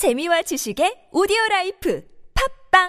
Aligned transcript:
재미와 0.00 0.40
지식의 0.40 1.12
오디오 1.12 1.36
라이프 1.50 2.00
팟빵 2.72 2.88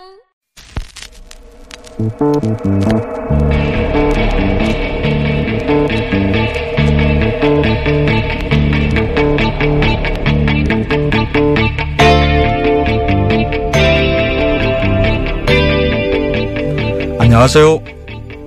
안녕하세요. 17.20 17.84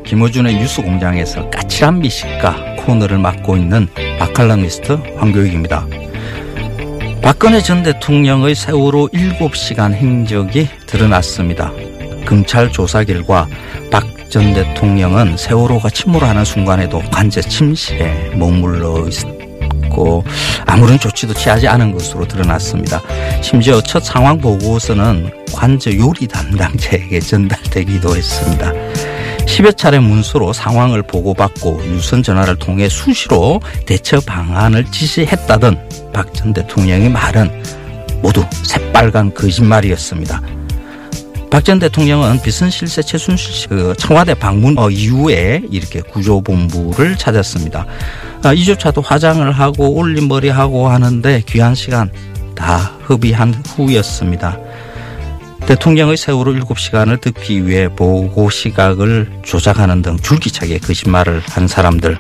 김어준의 0.07 0.55
뉴스 0.55 0.81
공장에서 0.81 1.51
까칠한 1.51 1.99
미식가 1.99 2.77
코너를 2.77 3.19
맡고 3.19 3.59
있는 3.59 3.89
바칼라미스트 4.19 4.93
황교익입니다. 5.17 5.87
박근혜 7.25 7.63
전 7.63 7.83
대통령의 7.83 8.55
세월호 8.55 9.09
7시간 9.09 9.95
행적이 9.95 10.69
드러났습니다. 10.87 11.73
검찰 12.27 12.71
조사 12.71 13.03
결과 13.03 13.49
박 13.91 14.15
전 14.35 14.53
대통령은 14.53 15.37
세월호가 15.37 15.91
침몰하는 15.91 16.45
순간에도 16.45 16.99
관제 17.13 17.41
침실에 17.41 18.35
머물러 18.35 19.07
있고 19.95 20.25
아무런 20.67 20.99
조치도 20.99 21.35
취하지 21.35 21.69
않은 21.69 21.93
것으로 21.93 22.27
드러났습니다. 22.27 23.01
심지어 23.41 23.81
첫 23.81 24.05
상황 24.05 24.39
보고서는 24.39 25.31
관저 25.53 25.97
요리 25.97 26.27
담당자에게 26.27 27.21
전달되기도 27.21 28.17
했습니다. 28.17 28.73
10여 29.47 29.77
차례 29.77 29.99
문서로 29.99 30.53
상황을 30.53 31.03
보고받고 31.03 31.83
유선 31.87 32.23
전화를 32.23 32.57
통해 32.57 32.89
수시로 32.89 33.61
대처 33.87 34.21
방안을 34.21 34.87
지시했다던 34.91 36.13
박 36.13 36.33
전 36.35 36.53
대통령의 36.53 37.09
말은 37.11 37.63
모두 38.23 38.45
새빨간 38.65 39.35
거짓말이었습니다. 39.35 40.41
박 41.51 41.63
전 41.65 41.79
대통령은 41.79 42.43
비선실세 42.43 43.03
최순실 43.03 43.53
씨그 43.53 43.95
청와대 43.99 44.35
방문 44.35 44.77
어, 44.79 44.91
이후에 44.91 45.63
이렇게 45.71 46.01
구조본부를 46.01 47.17
찾았습니다. 47.17 47.87
아, 48.47 48.53
이조차도 48.53 49.01
화장을 49.01 49.51
하고 49.53 49.95
올림머리 49.95 50.51
하고 50.51 50.89
하는데 50.89 51.43
귀한 51.47 51.75
시간 51.75 52.11
다 52.55 52.77
허비한 53.09 53.55
후였습니다. 53.55 54.59
대통령의 55.67 56.19
세월호 56.19 56.53
7시간을 56.53 57.23
듣기 57.23 57.67
위해 57.67 57.89
보고 57.89 58.51
시각을 58.51 59.41
조작하는 59.43 60.03
등 60.03 60.19
줄기차게 60.19 60.77
거짓말을 60.79 61.43
한 61.49 61.67
사람들 61.67 62.19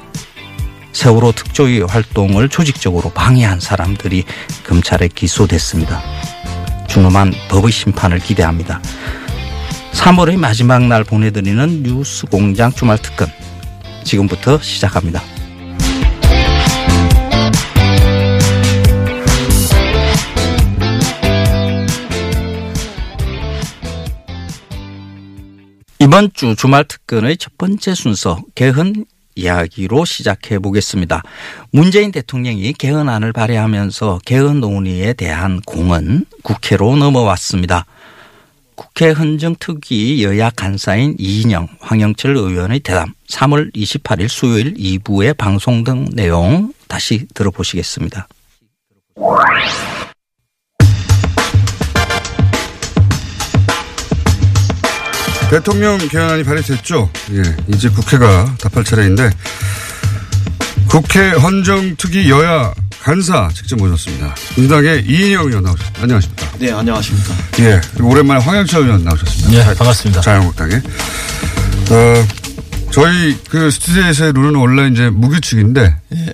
세월호 0.92 1.32
특조위 1.32 1.82
활동을 1.82 2.48
조직적으로 2.48 3.10
방해한 3.10 3.60
사람들이 3.60 4.24
검찰에 4.66 5.08
기소됐습니다. 5.08 6.00
준엄한 6.88 7.34
법의 7.50 7.70
심판을 7.70 8.18
기대합니다. 8.18 8.80
3월의 9.92 10.38
마지막 10.38 10.86
날 10.86 11.04
보내드리는 11.04 11.82
뉴스 11.82 12.24
공장 12.26 12.72
주말 12.72 12.96
특근 12.96 13.26
지금부터 14.04 14.58
시작합니다. 14.60 15.33
이번 26.14 26.30
주 26.32 26.54
주말 26.54 26.84
특근의 26.84 27.36
첫 27.38 27.58
번째 27.58 27.92
순서 27.92 28.38
개헌 28.54 29.04
이야기로 29.34 30.04
시작해 30.04 30.60
보겠습니다. 30.60 31.24
문재인 31.72 32.12
대통령이 32.12 32.72
개헌안을 32.74 33.32
발의하면서 33.32 34.20
개헌 34.24 34.60
논의에 34.60 35.14
대한 35.14 35.60
공은 35.62 36.26
국회로 36.44 36.94
넘어왔습니다. 36.94 37.86
국회 38.76 39.10
헌정특위 39.10 40.22
여야 40.22 40.50
간사인 40.50 41.16
이인영, 41.18 41.66
황영철 41.80 42.36
의원의 42.36 42.78
대담 42.78 43.12
3월 43.28 43.74
28일 43.74 44.28
수요일 44.28 44.74
2부에 44.74 45.36
방송 45.36 45.82
등 45.82 46.04
내용 46.12 46.72
다시 46.86 47.26
들어보시겠습니다. 47.34 48.28
대통령 55.54 55.98
개헌안이 55.98 56.42
발의됐죠. 56.42 57.08
예, 57.34 57.42
이제 57.68 57.88
국회가 57.88 58.44
답할 58.58 58.82
차례인데 58.82 59.30
국회 60.88 61.30
헌정특위 61.30 62.28
여야 62.28 62.74
간사 63.00 63.50
직접 63.54 63.76
모셨습니다. 63.76 64.34
민주당의 64.56 65.04
이인영 65.06 65.46
의원 65.46 65.62
나오셨습니다. 65.62 66.02
안녕하십니까? 66.02 66.50
네, 66.58 66.72
안녕하십니까. 66.72 67.34
예, 67.60 67.80
그리고 67.92 68.10
오랜만에 68.10 68.40
황영철 68.40 68.82
의원 68.82 69.04
나오셨습니다. 69.04 69.50
네, 69.50 69.74
반갑습니다. 69.76 70.20
자유한국당에. 70.22 70.74
어, 70.74 72.26
저희 72.90 73.38
그 73.48 73.70
스튜디오에서의 73.70 74.32
룰은 74.32 74.56
원래 74.56 74.88
이제 74.88 75.08
무규칙인데. 75.08 75.96
예. 76.16 76.16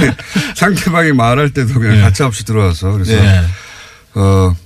네, 0.00 0.16
상대방이 0.54 1.12
말할 1.12 1.50
때도 1.50 1.74
그냥 1.74 1.98
예. 1.98 2.00
가차 2.00 2.24
없이 2.24 2.46
들어와서 2.46 2.92
그래서 2.92 3.12
네. 3.12 3.44
어, 4.14 4.56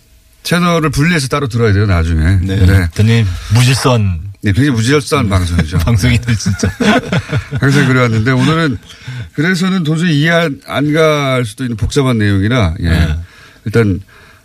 채널을 0.42 0.90
분리해서 0.90 1.28
따로 1.28 1.46
들어야 1.48 1.72
돼요, 1.72 1.86
나중에. 1.86 2.38
네. 2.42 2.66
네. 2.66 2.88
대님 2.94 3.26
무질선 3.54 4.20
네, 4.42 4.50
굉장히 4.52 4.70
무질서한 4.70 5.28
방송이죠. 5.28 5.78
방송인들 5.86 6.34
진짜. 6.36 6.68
항상 7.60 7.86
그래왔는데 7.86 8.32
오늘은 8.32 8.78
그래서는 9.34 9.84
도저히 9.84 10.20
이해 10.20 10.48
안 10.66 10.92
갈 10.92 11.44
수도 11.44 11.62
있는 11.64 11.76
복잡한 11.76 12.18
내용이라 12.18 12.74
예. 12.80 12.88
네. 12.88 13.16
일단 13.64 14.00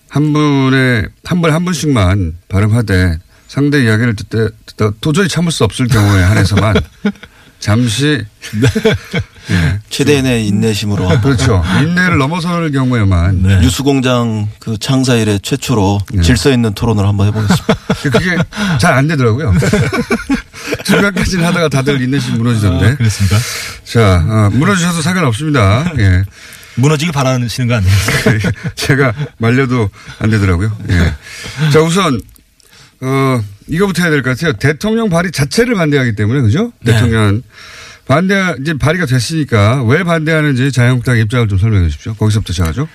한 0.09 0.33
분의 0.33 1.07
한분한 1.25 1.65
분씩만 1.65 2.37
발음하되 2.47 3.17
상대 3.47 3.83
이야기를 3.83 4.15
듣다, 4.15 4.49
듣다 4.67 4.91
도저히 5.01 5.27
참을 5.27 5.51
수 5.51 5.63
없을 5.63 5.87
경우에 5.87 6.21
한해서만 6.21 6.75
잠시 7.67 8.23
예. 9.49 9.79
최대한의 9.89 10.47
인내심으로 10.47 11.19
그렇죠 11.19 11.61
인내를 11.81 12.17
넘어설 12.17 12.71
경우에만 12.71 13.43
네. 13.43 13.59
뉴스공장 13.59 14.47
그 14.57 14.77
창사 14.79 15.15
이래 15.15 15.37
최초로 15.37 15.99
질서 16.23 16.49
있는 16.49 16.73
토론을 16.73 17.05
한번 17.05 17.27
해보겠습니다. 17.27 17.73
그게 18.03 18.37
잘 18.79 18.93
안 18.93 19.07
되더라고요. 19.09 19.53
중간까지는 20.85 21.43
하다가 21.45 21.67
다들 21.67 22.01
인내심 22.01 22.37
무너지던데. 22.37 22.95
그렇습니까? 22.95 23.37
자, 23.83 24.25
어, 24.25 24.49
무너지셔도 24.53 25.01
상관없습니다. 25.01 25.91
예. 25.99 26.23
무너지기 26.75 27.11
바라시는 27.11 27.67
거 27.67 27.75
아니에요? 27.75 27.93
제가 28.75 29.13
말려도 29.39 29.89
안 30.19 30.29
되더라고요. 30.29 30.71
예. 30.89 31.13
자, 31.71 31.81
우선, 31.81 32.19
어, 33.01 33.41
이거부터 33.67 34.03
해야 34.03 34.11
될 34.11 34.21
것 34.23 34.37
같아요. 34.37 34.53
대통령 34.53 35.09
발의 35.09 35.31
자체를 35.31 35.75
반대하기 35.75 36.15
때문에, 36.15 36.41
그죠? 36.41 36.71
네. 36.81 36.93
대통령. 36.93 37.41
반대, 38.07 38.55
이제 38.61 38.77
발의가 38.77 39.05
됐으니까 39.05 39.83
왜 39.83 40.03
반대하는지 40.03 40.71
자유한국당 40.71 41.17
입장을 41.17 41.47
좀 41.49 41.57
설명해 41.57 41.87
주십시오. 41.89 42.13
거기서부터 42.13 42.53
시작하죠. 42.53 42.87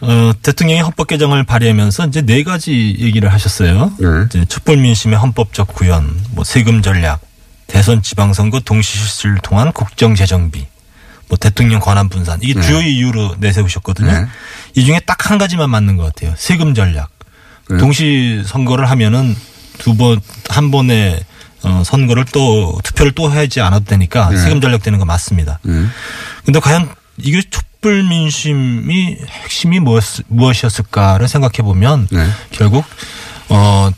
어, 0.00 0.32
대통령이 0.42 0.80
헌법 0.80 1.06
개정을 1.06 1.44
발의하면서 1.44 2.06
이제 2.06 2.22
네 2.22 2.42
가지 2.42 2.96
얘기를 2.98 3.32
하셨어요. 3.32 3.92
네. 3.98 4.06
이제 4.26 4.44
촛불 4.46 4.78
민심의 4.78 5.18
헌법적 5.18 5.68
구현, 5.68 6.10
뭐 6.32 6.42
세금 6.42 6.82
전략, 6.82 7.20
대선 7.68 8.02
지방선거 8.02 8.60
동시 8.60 8.98
실시를 8.98 9.38
통한 9.42 9.70
국정 9.72 10.16
재정비, 10.16 10.66
뭐 11.28 11.38
대통령 11.38 11.78
권한 11.78 12.08
분산 12.08 12.40
이게 12.42 12.54
네. 12.54 12.60
주요 12.62 12.80
이유로 12.80 13.36
내세우셨거든요. 13.38 14.10
네. 14.10 14.26
이 14.74 14.84
중에 14.84 14.98
딱 15.06 15.30
한 15.30 15.38
가지만 15.38 15.70
맞는 15.70 15.96
것 15.96 16.02
같아요. 16.06 16.34
세금 16.36 16.74
전략. 16.74 17.10
그래요? 17.66 17.78
동시 17.78 18.42
선거를 18.44 18.90
하면은 18.90 19.36
두 19.80 19.94
번 19.96 20.20
한 20.48 20.70
번에 20.70 21.20
어, 21.62 21.82
선거를 21.84 22.24
또 22.32 22.78
투표를 22.84 23.12
또 23.12 23.28
하지 23.28 23.60
않아도 23.60 23.84
되니까 23.84 24.30
네. 24.30 24.36
세금 24.38 24.60
전략 24.60 24.82
되는 24.82 24.98
거 24.98 25.04
맞습니다. 25.04 25.58
네. 25.62 25.84
근데 26.44 26.58
과연 26.60 26.88
이게 27.18 27.42
촛불 27.50 28.02
민심이 28.04 29.18
핵심이 29.28 29.78
무엇, 29.80 30.02
무엇이었을까를 30.28 31.28
생각해 31.28 31.58
보면 31.62 32.08
네. 32.10 32.26
결국 32.50 32.84
어 33.50 33.90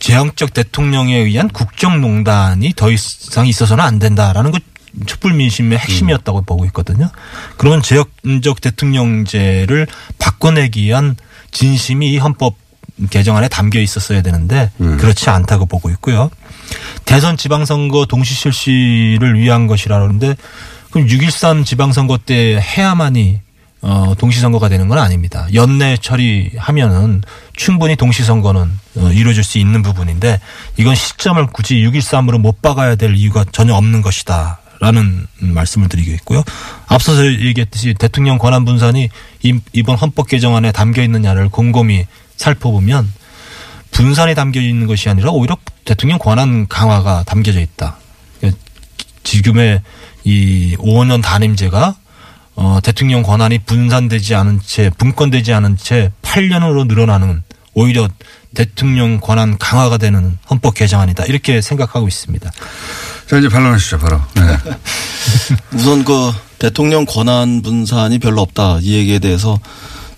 제왕적 0.00 0.52
대통령에 0.54 1.16
의한 1.16 1.48
국정농단이 1.48 2.74
더 2.76 2.90
이상 2.90 3.46
있어서는 3.46 3.82
안 3.82 3.98
된다라는 3.98 4.50
것 4.52 4.62
촛불 5.06 5.32
민심의 5.34 5.78
핵심이었다고 5.78 6.42
보고 6.42 6.64
있거든요. 6.66 7.10
그러면 7.56 7.82
제왕적 7.82 8.60
대통령제를 8.60 9.86
바꿔내기 10.18 10.82
위한 10.84 11.16
진심이 11.50 12.12
이 12.12 12.18
헌법 12.18 12.56
개정안에 13.10 13.48
담겨 13.48 13.80
있었어야 13.80 14.22
되는데 14.22 14.70
그렇지 14.96 15.30
않다고 15.30 15.66
보고 15.66 15.90
있고요. 15.90 16.30
대선 17.04 17.36
지방선거 17.36 18.06
동시 18.06 18.34
실시를 18.34 19.38
위한 19.38 19.66
것이라는데 19.66 20.34
그럼 20.90 21.06
6.13 21.06 21.64
지방선거 21.64 22.18
때 22.18 22.58
해야만이 22.60 23.40
어, 23.80 24.14
동시선거가 24.18 24.68
되는 24.68 24.88
건 24.88 24.98
아닙니다. 24.98 25.46
연내 25.54 25.96
처리하면은 26.00 27.22
충분히 27.54 27.94
동시선거는 27.96 28.70
어, 28.96 29.10
이루어질 29.12 29.44
수 29.44 29.58
있는 29.58 29.82
부분인데 29.82 30.40
이건 30.76 30.94
시점을 30.96 31.46
굳이 31.48 31.76
6.13으로 31.76 32.38
못 32.40 32.60
박아야 32.60 32.96
될 32.96 33.14
이유가 33.14 33.44
전혀 33.52 33.74
없는 33.74 34.02
것이다. 34.02 34.58
라는 34.80 35.26
말씀을 35.40 35.88
드리겠고요. 35.88 36.44
앞서서 36.86 37.26
얘기했듯이 37.26 37.94
대통령 37.98 38.38
권한 38.38 38.64
분산이 38.64 39.08
이- 39.42 39.60
이번 39.72 39.96
헌법 39.96 40.28
개정안에 40.28 40.70
담겨 40.70 41.02
있느냐를 41.02 41.48
곰곰이 41.48 42.06
살펴보면 42.38 43.12
분산이 43.90 44.34
담겨 44.34 44.60
있는 44.60 44.86
것이 44.86 45.08
아니라 45.08 45.30
오히려 45.30 45.56
대통령 45.84 46.18
권한 46.18 46.66
강화가 46.68 47.24
담겨져 47.24 47.60
있다. 47.60 47.96
그러니까 48.38 48.62
지금의 49.24 49.82
이 50.24 50.76
5년 50.78 51.22
단임제가 51.22 51.96
어, 52.56 52.80
대통령 52.82 53.22
권한이 53.22 53.60
분산되지 53.60 54.34
않은 54.34 54.60
채 54.64 54.90
분권되지 54.98 55.52
않은 55.52 55.76
채 55.76 56.12
8년으로 56.22 56.86
늘어나는 56.86 57.42
오히려 57.74 58.08
대통령 58.54 59.20
권한 59.20 59.56
강화가 59.58 59.98
되는 59.98 60.38
헌법 60.50 60.74
개정안이다 60.74 61.24
이렇게 61.26 61.60
생각하고 61.60 62.08
있습니다. 62.08 62.50
자, 63.28 63.38
이제 63.38 63.48
반론하시죠, 63.48 63.98
바로. 63.98 64.20
네. 64.34 64.42
우선 65.74 66.04
그 66.04 66.32
대통령 66.58 67.04
권한 67.04 67.62
분산이 67.62 68.18
별로 68.18 68.42
없다 68.42 68.78
이 68.80 68.94
얘기에 68.94 69.20
대해서 69.20 69.60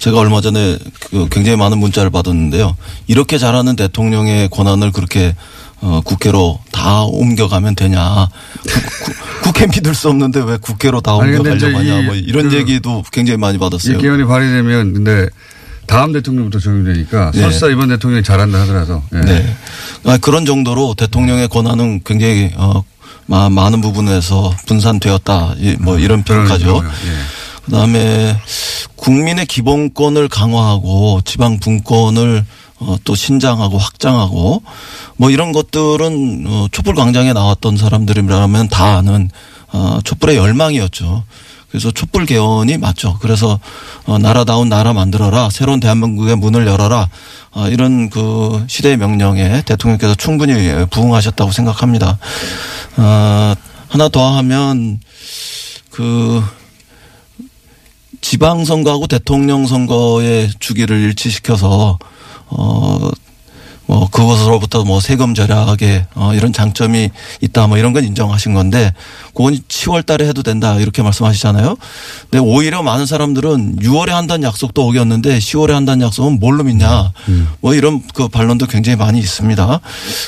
제가 0.00 0.19
얼마 0.19 0.41
전에 0.41 0.79
그 1.11 1.29
굉장히 1.31 1.56
많은 1.58 1.79
문자를 1.79 2.11
받았는데요. 2.11 2.75
이렇게 3.06 3.37
잘하는 3.38 3.76
대통령의 3.76 4.49
권한을 4.49 4.93
그렇게 4.93 5.37
어, 5.82 6.00
국회로 6.05 6.58
다 6.73 7.02
옮겨가면 7.05 7.75
되냐. 7.75 8.29
국- 8.62 9.05
국- 9.05 9.43
국회 9.43 9.67
믿을 9.67 9.94
수 9.94 10.08
없는데 10.08 10.41
왜 10.41 10.56
국회로 10.58 11.00
다 11.02 11.12
아니, 11.20 11.37
옮겨가려고 11.37 11.79
하냐. 11.79 12.00
이뭐 12.00 12.14
이런 12.14 12.49
그 12.49 12.56
얘기도 12.56 13.02
굉장히 13.12 13.37
많이 13.38 13.56
이 13.56 13.58
받았어요. 13.58 13.99
개헌이 13.99 14.25
발의되면 14.25 14.94
근데 14.94 15.29
다음 15.87 16.12
대통령부터 16.12 16.58
적용되니까 16.61 17.32
네. 17.35 17.41
설사 17.43 17.67
이번 17.69 17.88
대통령이 17.88 18.23
잘한다 18.23 18.61
하더라도. 18.62 19.03
예. 19.14 19.20
네. 19.20 19.56
아, 20.05 20.17
그런 20.19 20.46
정도로 20.46 20.94
대통령의 20.96 21.49
권한은 21.49 22.00
굉장히 22.05 22.50
어, 22.56 22.85
마- 23.26 23.49
많은 23.50 23.81
부분에서 23.82 24.55
분산되었다. 24.67 25.55
이- 25.58 25.76
뭐 25.81 25.99
이런 25.99 26.23
평가죠. 26.25 26.82
예. 26.85 27.39
그다음에 27.64 28.36
국민의 28.96 29.46
기본권을 29.46 30.28
강화하고 30.28 31.20
지방 31.24 31.58
분권을 31.58 32.44
어, 32.80 32.96
또 33.04 33.14
신장하고 33.14 33.76
확장하고 33.78 34.62
뭐 35.16 35.30
이런 35.30 35.52
것들은 35.52 36.44
어, 36.46 36.68
촛불 36.72 36.94
광장에 36.94 37.32
나왔던 37.32 37.76
사람들이라면 37.76 38.68
다 38.68 38.96
아는 38.96 39.30
어, 39.72 40.00
촛불의 40.02 40.36
열망이었죠. 40.36 41.24
그래서 41.70 41.90
촛불 41.92 42.26
개헌이 42.26 42.78
맞죠. 42.78 43.18
그래서 43.20 43.60
어, 44.04 44.18
나라다운 44.18 44.68
나라 44.68 44.92
만들어라. 44.92 45.50
새로운 45.50 45.78
대한민국의 45.78 46.36
문을 46.36 46.66
열어라. 46.66 47.08
어, 47.52 47.68
이런 47.68 48.10
그 48.10 48.64
시대의 48.68 48.96
명령에 48.96 49.62
대통령께서 49.62 50.14
충분히 50.16 50.54
부응하셨다고 50.90 51.52
생각합니다. 51.52 52.18
어, 52.96 53.54
하나 53.88 54.08
더 54.08 54.36
하면 54.38 55.00
그 55.90 56.42
지방선거하고 58.20 59.06
대통령 59.06 59.67
선거의 59.67 60.50
주기를 60.58 61.00
일치시켜서 61.00 61.99
어, 62.49 63.11
뭐 63.90 64.08
그것으로부터 64.08 64.84
뭐 64.84 65.00
세금 65.00 65.34
절약에 65.34 66.06
어 66.14 66.32
이런 66.32 66.52
장점이 66.52 67.11
있다 67.40 67.67
뭐 67.67 67.76
이런 67.76 67.93
건 67.93 68.05
인정하신 68.05 68.55
건데 68.55 68.94
그건 69.34 69.56
10월 69.56 70.06
달에 70.06 70.28
해도 70.28 70.44
된다 70.44 70.76
이렇게 70.76 71.02
말씀하시잖아요. 71.02 71.76
근데 72.31 72.38
오히려 72.38 72.84
많은 72.84 73.05
사람들은 73.05 73.78
6월에 73.81 74.11
한다는 74.11 74.44
약속도 74.44 74.87
어겼는데 74.87 75.40
10월에 75.40 75.72
한다는 75.72 76.06
약속은 76.06 76.38
뭘로 76.38 76.62
믿냐 76.62 77.12
뭐 77.61 77.75
이런 77.75 78.00
그 78.14 78.28
반론도 78.28 78.67
굉장히 78.67 78.94
많이 78.94 79.19
있습니다. 79.19 79.81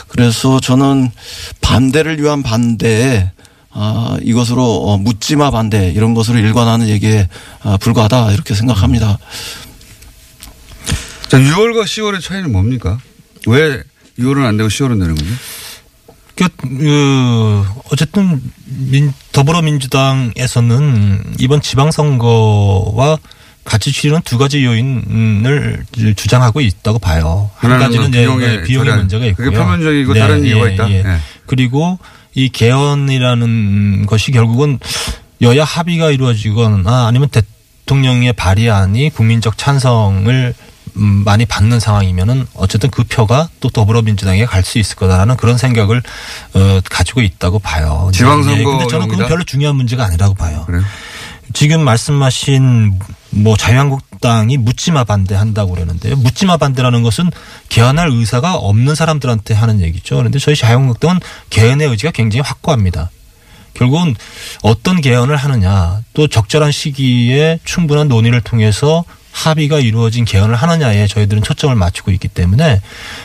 그래서 0.09 0.59
저는 0.59 1.12
반대를 1.61 2.21
위한 2.21 2.43
반대에 2.43 3.31
아, 3.75 4.17
이것으로 4.23 4.63
어, 4.63 4.99
묻지마 4.99 5.51
반대 5.51 5.91
이런 5.91 6.15
것으로 6.15 6.39
일관하는 6.39 6.89
얘기에 6.89 7.29
아, 7.63 7.77
불과하다 7.79 8.33
이렇게 8.33 8.55
생각합니다. 8.55 9.19
자, 11.29 11.39
6월과 11.39 11.85
10월의 11.85 12.21
차이는 12.21 12.53
뭡니까? 12.53 12.99
왜 13.47 13.83
6월은 14.19 14.45
안 14.45 14.57
되고 14.57 14.69
10월은 14.69 15.01
되는 15.01 15.15
거죠? 15.15 15.31
그, 16.35 16.49
그, 16.79 17.65
어쨌든 17.91 18.43
민, 18.67 19.13
더불어민주당에서는 19.33 21.35
이번 21.39 21.61
지방선거와 21.61 23.19
같이 23.65 23.93
치르는 23.93 24.23
두 24.25 24.39
가지 24.39 24.65
요인을 24.65 25.85
주장하고 26.17 26.61
있다고 26.61 26.99
봐요. 26.99 27.51
한 27.57 27.79
가지는 27.79 28.11
비용의 28.11 28.65
비용의 28.65 28.87
절약. 28.87 28.99
문제가 28.99 29.27
있고요. 29.27 29.47
그게 29.47 29.57
표면적이고 29.57 30.15
다른 30.15 30.45
이유가 30.45 30.69
있다? 30.69 30.91
예. 30.91 30.95
예. 30.97 31.05
그리고 31.47 31.99
이 32.34 32.49
개헌이라는 32.49 34.06
것이 34.06 34.31
결국은 34.32 34.79
여야 35.40 35.64
합의가 35.64 36.11
이루어지거나 36.11 37.06
아니면 37.06 37.29
대통령의 37.29 38.32
발의안이 38.32 39.11
국민적 39.11 39.58
찬성을 39.58 40.55
음, 40.96 41.23
많이 41.25 41.46
받는 41.46 41.81
상황이면은 41.81 42.46
어쨌든 42.55 42.90
그 42.90 43.02
표가 43.05 43.49
또 43.61 43.70
더불어민주당에 43.70 44.44
갈 44.44 44.62
수 44.62 44.79
있을 44.79 44.96
거다라는 44.96 45.37
그런 45.37 45.56
생각을 45.56 46.02
어, 46.55 46.81
가지고 46.88 47.23
있다고 47.23 47.58
봐요. 47.61 48.11
지방선거 48.12 48.70
근데 48.70 48.87
저는 48.88 49.08
그건? 49.08 49.26
별로 49.26 49.43
중요한 49.44 49.75
문제가 49.76 50.05
아니라고 50.05 50.34
봐요. 50.34 50.64
그래요? 50.67 50.82
지금 51.55 51.82
말씀하신 51.82 52.99
뭐 53.34 53.56
자유한국당이 53.56 54.58
묻지마 54.58 55.05
반대한다고 55.05 55.73
그러는데요. 55.73 56.17
묻지마 56.17 56.58
반대라는 56.58 57.02
것은 57.02 57.31
개헌할 57.69 58.11
의사가 58.11 58.55
없는 58.55 58.94
사람들한테 58.94 59.55
하는 59.55 59.81
얘기죠. 59.81 60.17
그런데 60.17 60.38
저희 60.38 60.55
자유한국당은 60.55 61.20
개헌의 61.50 61.88
의지가 61.88 62.12
굉장히 62.12 62.43
확고합니다. 62.43 63.11
결국은 63.75 64.14
어떤 64.62 65.00
개헌을 65.00 65.34
하느냐 65.37 66.00
또 66.12 66.26
적절한 66.29 66.73
시기에 66.73 67.58
충분한 67.64 68.08
논의를 68.08 68.43
통해서 68.43 69.05
합의가 69.32 69.79
이루어진 69.81 70.26
개헌을 70.26 70.55
하느냐에 70.55 71.06
저희들은 71.06 71.43
초점을 71.43 71.75
맞추고 71.75 72.11
있기 72.11 72.29
때문에 72.29 72.81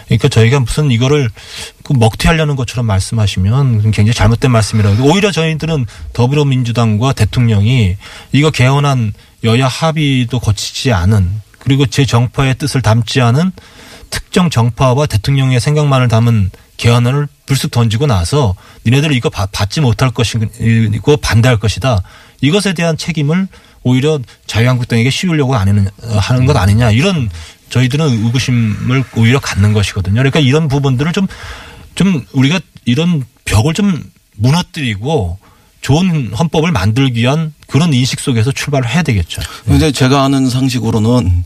그러니까 0.06 0.30
저희가 0.30 0.62
무슨 0.62 0.90
이거를 0.90 1.30
그 1.84 1.92
먹튀하려는 1.94 2.56
것처럼 2.56 2.86
말씀하시면 2.86 3.82
굉장히 3.82 4.14
잘못된 4.14 4.50
말씀이라고 4.50 5.04
오히려 5.04 5.32
저희들은 5.32 5.86
더불어민주당과 6.14 7.12
대통령이 7.12 7.98
이거 8.32 8.52
개헌한 8.52 9.14
여야 9.44 9.68
합의도 9.68 10.40
거치지 10.40 10.92
않은 10.92 11.42
그리고 11.60 11.86
제 11.86 12.06
정파의 12.06 12.56
뜻을 12.58 12.82
담지 12.82 13.22
않은 13.22 13.52
특정 14.10 14.50
정파와 14.50 15.06
대통령의 15.06 15.60
생각만을 15.60 16.08
담은 16.08 16.50
개헌을 16.78 17.28
불쑥 17.46 17.72
던지고 17.72 18.08
나서 18.08 18.56
니네들 18.86 19.12
이거 19.14 19.30
받- 19.30 19.52
받지 19.52 19.82
못할 19.82 20.12
것이고 20.12 21.18
반대할 21.18 21.60
것이다. 21.60 22.02
이것에 22.42 22.74
대한 22.74 22.98
책임을 22.98 23.48
오히려 23.84 24.20
자유한국당에게 24.46 25.10
씌우려고 25.10 25.56
하는 25.56 26.46
것 26.46 26.56
아니냐. 26.56 26.92
이런 26.92 27.30
저희들은 27.70 28.06
의구심을 28.26 29.04
오히려 29.16 29.40
갖는 29.40 29.74
것이거든요. 29.74 30.16
그러니까 30.16 30.40
이런 30.40 30.68
부분들을 30.68 31.12
좀, 31.14 31.28
좀 31.96 32.26
우리가 32.34 32.60
이런 32.86 33.26
벽을 33.46 33.74
좀 33.74 34.04
무너뜨리고 34.36 35.40
좋은 35.82 36.32
헌법을 36.34 36.72
만들기 36.72 37.22
위한 37.22 37.54
그런 37.68 37.94
인식 37.94 38.20
속에서 38.20 38.52
출발을 38.52 38.90
해야 38.90 39.04
되겠죠. 39.04 39.42
근데 39.66 39.92
제가 39.92 40.24
아는 40.24 40.50
상식으로는 40.50 41.44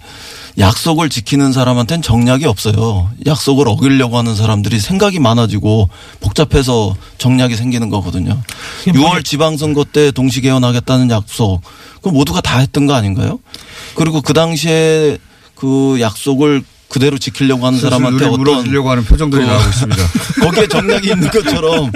약속을 0.58 1.10
지키는 1.10 1.54
사람한테는 1.54 2.02
정략이 2.02 2.46
없어요. 2.46 3.10
약속을 3.26 3.68
어기려고 3.68 4.18
하는 4.18 4.36
사람들이 4.36 4.80
생각이 4.80 5.20
많아지고 5.20 5.90
복잡해서 6.20 6.96
정략이 7.18 7.56
생기는 7.56 7.90
거거든요. 7.90 8.42
이게 8.88 8.98
뭐 8.98 9.12
6월 9.12 9.24
지방선거 9.24 9.86
때 9.86 10.12
동시 10.12 10.42
개헌하겠다는 10.42 11.10
약속 11.10 11.62
그 12.02 12.10
모두가 12.10 12.42
다 12.42 12.60
했던 12.60 12.86
거 12.86 12.94
아닌가요? 12.94 13.40
그리고 13.96 14.22
그 14.22 14.34
당시에 14.34 15.18
그 15.56 15.98
약속을 16.02 16.64
그대로 16.92 17.18
지키려고 17.18 17.66
하는 17.66 17.80
사람한테 17.80 18.26
어떤 18.26 18.38
물어주려고 18.40 18.92
하는 18.92 19.04
표정들이 19.06 19.44
그- 19.44 19.48
나오고 19.50 19.70
있습니다. 19.70 20.04
거기에 20.44 20.68
정략이 20.68 21.10
있는 21.10 21.30
것처럼 21.30 21.92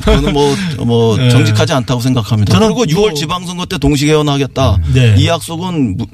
그거는 0.00 0.32
뭐, 0.32 0.56
뭐 0.86 1.16
네. 1.18 1.28
정직하지 1.28 1.74
않다고 1.74 2.00
생각합니다. 2.00 2.52
저는 2.54 2.74
그리고 2.74 3.00
뭐- 3.00 3.10
6월 3.10 3.14
지방선거 3.14 3.66
때 3.66 3.76
동시개헌하겠다. 3.78 4.78
네. 4.94 5.14
이 5.18 5.26
약속은 5.28 5.96
무- 5.98 6.06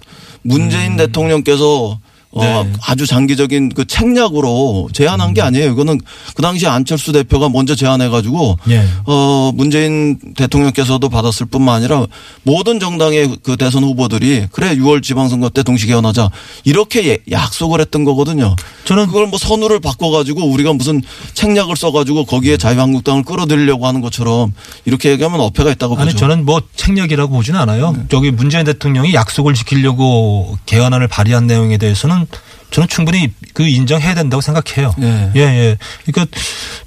문재인 0.43 0.97
대통령께서 0.97 1.99
어, 2.37 2.43
네. 2.43 2.73
아주 2.87 3.07
장기적인 3.07 3.71
그 3.71 3.87
책략으로 3.87 4.88
제안한 4.93 5.35
게 5.35 5.41
아니에요. 5.41 5.71
이거는 5.71 6.00
그 6.35 6.43
당시 6.43 6.67
안철수 6.67 7.12
대표가 7.12 7.49
먼저 7.49 7.75
제안해가지고 7.76 8.59
예. 8.71 8.85
어 9.07 9.53
문재인 9.55 10.19
대통령께서도 10.37 11.09
받았을 11.09 11.47
뿐만 11.47 11.76
아니라 11.76 12.07
모든 12.43 12.81
정당의 12.81 13.37
그 13.45 13.57
대선 13.57 13.85
후보들이 13.85 14.49
그래 14.50 14.75
6월 14.76 15.03
지방선거 15.03 15.50
때 15.50 15.62
동시 15.62 15.87
개헌하자 15.87 16.31
이렇게 16.64 17.07
예- 17.09 17.19
약속을 17.31 17.81
했던 17.81 18.05
거거든요. 18.05 18.57
저는 18.85 19.07
그걸 19.07 19.29
뭐 19.29 19.38
선우를 19.38 19.79
바꿔가지고 19.81 20.45
우리가 20.45 20.73
무슨 20.73 21.03
책략을 21.35 21.76
써가지고 21.76 22.25
거기에 22.25 22.57
자유한국당을 22.57 23.23
끌어들이려고 23.23 23.87
하는 23.87 24.00
것처럼 24.00 24.53
이렇게 24.85 25.11
얘기하면 25.11 25.41
어폐가 25.41 25.71
있다고 25.71 25.97
아니 25.97 26.07
보죠. 26.07 26.19
저는 26.19 26.45
뭐 26.45 26.61
책략이라고 26.76 27.33
보지는 27.33 27.61
않아요. 27.61 27.93
네. 27.93 28.03
저기 28.11 28.31
문재인 28.33 28.64
대통령이 28.64 29.14
약속을 29.14 29.55
지키려고 29.55 30.59
개헌안을 30.67 31.09
발의한 31.09 31.47
내용에 31.47 31.79
대해서는 31.79 32.24
저는 32.25 32.54
저는 32.71 32.88
충분히 32.88 33.31
그 33.52 33.62
인정해야 33.66 34.14
된다고 34.14 34.40
생각해요. 34.40 34.93
예. 35.00 35.31
예, 35.37 35.40
예. 35.40 35.78
그러니까 36.04 36.37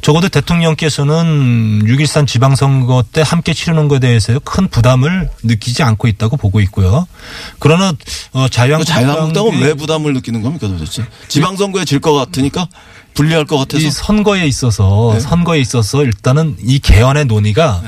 적어도 0.01 0.27
대통령께서는 0.29 1.83
6.13 1.85 2.27
지방선거 2.27 3.03
때 3.13 3.23
함께 3.25 3.53
치르는 3.53 3.87
것에 3.87 3.99
대해서 3.99 4.37
큰 4.39 4.67
부담을 4.67 5.29
느끼지 5.43 5.83
않고 5.83 6.07
있다고 6.09 6.35
보고 6.37 6.59
있고요. 6.61 7.07
그러나 7.59 7.93
어, 8.33 8.43
그 8.43 8.49
자유한국당 8.49 8.95
자유한국당 8.95 9.47
은 9.47 9.61
왜 9.61 9.73
부담을 9.73 10.13
느끼는 10.13 10.41
겁니까 10.41 10.67
도대체? 10.67 11.05
지방선거에 11.29 11.85
질 11.85 11.99
것 11.99 12.13
같으니까 12.13 12.67
불리할 13.13 13.45
것 13.45 13.57
같아서. 13.57 13.83
이 13.83 13.89
선거에 13.89 14.45
있어서 14.45 15.11
네. 15.15 15.19
선거에 15.19 15.59
있어서 15.59 16.03
일단은 16.03 16.57
이 16.61 16.79
개헌의 16.79 17.25
논의가 17.25 17.81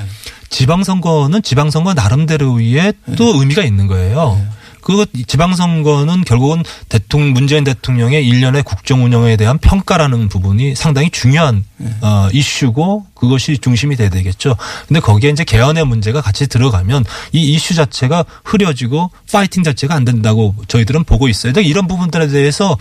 지방선거는 0.49 1.43
지방선거 1.43 1.93
나름대로의 1.93 2.93
또 3.17 3.39
의미가 3.39 3.63
있는 3.63 3.87
거예요. 3.87 4.41
그 4.89 5.05
지방선거는 5.27 6.23
결국은 6.23 6.63
대통령 6.89 7.33
문재인 7.33 7.63
대통령의 7.63 8.27
일련의 8.27 8.63
국정 8.63 9.03
운영에 9.03 9.37
대한 9.37 9.59
평가라는 9.59 10.29
부분이 10.29 10.73
상당히 10.73 11.11
중요한 11.11 11.63
어, 12.01 12.27
이슈고 12.33 13.05
그것이 13.19 13.57
중심이 13.57 13.95
돼야 13.95 14.09
되겠죠. 14.09 14.55
근데 14.87 14.99
거기에 14.99 15.29
이제 15.31 15.43
개헌의 15.43 15.85
문제가 15.85 16.21
같이 16.21 16.47
들어가면 16.47 17.03
이 17.33 17.51
이슈 17.53 17.73
자체가 17.75 18.23
흐려지고 18.45 19.11
파이팅 19.31 19.63
자체가 19.63 19.93
안 19.93 20.05
된다고 20.05 20.55
저희들은 20.67 21.03
보고 21.03 21.27
있어요. 21.27 21.51
이런 21.57 21.87
부분들에 21.87 22.27
대해서 22.27 22.77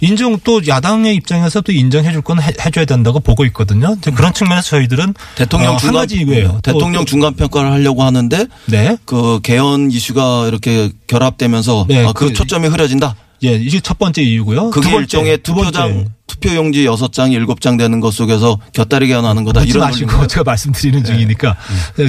인정 0.00 0.38
또 0.44 0.60
야당의 0.66 1.14
입장에서 1.16 1.60
또 1.60 1.72
인정해 1.72 2.12
줄 2.12 2.22
건 2.22 2.40
해줘야 2.42 2.84
된다고 2.84 3.20
보고 3.20 3.44
있거든요. 3.46 3.96
그런 4.14 4.34
측면에서 4.34 4.68
저희들은 4.70 5.14
대통령 5.36 5.70
어, 5.70 5.72
한 5.74 5.78
중간 5.80 5.94
가지 6.02 6.16
이거예요. 6.16 6.58
또- 6.62 6.72
대통령 6.72 7.02
또- 7.02 7.04
중간 7.06 7.34
평가를 7.34 7.70
하려고 7.72 8.02
하는데 8.02 8.46
네. 8.66 8.96
그 9.04 9.38
개헌 9.42 9.90
이슈가 9.92 10.46
이렇게 10.48 10.90
결합되면서 11.06 11.86
네, 11.88 12.04
아, 12.04 12.12
그, 12.12 12.26
그- 12.28 12.32
초점이 12.32 12.66
흐려진다. 12.68 13.14
예, 13.44 13.52
이게 13.54 13.78
첫 13.80 13.98
번째 13.98 14.20
이유고요. 14.22 14.70
그게 14.70 14.86
두 14.88 14.90
번째, 14.90 15.02
일종의 15.02 15.38
두 15.38 15.54
번째. 15.54 15.70
투표장 15.70 16.04
투표용지 16.28 16.84
여섯 16.86 17.12
장이 17.12 17.34
일곱 17.34 17.60
장 17.60 17.76
되는 17.76 17.98
것 18.00 18.14
속에서 18.14 18.58
곁다리 18.72 19.08
개헌하는 19.08 19.42
거다. 19.44 19.62
이런 19.62 19.80
마시고? 19.88 20.26
제가 20.28 20.44
말씀드리는 20.44 21.02
중이니까 21.02 21.56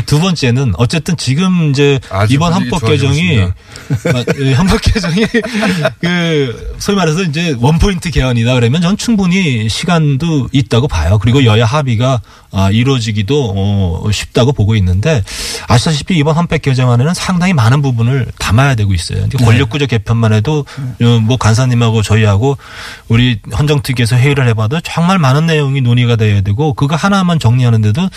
두 0.05 0.19
번째는 0.19 0.73
어쨌든 0.77 1.17
지금 1.17 1.71
이제 1.71 1.99
이번 2.29 2.53
분위기 2.53 2.69
헌법 2.69 2.87
개정이 2.87 3.39
예, 4.39 4.53
헌법 4.53 4.81
개정이 4.81 5.25
그 6.01 6.75
소위 6.77 6.95
말해서 6.97 7.23
이제 7.23 7.55
원 7.59 7.79
포인트 7.79 8.11
개헌이다 8.11 8.53
그러면 8.53 8.81
전 8.81 8.97
충분히 8.97 9.67
시간도 9.69 10.49
있다고 10.51 10.87
봐요. 10.87 11.17
그리고 11.19 11.43
여야 11.45 11.65
합의가 11.65 12.21
아, 12.51 12.69
이루어지기도 12.71 13.53
어, 13.55 14.11
쉽다고 14.11 14.51
보고 14.53 14.75
있는데 14.75 15.23
아시다시피 15.67 16.17
이번 16.17 16.35
헌법 16.35 16.61
개정안에는 16.61 17.13
상당히 17.13 17.53
많은 17.53 17.81
부분을 17.81 18.27
담아야 18.39 18.75
되고 18.75 18.93
있어요. 18.93 19.27
네. 19.29 19.45
권력구조 19.45 19.85
개편만 19.87 20.33
해도 20.33 20.65
어, 21.01 21.19
뭐 21.21 21.37
간사님하고 21.37 22.01
저희하고 22.01 22.57
우리 23.07 23.39
헌정특위 23.57 24.05
에서 24.09 24.17
회의를 24.17 24.47
해봐도 24.47 24.81
정말 24.81 25.19
많은 25.19 25.45
내용이 25.45 25.81
논의가 25.81 26.15
돼야 26.15 26.41
되고 26.41 26.73
그거 26.73 26.95
하나만 26.95 27.37
정리하는데도 27.37 28.09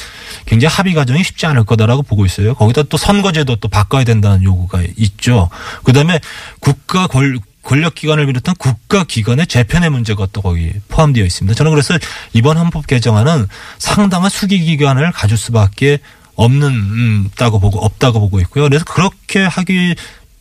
굉장히 0.46 0.74
합의 0.74 0.94
과정이 0.94 1.22
쉽지 1.22 1.44
않을 1.46 1.64
거다라고 1.64 2.02
보고 2.02 2.24
있어요. 2.24 2.54
거기다 2.54 2.84
또 2.84 2.96
선거제도 2.96 3.56
또 3.56 3.68
바꿔야 3.68 4.04
된다는 4.04 4.42
요구가 4.42 4.82
있죠. 4.96 5.50
그다음에 5.84 6.18
국가 6.60 7.06
권 7.06 7.38
권력기관을 7.62 8.26
비롯한 8.26 8.56
국가기관의 8.56 9.46
재편의 9.46 9.90
문제가 9.90 10.26
또 10.32 10.42
거기 10.42 10.72
포함되어 10.88 11.24
있습니다. 11.24 11.54
저는 11.54 11.70
그래서 11.70 11.96
이번 12.32 12.56
헌법 12.56 12.86
개정안은 12.86 13.46
상당한 13.78 14.30
수기기관을 14.30 15.12
가질 15.12 15.36
수밖에 15.36 15.98
없는 16.34 16.68
음, 16.70 17.30
보고 17.36 17.78
없다고 17.84 18.18
보고 18.18 18.40
있고요. 18.40 18.64
그래서 18.64 18.84
그렇게 18.84 19.44
하기 19.44 19.94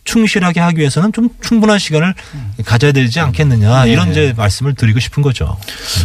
충실하게 0.04 0.60
하기 0.60 0.78
위해서는 0.80 1.12
좀 1.12 1.28
충분한 1.42 1.78
시간을 1.78 2.14
가져야 2.64 2.92
되지 2.92 3.20
않겠느냐 3.20 3.86
이런 3.86 4.10
이제 4.10 4.34
말씀을 4.36 4.74
드리고 4.74 5.00
싶은 5.00 5.22
거죠. 5.22 5.56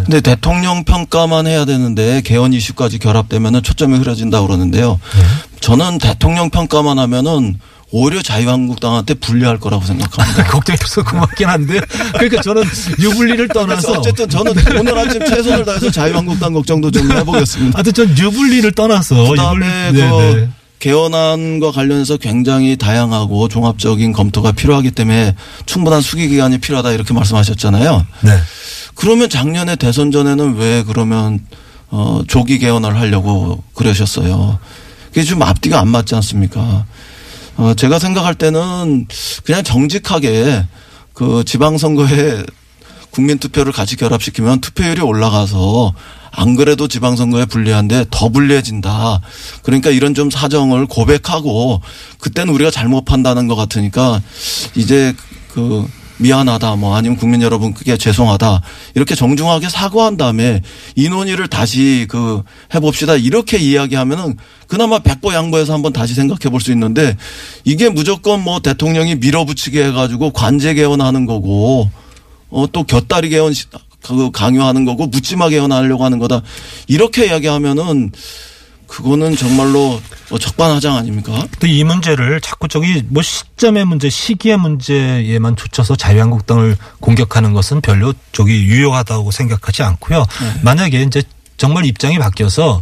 근데 0.06 0.22
대통령 0.22 0.84
평가만 0.84 1.48
해야 1.48 1.66
되는데 1.66 2.22
개헌 2.22 2.54
이슈까지 2.54 3.00
결합되면은 3.00 3.64
초점이 3.64 3.98
흐려진다 3.98 4.42
그러는데요. 4.42 5.00
네. 5.16 5.24
저는 5.62 5.98
대통령 5.98 6.50
평가만 6.50 7.00
하면은 7.00 7.60
오히려 7.90 8.22
자유한국당한테 8.22 9.14
불리할 9.16 9.60
거라고 9.60 9.84
생각합니다. 9.86 10.44
걱정해서 10.52 11.04
고맙긴 11.04 11.48
한데 11.48 11.80
그러니까 12.14 12.42
저는 12.42 12.64
유불리를 13.00 13.48
떠나서 13.48 13.94
어쨌든 13.94 14.28
저는 14.30 14.54
오늘 14.78 14.98
아침 14.98 15.26
최선을 15.26 15.64
다해서 15.66 15.90
자유한국당 15.90 16.54
걱정도 16.54 16.92
좀 16.92 17.10
해보겠습니다. 17.12 17.78
하여튼 17.80 17.94
전 17.94 18.18
유불리를 18.18 18.70
떠나서 18.74 19.30
그다음에 19.30 19.92
유불리- 19.92 19.94
네, 19.94 20.10
그 20.10 20.36
네. 20.36 20.50
개헌안과 20.80 21.72
관련해서 21.72 22.18
굉장히 22.18 22.78
다양하고 22.78 23.48
종합적인 23.48 24.14
검토가 24.14 24.52
필요하기 24.52 24.92
때문에 24.92 25.36
충분한 25.66 26.02
수기 26.02 26.28
기간이 26.28 26.60
필요하다 26.60 26.92
이렇게 26.92 27.14
말씀하셨잖아요. 27.14 28.06
네. 28.22 28.32
그러면 28.96 29.30
작년에 29.30 29.76
대선 29.76 30.12
전에는 30.12 30.56
왜 30.56 30.84
그러면 30.84 31.40
어 31.90 32.22
조기 32.28 32.60
개헌을 32.60 33.00
하려고 33.00 33.64
그러셨어요. 33.74 34.60
그게 35.08 35.24
좀 35.24 35.42
앞뒤가 35.42 35.80
안 35.80 35.88
맞지 35.88 36.16
않습니까? 36.16 36.86
어 37.58 37.74
제가 37.76 37.98
생각할 37.98 38.36
때는 38.36 39.08
그냥 39.44 39.64
정직하게 39.64 40.66
그 41.14 41.44
지방선거에 41.46 42.44
국민 43.18 43.40
투표를 43.40 43.72
같이 43.72 43.96
결합시키면 43.96 44.62
투표율이 44.62 45.02
올라가서 45.02 45.92
안 46.30 46.56
그래도 46.56 46.88
지방선거에 46.88 47.46
불리한데 47.46 48.06
더 48.12 48.30
불리해진다. 48.30 49.22
그러니까 49.64 49.90
이런 49.90 50.14
좀 50.14 50.30
사정을 50.30 50.86
고백하고 50.86 51.82
그때는 52.20 52.54
우리가 52.54 52.70
잘못 52.70 53.06
판단한 53.06 53.48
것 53.48 53.56
같으니까 53.56 54.22
이제 54.76 55.16
그 55.52 55.88
미안하다 56.18 56.76
뭐 56.76 56.96
아니면 56.96 57.18
국민 57.18 57.42
여러분 57.42 57.74
그게 57.74 57.98
죄송하다 57.98 58.62
이렇게 58.94 59.16
정중하게 59.16 59.68
사과한 59.70 60.18
다음에 60.18 60.62
이 60.96 61.10
논의를 61.10 61.48
다시 61.48 62.06
그 62.08 62.44
해봅시다 62.76 63.16
이렇게 63.16 63.58
이야기하면은 63.58 64.38
그나마 64.68 65.00
백보 65.00 65.34
양보해서 65.34 65.74
한번 65.74 65.92
다시 65.92 66.14
생각해 66.14 66.52
볼 66.52 66.62
수 66.62 66.72
있는데 66.72 67.18
이게 67.64 67.90
무조건 67.90 68.44
뭐 68.44 68.60
대통령이 68.60 69.16
밀어붙이게 69.16 69.86
해가지고 69.86 70.34
관제 70.34 70.76
개헌하는 70.76 71.26
거고 71.26 71.90
어 72.50 72.68
또 72.72 72.84
곁다리 72.84 73.30
개헌 73.30 73.54
시- 73.54 73.66
그 74.04 74.32
강요하는 74.32 74.86
거고 74.86 75.08
묻지마 75.08 75.50
개헌하려고 75.50 76.06
하는 76.06 76.18
거다 76.20 76.42
이렇게 76.88 77.26
이야기하면은 77.28 78.12
그거는 78.88 79.36
정말로 79.36 80.02
뭐 80.30 80.40
적반하장 80.40 80.96
아닙니까? 80.96 81.46
또이 81.60 81.84
문제를 81.84 82.40
자꾸 82.40 82.70
저기 82.70 83.04
뭐 83.10 83.22
시점의 83.22 83.84
문제, 83.84 84.10
시기의 84.10 84.56
문제에만 84.58 85.58
쫓아서 85.58 85.98
자유한국당을 85.98 86.78
공격하는 87.02 87.52
것은 87.52 87.82
별로 87.82 88.14
저기 88.32 88.54
유효하다고 88.64 89.32
생각하지 89.32 89.84
않고요. 89.84 90.26
만약에 90.62 91.02
이제 91.02 91.22
정말 91.58 91.86
입장이 91.86 92.18
바뀌어서 92.18 92.82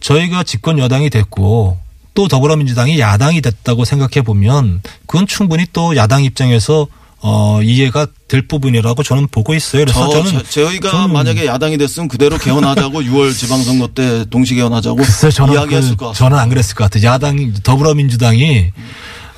저희가 0.00 0.42
집권 0.42 0.78
여당이 0.78 1.08
됐고 1.08 1.78
또 2.12 2.28
더불어민주당이 2.28 2.98
야당이 3.00 3.40
됐다고 3.40 3.86
생각해 3.86 4.22
보면 4.22 4.82
그건 5.06 5.26
충분히 5.26 5.64
또 5.72 5.96
야당 5.96 6.24
입장에서 6.24 6.88
어 7.20 7.60
이해가 7.62 8.06
될 8.28 8.46
부분이라고 8.46 9.02
저는 9.02 9.26
보고 9.28 9.54
있어요. 9.54 9.84
그래서 9.84 10.08
저, 10.08 10.22
저, 10.24 10.42
저희가 10.42 10.90
저는 10.90 11.12
만약에 11.12 11.46
야당이 11.46 11.76
됐으면 11.78 12.08
그대로 12.08 12.38
개헌하자고 12.38 13.02
6월 13.02 13.36
지방선거 13.36 13.88
때 13.88 14.24
동시 14.30 14.54
개헌하자고 14.54 15.00
이야기했을 15.52 15.90
그- 15.90 15.96
것 15.96 16.06
같습니다. 16.08 16.12
저는 16.14 16.38
안 16.38 16.48
그랬을 16.48 16.76
것 16.76 16.84
같아요. 16.84 17.04
야당 17.10 17.52
더불어민주당이 17.64 18.66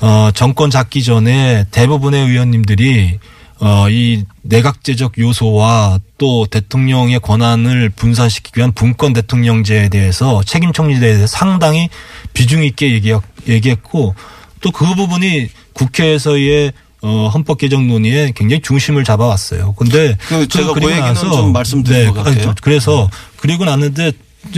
어 0.01 0.29
정권 0.33 0.69
잡기 0.69 1.03
전에 1.03 1.65
대부분의 1.71 2.27
의원님들이 2.27 3.17
어 3.59 3.87
이 3.89 4.23
내각제적 4.43 5.19
요소와 5.19 5.99
또 6.17 6.47
대통령의 6.47 7.19
권한을 7.19 7.89
분산시키기 7.89 8.59
위한 8.59 8.71
분권 8.71 9.13
대통령제에 9.13 9.89
대해서 9.89 10.41
책임 10.45 10.73
총리제에 10.73 10.99
대해서 11.13 11.27
상당히 11.27 11.89
비중 12.33 12.63
있게 12.63 12.91
얘기 12.93 13.13
얘기했고 13.47 14.15
또 14.61 14.71
그 14.71 14.85
부분이 14.95 15.47
국회에서의 15.73 16.71
어, 17.03 17.29
헌법 17.33 17.57
개정 17.57 17.87
논의에 17.87 18.31
굉장히 18.35 18.61
중심을 18.61 19.03
잡아왔어요. 19.03 19.73
근데 19.73 20.15
그 20.27 20.47
제가 20.47 20.73
그 20.73 20.83
얘기는 20.83 20.99
나서 20.99 21.31
좀 21.31 21.51
말씀드린 21.51 22.13
것 22.13 22.25
아니, 22.25 22.35
같아요. 22.35 22.53
그래서 22.61 23.09
그리고 23.37 23.65
났는데 23.65 24.11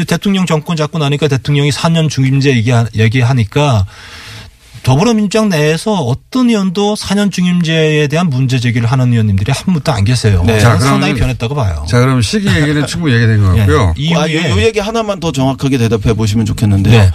대통령 0.07 0.45
정권 0.45 0.75
잡고 0.75 0.97
나니까 0.99 1.27
대통령이 1.27 1.71
4년 1.71 2.09
중임제 2.09 2.55
얘기하, 2.55 2.85
얘기하니까 2.95 3.85
더불어민주당 4.83 5.47
내에서 5.47 5.93
어떤 5.93 6.49
의원도 6.49 6.95
4년 6.95 7.31
중임제에 7.31 8.07
대한 8.07 8.29
문제 8.29 8.59
제기를 8.59 8.91
하는 8.91 9.13
의원님들이 9.13 9.51
한 9.53 9.73
분도 9.73 9.93
안 9.93 10.03
계세요. 10.03 10.43
네. 10.45 10.59
자, 10.59 10.77
상당히 10.77 11.13
변했다고 11.13 11.55
봐요. 11.55 11.85
자, 11.87 11.99
그럼 11.99 12.21
시기 12.21 12.47
얘기는 12.47 12.85
충분히 12.85 13.15
얘기된 13.15 13.41
것 13.41 13.55
같고요. 13.55 13.93
예. 13.97 14.15
아, 14.15 14.27
이후에 14.27 14.49
요, 14.49 14.57
요 14.57 14.61
얘기 14.61 14.79
하나만 14.79 15.21
더 15.21 15.31
정확하게 15.31 15.77
대답해 15.77 16.13
보시면 16.13 16.45
좋겠는데요. 16.45 16.99
네. 16.99 17.11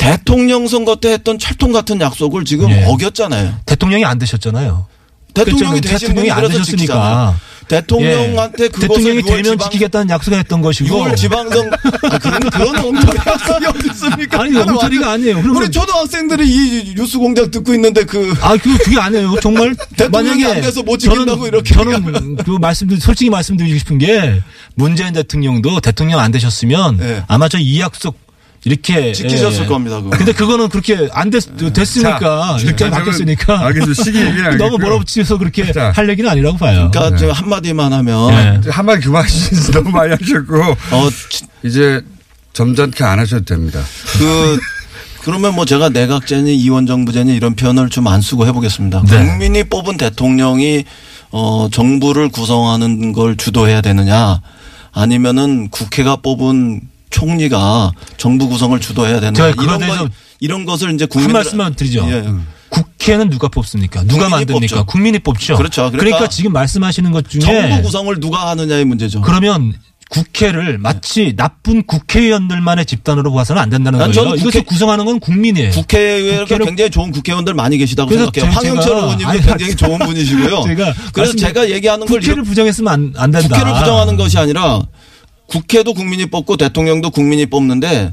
대통령 0.00 0.66
선거 0.66 0.96
때 0.96 1.12
했던 1.12 1.38
철통 1.38 1.72
같은 1.72 2.00
약속을 2.00 2.44
지금 2.46 2.70
예. 2.70 2.84
어겼잖아요. 2.86 3.54
대통령이 3.66 4.04
안 4.06 4.18
되셨잖아요. 4.18 4.86
대통령이. 5.34 5.80
되신 5.82 5.98
대통령이 6.08 6.30
안. 6.30 6.48
되셨으니까 6.48 7.36
대통령한테 7.68 8.68
그것을 8.68 8.88
대통령이 8.88 9.20
6월 9.20 9.26
되면 9.28 9.44
지방- 9.44 9.58
지키겠다는 9.70 10.10
약속했던 10.10 10.60
것이고 10.62 10.88
6월 11.04 11.16
지방선 11.16 11.70
아, 12.10 12.18
그런 12.18 12.40
그런 12.50 12.76
엉터리 12.84 13.18
약속이 13.24 13.66
어디 13.66 13.88
있습니까? 13.90 14.40
아니, 14.42 14.56
엉터리가 14.58 15.12
아니에요. 15.12 15.36
그러면- 15.40 15.56
우리 15.62 15.70
초등학생들이 15.70 16.48
이 16.48 16.94
뉴스 16.96 17.18
공장 17.18 17.48
듣고 17.50 17.72
있는데 17.74 18.02
그 18.04 18.34
아, 18.40 18.56
그, 18.56 18.76
그게 18.78 18.98
아니에요. 18.98 19.36
정말. 19.40 19.76
대통령이 19.96 20.44
안 20.46 20.60
돼서 20.62 20.82
못 20.82 20.96
지킨다고 20.98 21.26
저는, 21.36 21.46
이렇게 21.46 21.74
저는 21.74 22.36
그 22.36 22.50
말씀드, 22.52 22.98
솔직히 22.98 23.30
말씀드리고 23.30 23.78
싶은 23.78 23.98
게 23.98 24.40
문재인 24.74 25.12
대통령도 25.12 25.78
대통령 25.80 26.18
안 26.18 26.32
되셨으면 26.32 26.96
네. 26.96 27.22
아마 27.28 27.48
저 27.48 27.58
이 27.58 27.78
약속 27.80 28.16
이렇게. 28.64 29.12
지키셨을 29.12 29.62
예. 29.62 29.66
겁니다, 29.66 29.96
그거. 30.02 30.10
근데 30.16 30.32
그거는 30.32 30.68
그렇게 30.68 31.08
안 31.12 31.30
됐, 31.30 31.42
됐으니까. 31.72 32.58
자, 32.58 32.76
자, 32.76 32.90
바뀌었으니까. 32.90 33.66
알겠습니다. 33.66 34.02
시기 34.02 34.18
얘기는 34.24 34.56
너무. 34.58 34.76
몰아붙여서 34.78 35.38
그렇게 35.38 35.72
자. 35.72 35.92
할 35.94 36.08
얘기는 36.10 36.28
아니라고 36.28 36.58
봐요. 36.58 36.90
그러니까 36.92 37.16
저 37.16 37.30
한마디만 37.30 37.92
하면 37.92 38.28
네. 38.34 38.58
이제 38.60 38.70
한마디 38.70 39.00
그만하시지 39.06 39.72
너무 39.72 39.90
많이 39.90 40.10
하셨고 40.12 40.56
어 40.62 41.10
치- 41.30 41.44
이제 41.62 42.00
점잖게 42.52 43.02
안 43.04 43.18
하셔도 43.18 43.44
됩니다. 43.44 43.80
그 44.18 44.58
그러면 45.22 45.54
뭐 45.54 45.64
제가 45.64 45.88
내각제니 45.90 46.54
이원정부제니 46.56 47.34
이런 47.34 47.54
표현을 47.54 47.88
좀 47.90 48.08
안 48.08 48.20
쓰고 48.20 48.46
해보겠습니다. 48.46 49.02
네. 49.08 49.26
국민이 49.26 49.64
뽑은 49.64 49.96
대통령이 49.96 50.84
어 51.30 51.68
정부를 51.70 52.28
구성하는 52.30 53.12
걸 53.12 53.36
주도해야 53.36 53.80
되느냐 53.82 54.40
아니면은 54.92 55.68
국회가 55.70 56.16
뽑은 56.16 56.80
총리가 57.10 57.92
정부 58.16 58.48
구성을 58.48 58.78
주도해야 58.80 59.20
그거에 59.20 59.52
이런 59.62 59.80
거 59.80 60.08
이런 60.40 60.64
것을 60.64 60.94
이제 60.94 61.04
한 61.04 61.08
국민들 61.08 61.34
말씀만 61.34 61.74
드리죠. 61.74 62.06
예. 62.10 62.24
국회는 62.70 63.30
누가 63.30 63.48
뽑습니까? 63.48 64.02
누가 64.04 64.24
국민이 64.24 64.30
만듭니까? 64.30 64.76
뽑죠. 64.76 64.86
국민이 64.86 65.18
뽑죠. 65.18 65.56
그렇죠. 65.56 65.82
그러니까 65.90 65.98
그러니까 65.98 66.28
지금 66.28 66.52
말씀하시는 66.52 67.10
것 67.10 67.28
중에 67.28 67.40
정부 67.40 67.82
구성을 67.82 68.20
누가 68.20 68.48
하느냐의 68.50 68.84
문제죠. 68.84 69.20
그러면 69.22 69.72
국회를 70.08 70.78
마치 70.78 71.34
나쁜 71.36 71.84
국회의원들만의 71.84 72.84
집단으로 72.86 73.32
봐서는 73.32 73.62
안 73.62 73.70
된다는 73.70 73.98
난 74.00 74.10
거예요. 74.10 74.24
저는 74.30 74.42
국회- 74.42 74.60
구성하는 74.62 75.04
건 75.04 75.20
국민이에요. 75.20 75.70
국회의회가 75.70 76.44
국회를- 76.46 76.64
굉장히 76.64 76.90
좋은 76.90 77.12
국회의원들 77.12 77.54
많이 77.54 77.76
계시다고 77.78 78.08
그래서 78.08 78.30
생각해요. 78.34 78.50
제- 78.50 78.56
황영철 78.56 78.96
의원님도 78.96 79.46
굉장히 79.46 79.76
좋은 79.76 79.98
분이시고요. 80.00 80.62
제가 80.66 80.94
그래서 81.12 81.36
제가 81.36 81.70
얘기하는 81.70 82.06
걸 82.06 82.18
국회를 82.20 82.42
부정했으면 82.42 82.92
안, 82.92 83.14
안 83.16 83.30
된다. 83.30 83.48
국회를 83.56 83.78
부정하는 83.78 84.16
것이 84.16 84.36
아니라 84.38 84.80
국회도 85.50 85.94
국민이 85.94 86.26
뽑고 86.26 86.56
대통령도 86.56 87.10
국민이 87.10 87.46
뽑는데 87.46 88.12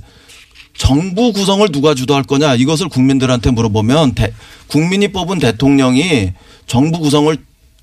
정부 0.77 1.33
구성을 1.33 1.67
누가 1.69 1.93
주도할 1.95 2.23
거냐 2.23 2.55
이것을 2.55 2.89
국민들한테 2.89 3.51
물어보면 3.51 4.13
대- 4.15 4.33
국민이 4.67 5.07
뽑은 5.11 5.39
대통령이 5.39 6.33
정부 6.65 6.99
구성을 6.99 7.35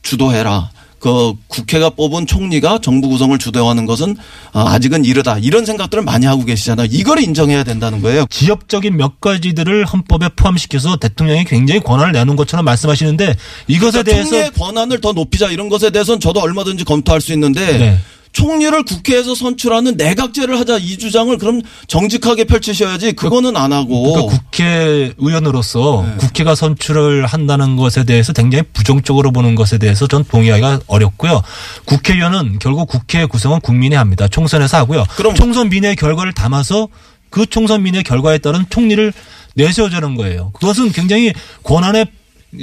주도해라. 0.03 0.71
그 1.01 1.35
국회가 1.49 1.91
뽑은 1.91 2.27
총리가 2.27 2.79
정부 2.83 3.09
구성을 3.11 3.37
주도하는 3.39 3.85
것은 3.85 4.17
아, 4.53 4.73
아직은 4.73 5.05
이르다. 5.05 5.39
이런 5.39 5.67
생각들을 5.67 6.03
많이 6.03 6.25
하고 6.25 6.45
계시잖아요. 6.47 6.89
이걸 6.91 7.21
인정해야 7.23 7.63
된다는 7.63 8.01
거예요. 8.01 8.25
지역적인 8.31 8.97
몇 8.97 9.21
가지들을 9.21 9.85
헌법에 9.85 10.31
포함시켜서 10.35 10.97
대통령이 10.97 11.45
굉장히 11.45 11.81
권한을 11.81 12.13
내놓은 12.13 12.37
것처럼 12.37 12.65
말씀하시는데 12.65 13.37
이것에 13.69 14.03
그러니까 14.03 14.03
대해서 14.03 14.31
총리의 14.31 14.51
권한을 14.53 15.01
더 15.03 15.13
높이자 15.13 15.51
이런 15.51 15.69
것에 15.69 15.91
대해서는 15.91 16.21
저도 16.21 16.41
얼마든지 16.41 16.85
검토할 16.85 17.21
수 17.21 17.35
있는데 17.35 17.79
네. 17.79 17.99
총리를 18.35 18.83
국회에서 18.83 19.35
선출하는 19.35 19.97
내각제를 19.97 20.59
하자 20.59 20.79
이 20.79 20.99
주장을 20.99 21.37
그럼 21.39 21.63
정직하게 21.87 22.45
펼치셔야지 22.45 23.13
그거는 23.13 23.57
안 23.57 23.73
하고 23.73 24.13
그러니까 24.13 24.37
국회의원으로서 24.37 26.05
네. 26.07 26.17
국회가 26.19 26.55
선출을 26.57 27.27
한다는 27.27 27.77
것에 27.77 28.05
대해서 28.05 28.33
굉장히 28.33 28.65
부정적으로 28.73 29.31
보는 29.31 29.55
것에 29.55 29.79
대해서 29.79 30.07
전 30.09 30.25
동의하기가 30.25 30.81
어렵고요. 30.89 31.43
국회의원은 31.85 32.59
결국 32.59 32.89
국회 32.89 33.25
구성은 33.25 33.61
국민이 33.61 33.95
합니다. 33.95 34.27
총선에서 34.27 34.79
하고요. 34.79 35.05
그럼- 35.17 35.35
총선 35.37 35.69
민의 35.69 35.95
결과를 35.95 36.33
담아서 36.33 36.89
그 37.31 37.47
총선 37.47 37.85
민의 37.85 38.03
결과에 38.03 38.39
따른 38.39 38.65
총리를 38.69 39.13
내세워주는 39.55 40.17
거예요. 40.17 40.51
그것은 40.55 40.91
굉장히 40.91 41.33
권한에 41.63 42.07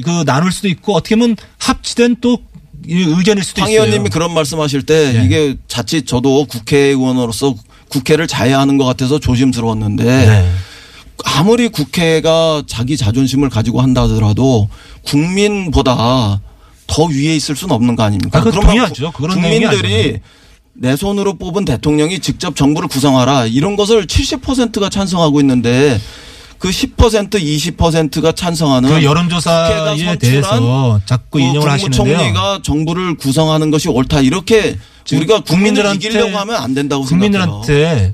그 0.04 0.24
나눌 0.26 0.52
수도 0.52 0.68
있고 0.68 0.96
어떻게 0.96 1.16
보면 1.16 1.38
합치된 1.60 2.18
또이 2.22 2.38
의견일 2.88 3.44
수도 3.44 3.62
황 3.62 3.70
있어요. 3.70 3.84
의원님이 3.84 4.10
그런 4.10 4.34
말씀하실 4.34 4.84
때 4.84 5.14
네. 5.14 5.26
이게 5.26 5.56
자칫 5.68 6.06
저도 6.06 6.46
국회의원으로서 6.46 7.56
국회를 7.90 8.28
자해하는 8.28 8.78
것 8.78 8.86
같아서 8.86 9.20
조심스러웠는데 9.20 10.04
네. 10.04 10.52
아무리 11.26 11.68
국회가 11.70 12.64
자기 12.66 12.98
자존심을 12.98 13.50
가지고 13.50 13.82
한다 13.82 14.04
하더라도 14.04 14.70
국민보다 15.04 16.42
더 16.88 17.04
위에 17.06 17.36
있을 17.36 17.56
수는 17.56 17.74
없는 17.76 17.96
거 17.96 18.04
아닙니까? 18.04 18.40
아, 18.40 18.42
그러면 18.44 18.62
동의하죠. 18.62 19.12
국민들이. 19.12 20.20
내 20.74 20.96
손으로 20.96 21.34
뽑은 21.34 21.66
대통령이 21.66 22.20
직접 22.20 22.56
정부를 22.56 22.88
구성하라 22.88 23.48
이런 23.48 23.76
것을 23.76 24.08
70%가 24.08 24.90
찬성하고 24.90 25.42
있는데 25.42 26.00
그 26.62 26.70
10% 26.70 27.32
20%가 27.32 28.32
찬성하는 28.34 28.88
그 28.88 29.04
여론조사에 29.04 30.18
대해서 30.20 31.00
자꾸 31.08 31.24
그 31.32 31.40
인용을 31.40 31.72
하시는데요. 31.72 32.04
국무총리가 32.04 32.60
정부를 32.62 33.16
구성하는 33.18 33.72
것이 33.72 33.90
옳다 33.90 34.22
이렇게 34.22 34.78
우리가 35.12 35.40
국민을 35.40 35.84
국민들한테- 35.84 35.96
이기려고 35.96 36.38
하면 36.38 36.56
안 36.62 36.76
된다고 36.76 37.04
생각해요. 37.04 37.32
국민들한테 37.42 38.14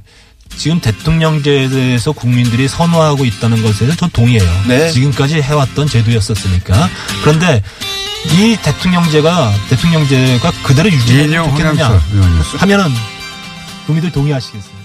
지금 0.55 0.79
대통령제에 0.79 1.67
대해서 1.67 2.13
국민들이 2.13 2.69
선호하고 2.69 3.25
있다는 3.25 3.61
것에 3.61 3.79
대해서 3.79 3.97
전 3.97 4.09
동의해요. 4.11 4.49
네. 4.69 4.91
지금까지 4.91 5.41
해왔던 5.41 5.87
제도였었으니까. 5.87 6.89
그런데 7.23 7.61
이 8.31 8.55
대통령제가 8.63 9.51
대통령제가 9.69 10.51
그대로 10.63 10.89
유지되면 10.89 11.49
좋겠느냐. 11.49 12.01
하면은 12.59 12.85
국민들 13.85 14.09
동의하시겠어요? 14.09 14.76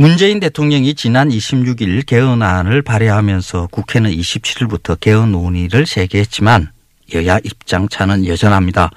문재인 0.00 0.40
대통령이 0.40 0.94
지난 0.94 1.28
26일 1.28 2.06
개헌안을 2.06 2.80
발의하면서 2.80 3.68
국회는 3.70 4.10
27일부터 4.10 4.98
개헌 4.98 5.30
논의를 5.30 5.84
재개했지만 5.84 6.70
여야 7.12 7.38
입장 7.44 7.86
차는 7.86 8.26
여전합니다. 8.26 8.90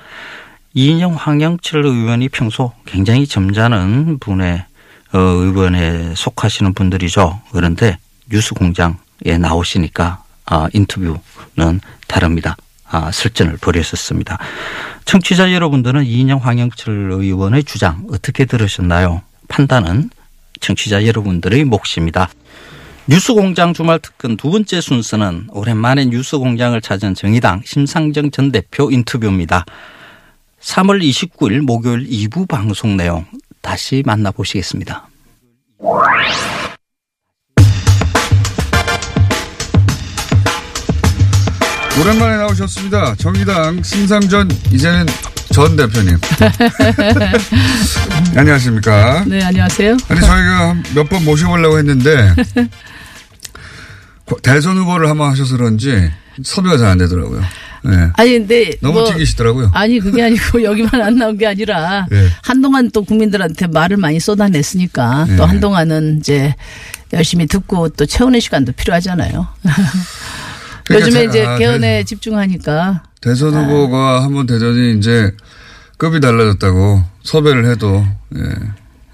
이인영 0.73 1.15
황영철 1.15 1.85
의원이 1.85 2.29
평소 2.29 2.71
굉장히 2.85 3.27
점잖은 3.27 4.19
분의 4.19 4.63
어, 5.11 5.19
의원에 5.19 6.13
속하시는 6.15 6.73
분들이죠. 6.73 7.41
그런데 7.51 7.97
뉴스공장에 8.31 9.37
나오시니까 9.41 10.23
아, 10.45 10.69
인터뷰는 10.71 11.81
다릅니다. 12.07 12.55
아, 12.89 13.11
설전을 13.11 13.57
벌였었습니다. 13.57 14.37
청취자 15.03 15.51
여러분들은 15.51 16.05
이인영 16.05 16.39
황영철 16.39 17.11
의원의 17.11 17.65
주장 17.65 18.07
어떻게 18.09 18.45
들으셨나요? 18.45 19.21
판단은 19.49 20.09
청취자 20.63 21.05
여러분들의 21.05 21.65
몫입니다. 21.65 22.29
뉴스공장 23.05 23.73
주말 23.73 23.99
특근 23.99 24.37
두 24.37 24.49
번째 24.49 24.79
순서는 24.79 25.49
오랜만에 25.51 26.05
뉴스공장을 26.05 26.79
찾은 26.79 27.15
정의당 27.15 27.61
심상정 27.65 28.31
전 28.31 28.51
대표 28.51 28.89
인터뷰입니다. 28.89 29.65
3월 30.61 31.03
29일 31.03 31.59
목요일 31.59 32.07
2부 32.07 32.47
방송 32.47 32.95
내용 32.95 33.25
다시 33.61 34.03
만나보시겠습니다. 34.05 35.09
오랜만에 41.99 42.37
나오셨습니다. 42.37 43.15
정의당 43.15 43.83
심상전 43.83 44.49
이제는 44.71 45.05
전 45.53 45.75
대표님. 45.75 46.17
안녕하십니까? 48.35 49.23
네, 49.27 49.43
안녕하세요. 49.43 49.97
아니 50.09 50.19
저희가 50.19 50.75
몇 50.95 51.07
번 51.09 51.23
모셔보려고 51.25 51.77
했는데 51.77 52.33
대선 54.41 54.77
후보를 54.77 55.09
한번 55.09 55.29
하셔서 55.31 55.57
그런지 55.57 56.11
섭외가 56.43 56.77
잘 56.77 56.87
안 56.87 56.97
되더라고요. 56.97 57.41
네. 57.85 57.91
아니, 58.15 58.31
근데. 58.39 58.71
너무 58.81 59.01
뭐 59.01 59.11
튀기시더라고요. 59.11 59.69
아니, 59.73 59.99
그게 59.99 60.23
아니고 60.23 60.63
여기만 60.63 61.01
안 61.01 61.17
나온 61.17 61.37
게 61.37 61.45
아니라 61.45 62.05
네. 62.09 62.29
한동안 62.41 62.89
또 62.91 63.03
국민들한테 63.03 63.67
말을 63.67 63.97
많이 63.97 64.21
쏟아냈으니까 64.21 65.25
네. 65.27 65.35
또 65.35 65.45
한동안은 65.45 66.19
이제 66.19 66.55
열심히 67.11 67.45
듣고 67.45 67.89
또 67.89 68.05
채우는 68.05 68.39
시간도 68.39 68.71
필요하잖아요. 68.71 69.47
그러니까 70.85 71.07
요즘에 71.07 71.11
제가 71.11 71.29
이제 71.29 71.45
아, 71.45 71.57
개헌에 71.57 71.79
대- 71.99 72.03
집중하니까 72.05 73.03
대선 73.23 73.53
후보가 73.53 74.21
한번 74.23 74.45
되더니 74.45 74.97
이제 74.97 75.31
급이 75.97 76.19
달라졌다고 76.19 77.01
섭외를 77.23 77.71
해도 77.71 78.05
예, 78.35 78.41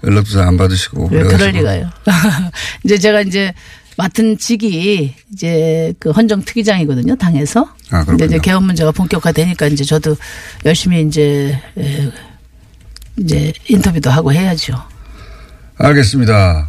연락도 0.02 0.30
잘안 0.30 0.56
받으시고 0.56 1.10
왜. 1.12 1.22
그럴 1.22 1.50
리가요. 1.50 1.88
이제 2.84 2.98
제가 2.98 3.20
이제 3.20 3.54
맡은 3.96 4.36
직이 4.36 5.14
이제 5.32 5.94
그 6.00 6.10
헌정 6.10 6.42
특위장이거든요, 6.42 7.14
당에서. 7.16 7.72
아, 7.90 8.04
근데 8.04 8.24
이제 8.24 8.38
그렇군요. 8.38 8.40
개헌 8.42 8.64
문제가 8.64 8.90
본격화되니까 8.90 9.66
이제 9.68 9.84
저도 9.84 10.16
열심히 10.64 11.02
이제 11.02 11.60
에, 11.78 12.10
이제 13.18 13.52
인터뷰도 13.68 14.10
하고 14.10 14.32
해야죠. 14.32 14.74
알겠습니다. 15.76 16.68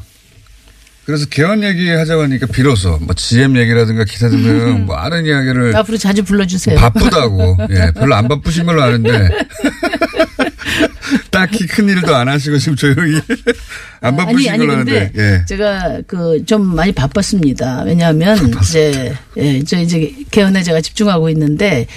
그래서 1.11 1.25
개헌 1.29 1.63
얘기 1.63 1.89
하자고 1.89 2.23
하니까 2.23 2.47
비로소 2.47 2.97
뭐 3.01 3.13
GM 3.13 3.57
얘기라든가 3.57 4.05
기타 4.05 4.29
등등 4.29 4.85
뭐 4.87 4.95
아는 4.95 5.25
이야기를 5.25 5.75
앞으로 5.75 5.97
자주 5.97 6.23
불러주세요. 6.23 6.77
바쁘다고. 6.79 7.57
예, 7.71 7.91
별로 7.93 8.15
안 8.15 8.27
바쁘신 8.27 8.65
걸로 8.65 8.81
아는데. 8.81 9.29
딱히 11.29 11.65
큰 11.65 11.89
일도 11.89 12.15
안 12.15 12.27
하시고 12.29 12.57
지금 12.57 12.75
조용히 12.75 13.15
안 14.01 14.13
아니 14.13 14.17
바쁘신 14.17 14.51
아니 14.51 14.65
걸로 14.65 14.77
근데 14.77 14.97
아는데. 14.99 15.11
예. 15.21 15.45
제가 15.47 16.01
그 16.07 16.41
좀 16.45 16.75
많이 16.75 16.91
바빴습니다. 16.91 17.83
왜냐하면 17.83 18.53
이제 18.61 19.13
예, 19.37 19.63
저 19.63 19.77
이제 19.79 20.13
개헌에 20.31 20.63
제가 20.63 20.81
집중하고 20.81 21.29
있는데 21.29 21.87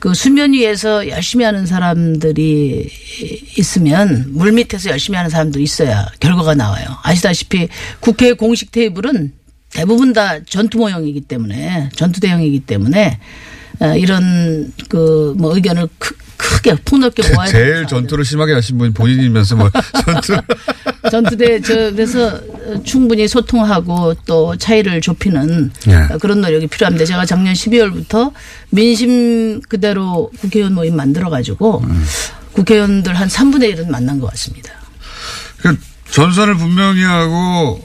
그 0.00 0.14
수면 0.14 0.54
위에서 0.54 1.06
열심히 1.08 1.44
하는 1.44 1.66
사람들이 1.66 2.90
있으면 3.58 4.24
물 4.28 4.50
밑에서 4.52 4.90
열심히 4.90 5.16
하는 5.16 5.30
사람도 5.30 5.60
있어야 5.60 6.06
결과가 6.20 6.54
나와요. 6.54 6.86
아시다시피 7.02 7.68
국회 8.00 8.32
공식 8.32 8.72
테이블은 8.72 9.32
대부분 9.70 10.12
다 10.12 10.42
전투 10.44 10.78
모형이기 10.78 11.20
때문에 11.22 11.90
전투 11.94 12.18
대형이기 12.20 12.60
때문에 12.60 13.18
어, 13.80 13.94
이런 13.96 14.72
그 14.88 15.34
뭐 15.38 15.54
의견을 15.54 15.86
크, 15.98 16.14
크게 16.36 16.74
폭넓게 16.84 17.32
모아야 17.34 17.48
제일. 17.50 17.86
전투를 17.86 18.24
심하게 18.24 18.54
하신 18.54 18.78
분이 18.78 18.92
본인이면서 18.94 19.56
뭐 19.56 19.70
전투. 20.04 20.34
전투대 21.08 21.60
저 21.60 21.74
그래서 21.92 22.40
충분히 22.84 23.26
소통하고 23.26 24.14
또 24.26 24.56
차이를 24.56 25.00
좁히는 25.00 25.70
예. 25.88 26.18
그런 26.18 26.40
노력이 26.40 26.66
필요합니다. 26.66 27.04
제가 27.04 27.24
작년 27.24 27.54
12월부터 27.54 28.32
민심 28.70 29.60
그대로 29.62 30.30
국회의원 30.40 30.74
모임 30.74 30.96
만들어 30.96 31.30
가지고 31.30 31.80
음. 31.80 32.04
국회의원들 32.52 33.14
한 33.14 33.28
3분의 33.28 33.74
1은 33.76 33.88
만난 33.88 34.20
것 34.20 34.30
같습니다. 34.30 34.72
그 35.58 35.76
전선을 36.10 36.56
분명히 36.56 37.02
하고 37.02 37.80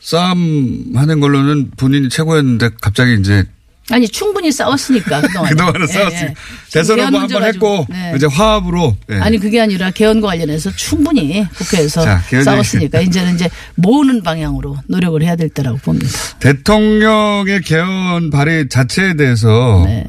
싸움하는 0.00 1.20
걸로는 1.20 1.72
본인이 1.76 2.08
최고였는데 2.08 2.70
갑자기 2.80 3.16
이제 3.20 3.44
아니 3.90 4.08
충분히 4.08 4.50
싸웠으니까 4.50 5.20
그동안 5.26 5.50
그동안은 5.50 5.86
싸웠어요. 5.86 6.30
대선 6.72 6.98
후보 7.00 7.18
한번 7.18 7.44
했고 7.44 7.86
이제 8.16 8.26
화합으로. 8.26 8.96
예. 9.10 9.14
네. 9.14 9.20
아니 9.20 9.38
그게 9.38 9.60
아니라 9.60 9.90
개헌과 9.92 10.26
관련해서 10.26 10.70
충분히 10.74 11.46
국회에서 11.54 12.02
자, 12.02 12.20
싸웠으니까 12.44 13.00
이제는 13.00 13.34
이제 13.36 13.48
모으는 13.76 14.22
방향으로 14.22 14.76
노력을 14.88 15.22
해야 15.22 15.36
될 15.36 15.48
때라고 15.48 15.78
봅니다. 15.78 16.08
대통령의 16.40 17.60
개헌 17.62 18.30
발의 18.30 18.68
자체에 18.68 19.14
대해서 19.14 19.82
네. 19.86 20.04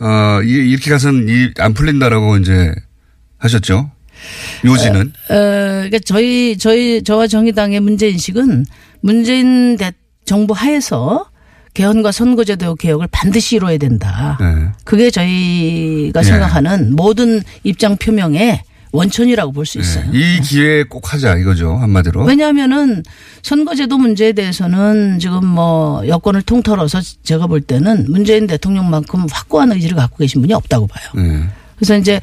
어, 0.00 0.40
이- 0.44 0.70
이렇게 0.70 0.90
가서는 0.90 1.28
이- 1.28 1.50
안 1.58 1.74
풀린다라고 1.74 2.36
이제 2.38 2.72
하셨죠. 3.38 3.90
요지는. 4.64 5.12
어, 5.30 5.34
그러니까 5.34 5.98
저희 6.04 6.56
저희 6.56 7.02
저와 7.02 7.26
정의당의 7.26 7.80
문제 7.80 8.08
인식은 8.08 8.64
문재인 9.00 9.76
대, 9.76 9.92
정부 10.24 10.54
하에서 10.54 11.26
개헌과 11.78 12.10
선거제도 12.10 12.74
개혁을 12.74 13.06
반드시 13.12 13.54
이뤄야 13.54 13.78
된다. 13.78 14.36
네. 14.40 14.72
그게 14.82 15.12
저희가 15.12 16.20
예. 16.20 16.24
생각하는 16.24 16.96
모든 16.96 17.40
입장 17.62 17.96
표명의 17.96 18.62
원천이라고 18.90 19.52
볼 19.52 19.64
수 19.64 19.78
있어요. 19.78 20.10
네. 20.10 20.18
이 20.18 20.40
기회에 20.40 20.82
꼭 20.82 21.12
하자 21.12 21.36
이거죠 21.36 21.76
한마디로. 21.76 22.24
왜냐하면은 22.24 23.04
선거제도 23.42 23.96
문제에 23.96 24.32
대해서는 24.32 25.20
지금 25.20 25.46
뭐 25.46 26.02
여권을 26.08 26.42
통틀어서 26.42 27.00
제가 27.22 27.46
볼 27.46 27.60
때는 27.60 28.06
문재인 28.08 28.48
대통령만큼 28.48 29.26
확고한 29.30 29.70
의지를 29.70 29.96
갖고 29.96 30.16
계신 30.16 30.40
분이 30.40 30.52
없다고 30.54 30.88
봐요. 30.88 31.04
네. 31.14 31.48
그래서 31.76 31.96
이제 31.96 32.20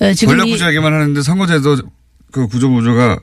에, 0.00 0.14
지금 0.14 0.34
권력 0.34 0.46
이 0.46 0.52
구조 0.52 0.68
얘기만 0.68 0.92
하는데 0.92 1.20
선거제도 1.22 1.76
그 2.30 2.46
구조 2.46 2.70
구조가 2.70 3.18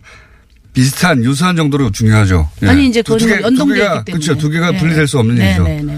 비슷한 0.73 1.23
유사한 1.23 1.55
정도로 1.55 1.91
중요하죠. 1.91 2.49
예. 2.63 2.67
아니 2.67 2.88
이제 2.88 3.01
두 3.01 3.17
그건 3.17 3.27
개- 3.27 3.36
있기 3.36 3.55
때문에 3.58 4.03
그렇죠. 4.05 4.36
두 4.38 4.49
개가 4.49 4.71
네. 4.71 4.77
분리될 4.77 5.08
수 5.08 5.19
없는 5.19 5.36
네, 5.36 5.45
일이죠. 5.47 5.63
네, 5.63 5.82
네. 5.84 5.97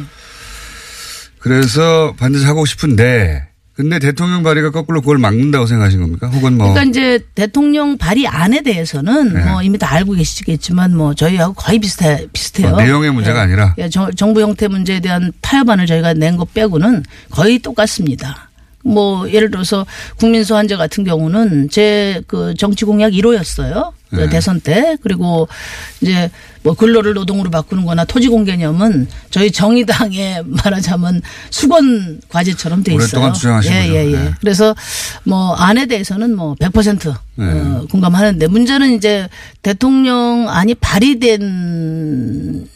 그래서 1.40 2.14
반드시 2.18 2.46
하고 2.46 2.66
싶은데 2.66 3.48
근데 3.74 3.98
대통령 4.00 4.44
발의가 4.44 4.70
거꾸로 4.70 5.02
그걸 5.02 5.18
막는다고 5.18 5.66
생각하신 5.66 6.02
겁니까? 6.02 6.28
혹은 6.28 6.56
뭐 6.58 6.72
그러니까 6.72 6.90
이제 6.90 7.20
대통령 7.34 7.98
발의 7.98 8.28
안에 8.28 8.62
대해서는 8.62 9.34
네. 9.34 9.44
뭐 9.46 9.64
이미 9.64 9.78
다 9.78 9.92
알고 9.94 10.14
계시겠지만 10.14 10.96
뭐 10.96 11.16
저희하고 11.16 11.54
거의 11.54 11.80
비슷해 11.80 12.28
비슷해요. 12.32 12.76
어, 12.76 12.78
내용의 12.82 13.12
문제가 13.12 13.40
예. 13.40 13.44
아니라? 13.44 13.74
예, 13.80 13.90
정- 13.90 14.12
정부 14.14 14.42
형태 14.42 14.68
문제에 14.68 15.00
대한 15.00 15.32
타협안을 15.42 15.88
저희가 15.88 16.14
낸 16.14 16.38
것 16.38 16.54
빼고는 16.54 17.04
거의 17.32 17.60
똑같습니다. 17.60 18.50
뭐 18.84 19.30
예를 19.32 19.50
들어서 19.52 19.86
국민 20.18 20.44
소환제 20.44 20.76
같은 20.76 21.04
경우는 21.04 21.70
제 21.70 22.22
그 22.28 22.54
정치 22.58 22.86
공약 22.86 23.12
1호였어요. 23.14 23.92
그 24.12 24.18
네. 24.18 24.30
대선 24.30 24.60
때 24.60 24.98
그리고 25.02 25.48
이제 26.02 26.30
뭐 26.64 26.74
근로를 26.74 27.14
노동으로 27.14 27.50
바꾸는 27.50 27.86
거나 27.86 28.04
토지 28.06 28.28
공 28.28 28.44
개념은 28.44 29.08
저희 29.32 29.52
정의당에 29.52 30.42
말하자면 30.46 31.22
수건 31.50 32.20
과제처럼 32.30 32.84
돼 32.84 32.92
있어요. 32.92 33.02
오랫동안 33.02 33.34
주장하신 33.34 33.72
예, 33.72 33.80
거죠. 33.80 33.94
예, 33.94 34.06
예. 34.12 34.16
네. 34.18 34.32
그래서 34.42 34.76
뭐 35.24 35.54
안에 35.56 35.86
대해서는 35.88 36.36
뭐 36.36 36.56
100% 36.56 37.16
네. 37.36 37.46
어, 37.46 37.88
공감하는데 37.90 38.48
문제는 38.48 38.94
이제 38.96 39.30
대통령 39.62 40.48
안이 40.50 40.76
발의된 40.76 42.68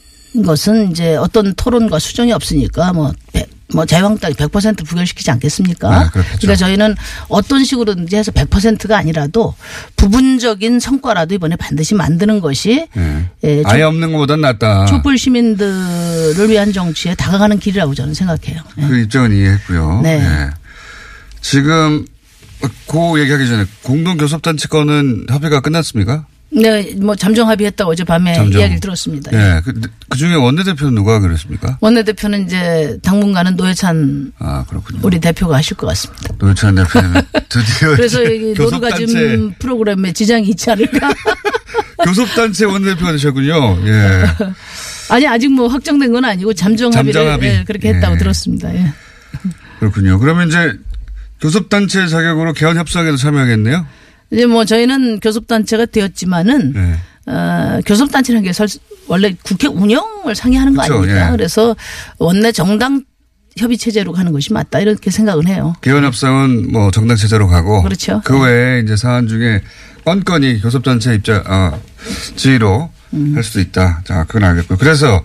것은 0.45 0.91
이제 0.91 1.15
어떤 1.15 1.53
토론과 1.53 1.99
수정이 1.99 2.31
없으니까 2.31 2.93
뭐, 2.93 3.11
백- 3.33 3.49
뭐 3.73 3.85
자유한국당이 3.85 4.35
100% 4.35 4.85
부결시키지 4.85 5.31
않겠습니까? 5.31 6.03
네. 6.03 6.09
그러니까 6.11 6.55
저희는 6.55 6.95
어떤 7.29 7.63
식으로든지 7.63 8.15
해서 8.15 8.31
100%가 8.31 8.97
아니라도 8.97 9.55
부분적인 9.95 10.79
성과라도 10.79 11.33
이번에 11.35 11.55
반드시 11.55 11.95
만드는 11.95 12.41
것이 12.41 12.87
예. 12.95 13.29
예, 13.43 13.63
아예 13.65 13.81
없는 13.81 14.11
것보단 14.11 14.41
낫다. 14.41 14.85
촛불 14.85 15.17
시민들을 15.17 16.49
위한 16.49 16.71
정치에 16.71 17.15
다가가는 17.15 17.57
길이라고 17.59 17.95
저는 17.95 18.13
생각해요. 18.13 18.61
예. 18.77 18.87
그 18.87 18.99
입장은 18.99 19.35
이해했고요. 19.35 20.01
네. 20.03 20.19
예. 20.19 20.49
지금 21.41 22.05
그 22.87 23.19
얘기하기 23.19 23.47
전에 23.47 23.65
공동교섭단체 23.83 24.67
건은 24.67 25.25
협의가 25.29 25.59
끝났습니까? 25.61 26.25
네, 26.51 26.93
뭐 26.97 27.15
잠정 27.15 27.49
합의했다고 27.49 27.91
어젯밤에 27.91 28.33
잠정. 28.35 28.61
이야기를 28.61 28.79
들었습니다. 28.79 29.31
예. 29.33 29.61
그, 29.65 29.73
그 30.09 30.17
중에 30.17 30.35
원내대표는 30.35 30.95
누가 30.95 31.19
그랬습니까? 31.19 31.77
원내대표는 31.81 32.45
이제 32.45 32.97
당분간은 33.03 33.55
노회찬 33.57 34.31
아, 34.39 34.63
그렇군요. 34.69 34.99
우리 35.03 35.19
대표가 35.19 35.57
하실 35.57 35.75
것 35.75 35.87
같습니다. 35.87 36.33
노회찬 36.37 36.75
대표는 36.75 37.21
드디어 37.49 37.95
그래서 37.95 38.23
여기 38.23 38.53
교섭단체, 38.53 39.03
노루가즘 39.03 39.53
프로그램에 39.59 40.13
지장이 40.13 40.47
있지 40.49 40.71
않을까? 40.71 41.09
교섭단체 42.05 42.65
원내대표가 42.65 43.11
되셨군요. 43.13 43.87
예. 43.87 44.23
아니 45.09 45.27
아직 45.27 45.49
뭐 45.51 45.67
확정된 45.67 46.11
건 46.13 46.23
아니고 46.25 46.53
잠정 46.53 46.93
합의를 46.93 47.13
잠정 47.13 47.33
합의. 47.33 47.49
예, 47.59 47.63
그렇게 47.65 47.89
했다고 47.93 48.15
예. 48.15 48.17
들었습니다. 48.17 48.73
예. 48.73 48.93
그렇군요. 49.79 50.19
그러면 50.19 50.47
이제 50.47 50.73
교섭단체 51.41 52.07
자격으로 52.07 52.53
개헌 52.53 52.77
협상에도 52.77 53.17
참여하겠네요? 53.17 53.85
이제 54.35 54.45
뭐 54.45 54.65
저희는 54.65 55.21
교섭단체가 55.21 55.85
되었지만은 55.85 56.73
네. 56.73 57.31
어, 57.31 57.79
교섭단체라는 57.85 58.43
게 58.43 58.53
설- 58.53 58.67
원래 59.07 59.33
국회 59.43 59.67
운영을 59.67 60.35
상의하는 60.35 60.75
거 60.75 60.83
그렇죠. 60.83 60.97
아닙니까? 61.01 61.27
예. 61.27 61.31
그래서 61.31 61.75
원내 62.19 62.51
정당 62.51 63.03
협의 63.57 63.77
체제로 63.77 64.11
가는 64.11 64.33
것이 64.33 64.51
맞다 64.51 64.79
이렇게 64.81 65.09
생각은 65.09 65.47
해요. 65.47 65.73
개헌 65.81 66.03
협상은 66.03 66.71
뭐 66.71 66.91
정당 66.91 67.15
체제로 67.15 67.47
가고 67.47 67.81
그렇죠. 67.83 68.21
그 68.25 68.37
외에 68.41 68.81
이제 68.81 68.97
사안 68.97 69.27
중에 69.29 69.61
건건이 70.03 70.61
교섭단체 70.61 71.15
입장 71.15 71.41
어, 71.47 71.81
지위로 72.35 72.91
음. 73.13 73.31
할 73.35 73.43
수도 73.43 73.61
있다. 73.61 74.01
자, 74.03 74.25
그건 74.25 74.43
알겠고요. 74.43 74.77
그래서 74.77 75.23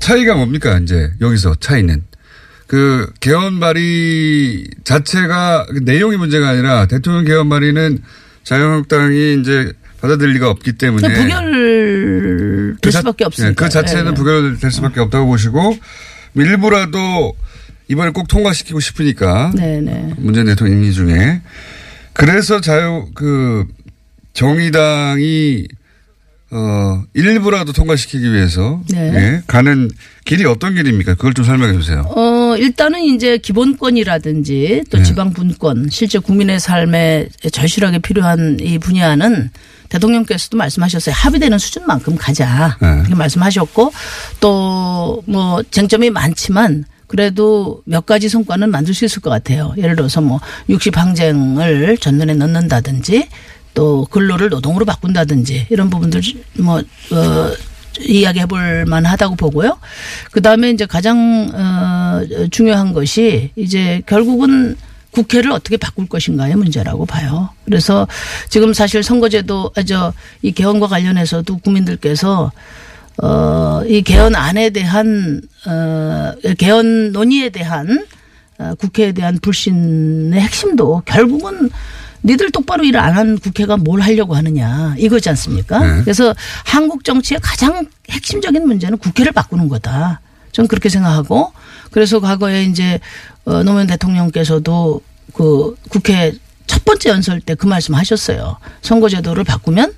차이가 0.00 0.34
뭡니까 0.34 0.78
이제 0.78 1.12
여기서 1.20 1.54
차이는 1.60 2.02
그 2.66 3.10
개헌 3.20 3.60
발의 3.60 4.66
자체가 4.84 5.66
그 5.66 5.78
내용이 5.84 6.16
문제가 6.16 6.48
아니라 6.48 6.86
대통령 6.86 7.24
개헌 7.24 7.48
발의는 7.48 8.02
자유한국당이 8.44 9.40
이제 9.40 9.72
받아들일 10.00 10.34
리가 10.34 10.48
없기 10.50 10.72
때문에 10.74 11.12
부결 11.14 11.52
될 11.52 12.76
그 12.82 12.90
자- 12.90 13.00
수밖에 13.00 13.24
예, 13.24 13.26
없으니까. 13.26 13.64
그 13.64 13.68
자체는 13.70 14.12
예. 14.12 14.14
부결될 14.14 14.70
수밖에 14.70 15.00
없다고 15.00 15.26
보시고 15.26 15.76
일부라도 16.34 17.34
이번에 17.88 18.10
꼭 18.12 18.28
통과시키고 18.28 18.80
싶으니까 18.80 19.52
네네. 19.56 20.14
문재인 20.18 20.46
대통령 20.46 20.78
임기 20.78 20.92
중에 20.94 21.42
그래서 22.12 22.60
자유 22.60 23.06
그 23.14 23.66
정의당이 24.32 25.66
어 26.52 27.02
일부라도 27.14 27.72
통과시키기 27.72 28.32
위해서 28.32 28.80
네. 28.90 29.12
예, 29.14 29.42
가는 29.46 29.90
길이 30.24 30.44
어떤 30.44 30.74
길입니까? 30.74 31.14
그걸 31.14 31.32
좀 31.34 31.44
설명해 31.44 31.74
주세요. 31.78 32.00
어, 32.08 32.20
일단은 32.56 33.02
이제 33.02 33.38
기본권이라든지 33.38 34.84
또 34.90 34.98
네. 34.98 35.04
지방 35.04 35.32
분권, 35.32 35.88
실제 35.90 36.18
국민의 36.18 36.60
삶에 36.60 37.28
절실하게 37.52 37.98
필요한 38.00 38.58
이 38.60 38.78
분야는 38.78 39.50
대통령께서도 39.88 40.56
말씀하셨어요. 40.56 41.14
합의되는 41.14 41.58
수준만큼 41.58 42.16
가자. 42.16 42.76
네. 42.80 42.88
이렇게 43.00 43.14
말씀하셨고 43.14 43.92
또 44.40 44.90
뭐 45.26 45.62
쟁점이 45.70 46.10
많지만 46.10 46.84
그래도 47.06 47.82
몇 47.84 48.06
가지 48.06 48.28
성과는 48.28 48.70
만들 48.70 48.94
수 48.94 49.04
있을 49.04 49.20
것 49.20 49.30
같아요. 49.30 49.74
예를 49.76 49.96
들어서 49.96 50.20
뭐 50.20 50.40
육시 50.68 50.90
항쟁을 50.94 51.98
전면에 51.98 52.34
넣는다든지 52.34 53.28
또 53.74 54.06
근로를 54.10 54.48
노동으로 54.48 54.84
바꾼다든지 54.84 55.66
이런 55.70 55.90
부분들 55.90 56.20
뭐, 56.58 56.78
어, 56.78 57.50
이야기해 57.98 58.46
볼 58.46 58.84
만하다고 58.86 59.36
보고요. 59.36 59.78
그다음에 60.30 60.70
이제 60.70 60.86
가장 60.86 61.50
어 61.52 62.48
중요한 62.50 62.92
것이 62.92 63.50
이제 63.56 64.02
결국은 64.06 64.76
국회를 65.10 65.50
어떻게 65.50 65.76
바꿀 65.76 66.08
것인가의 66.08 66.54
문제라고 66.54 67.04
봐요. 67.04 67.50
그래서 67.64 68.06
지금 68.48 68.72
사실 68.72 69.02
선거제도 69.02 69.72
아, 69.76 69.82
저이 69.82 70.52
개헌과 70.52 70.86
관련해서도 70.86 71.58
국민들께서 71.58 72.52
어, 73.22 73.82
이 73.86 74.02
개헌 74.02 74.34
안에 74.34 74.70
대한, 74.70 75.42
어, 75.66 76.32
개헌 76.56 77.12
논의에 77.12 77.50
대한, 77.50 78.06
어, 78.58 78.74
국회에 78.78 79.12
대한 79.12 79.38
불신의 79.40 80.40
핵심도 80.40 81.02
결국은 81.04 81.68
니들 82.24 82.50
똑바로 82.50 82.84
일안한 82.84 83.38
국회가 83.38 83.76
뭘 83.76 84.00
하려고 84.00 84.34
하느냐 84.34 84.94
이거지 84.98 85.28
않습니까? 85.30 85.78
네. 85.78 86.02
그래서 86.02 86.34
한국 86.64 87.04
정치의 87.04 87.40
가장 87.42 87.86
핵심적인 88.10 88.66
문제는 88.66 88.98
국회를 88.98 89.32
바꾸는 89.32 89.68
거다. 89.68 90.20
저는 90.52 90.68
그렇게 90.68 90.88
생각하고 90.88 91.52
그래서 91.90 92.20
과거에 92.20 92.64
이제 92.64 93.00
어, 93.44 93.62
노무현 93.62 93.86
대통령께서도 93.86 95.00
그 95.32 95.76
국회 95.88 96.32
첫 96.66 96.84
번째 96.84 97.10
연설 97.10 97.40
때 97.40 97.54
그 97.54 97.66
말씀 97.66 97.94
하셨어요. 97.94 98.56
선거제도를 98.82 99.44
바꾸면 99.44 99.92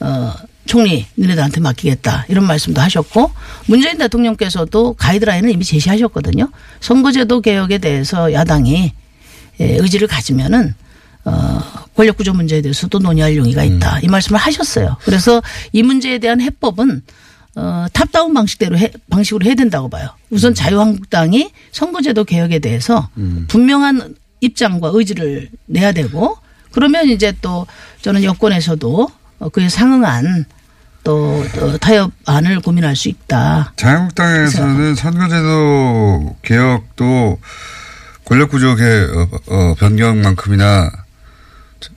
어, 0.00 0.32
총리 0.66 1.06
니네들한테 1.16 1.60
맡기겠다 1.60 2.26
이런 2.28 2.46
말씀도 2.46 2.80
하셨고 2.80 3.32
문재인 3.66 3.98
대통령께서도 3.98 4.94
가이드라인을 4.94 5.50
이미 5.50 5.64
제시하셨거든요. 5.64 6.50
선거제도 6.80 7.40
개혁에 7.40 7.78
대해서 7.78 8.32
야당이 8.32 8.92
예, 9.60 9.76
의지를 9.76 10.06
가지면은 10.06 10.74
어, 11.28 11.62
권력구조 11.96 12.32
문제에 12.32 12.62
대해서도 12.62 12.98
논의할 12.98 13.36
용의가 13.36 13.64
있다 13.64 14.00
이 14.00 14.08
말씀을 14.08 14.38
하셨어요. 14.38 14.96
그래서 15.04 15.42
이 15.72 15.82
문제에 15.82 16.18
대한 16.18 16.40
해법은 16.40 17.02
어, 17.56 17.86
탑다운 17.92 18.34
방식대로 18.34 18.78
해, 18.78 18.90
방식으로 19.10 19.44
해야 19.44 19.54
된다고 19.54 19.88
봐요. 19.88 20.10
우선 20.30 20.54
자유한국당이 20.54 21.50
선거제도 21.72 22.24
개혁에 22.24 22.60
대해서 22.60 23.08
분명한 23.48 24.14
입장과 24.40 24.90
의지를 24.92 25.50
내야 25.66 25.92
되고 25.92 26.36
그러면 26.70 27.08
이제 27.08 27.34
또 27.40 27.66
저는 28.02 28.22
여권에서도 28.22 29.08
어, 29.40 29.48
그에 29.48 29.68
상응한 29.68 30.44
또, 31.04 31.44
또 31.54 31.78
타협안을 31.78 32.60
고민할 32.60 32.94
수 32.94 33.08
있다. 33.08 33.72
자유한국당에서는 33.76 34.94
선거제도 34.94 36.36
개혁도 36.42 37.38
권력구조 38.24 38.76
개, 38.76 38.84
어, 38.84 39.28
어, 39.46 39.74
변경만큼이나 39.78 40.90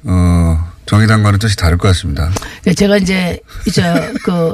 어, 0.04 0.72
정의당과는 0.86 1.40
뜻이 1.40 1.56
다를 1.56 1.78
것 1.78 1.88
같습니다. 1.90 2.32
네, 2.64 2.74
제가 2.74 2.98
이제 2.98 3.40
이제 3.68 4.14
그 4.24 4.54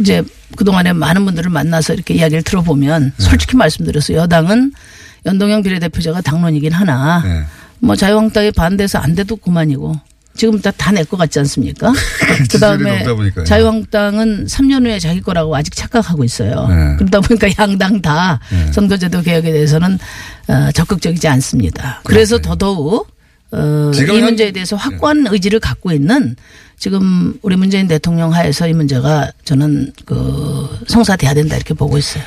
이제 0.00 0.22
그동안에 0.56 0.92
많은 0.92 1.24
분들을 1.24 1.50
만나서 1.50 1.94
이렇게 1.94 2.14
이야기를 2.14 2.42
들어보면 2.42 3.12
네. 3.16 3.24
솔직히 3.24 3.56
말씀드려서 3.56 4.14
여당은 4.14 4.72
연동형 5.26 5.62
비례대표자가 5.62 6.20
당론이긴 6.20 6.72
하나 6.72 7.22
네. 7.24 7.44
뭐 7.80 7.96
자유한국당이 7.96 8.52
반대해서 8.52 8.98
안 8.98 9.14
돼도 9.14 9.36
그만이고 9.36 9.94
지금 10.36 10.60
다다내것 10.60 11.18
같지 11.18 11.38
않습니까? 11.40 11.92
그다음에. 12.50 13.04
자유한국당은 13.46 14.46
3년 14.46 14.84
후에 14.84 14.98
자기 14.98 15.20
거라고 15.20 15.54
아직 15.54 15.74
착각하고 15.76 16.24
있어요. 16.24 16.66
네. 16.68 16.96
그러다 16.96 17.20
보니까 17.20 17.48
양당 17.58 18.02
다 18.02 18.40
선거제도 18.72 19.22
개혁에 19.22 19.52
대해서는 19.52 19.98
어, 20.48 20.70
적극적이지 20.72 21.28
않습니다. 21.28 22.00
그래서 22.04 22.40
더더욱 22.40 23.13
어, 23.54 23.90
이 23.94 23.98
현- 24.06 24.24
문제에 24.24 24.50
대해서 24.52 24.76
확고한 24.76 25.26
의지를 25.30 25.60
갖고 25.60 25.92
있는 25.92 26.36
지금 26.78 27.34
우리 27.42 27.56
문재인 27.56 27.86
대통령 27.88 28.32
하에서 28.34 28.66
이 28.68 28.72
문제가 28.72 29.30
저는 29.44 29.92
그 30.04 30.68
성사돼야 30.88 31.34
된다 31.34 31.56
이렇게 31.56 31.72
보고 31.74 31.96
있어요. 31.98 32.22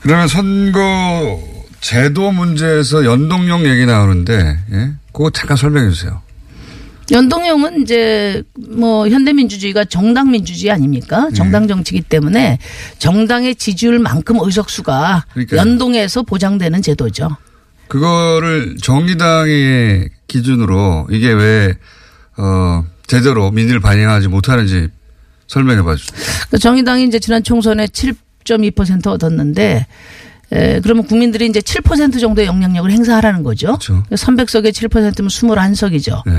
그러면 0.00 0.26
선거 0.28 1.38
제도 1.80 2.32
문제에서 2.32 3.04
연동형 3.04 3.66
얘기 3.66 3.86
나오는데, 3.86 4.56
예? 4.72 4.90
그거 5.12 5.30
잠깐 5.30 5.56
설명해 5.56 5.90
주세요. 5.90 6.20
연동형은 7.10 7.82
이제 7.82 8.42
뭐 8.70 9.08
현대민주주의가 9.08 9.84
정당 9.84 10.30
민주주의 10.30 10.70
아닙니까? 10.70 11.28
네. 11.28 11.34
정당 11.34 11.68
정치기 11.68 12.02
때문에 12.02 12.58
정당의 12.98 13.56
지지율만큼 13.56 14.38
의석수가 14.40 15.26
그러니까요. 15.32 15.60
연동해서 15.60 16.22
보장되는 16.22 16.80
제도죠. 16.80 17.36
그거를 17.92 18.78
정의당의 18.80 20.08
기준으로 20.26 21.08
이게 21.10 21.30
왜, 21.30 21.74
어, 22.38 22.86
제대로 23.06 23.50
민의를 23.50 23.80
반영하지 23.80 24.28
못하는지 24.28 24.88
설명해 25.46 25.82
봐 25.82 25.94
주세요. 25.94 26.18
그 26.50 26.58
정의당이 26.58 27.04
이제 27.04 27.18
지난 27.18 27.42
총선에 27.42 27.88
7.2% 27.88 29.08
얻었는데 29.08 29.86
에, 30.52 30.80
그러면 30.80 31.04
국민들이 31.04 31.46
이제 31.46 31.60
7% 31.60 32.18
정도의 32.18 32.46
영향력을 32.46 32.90
행사하라는 32.90 33.42
거죠. 33.42 33.66
그렇죠. 33.66 34.02
300석에 34.10 34.70
7%면 34.72 35.28
21석이죠. 35.28 36.22
네. 36.24 36.32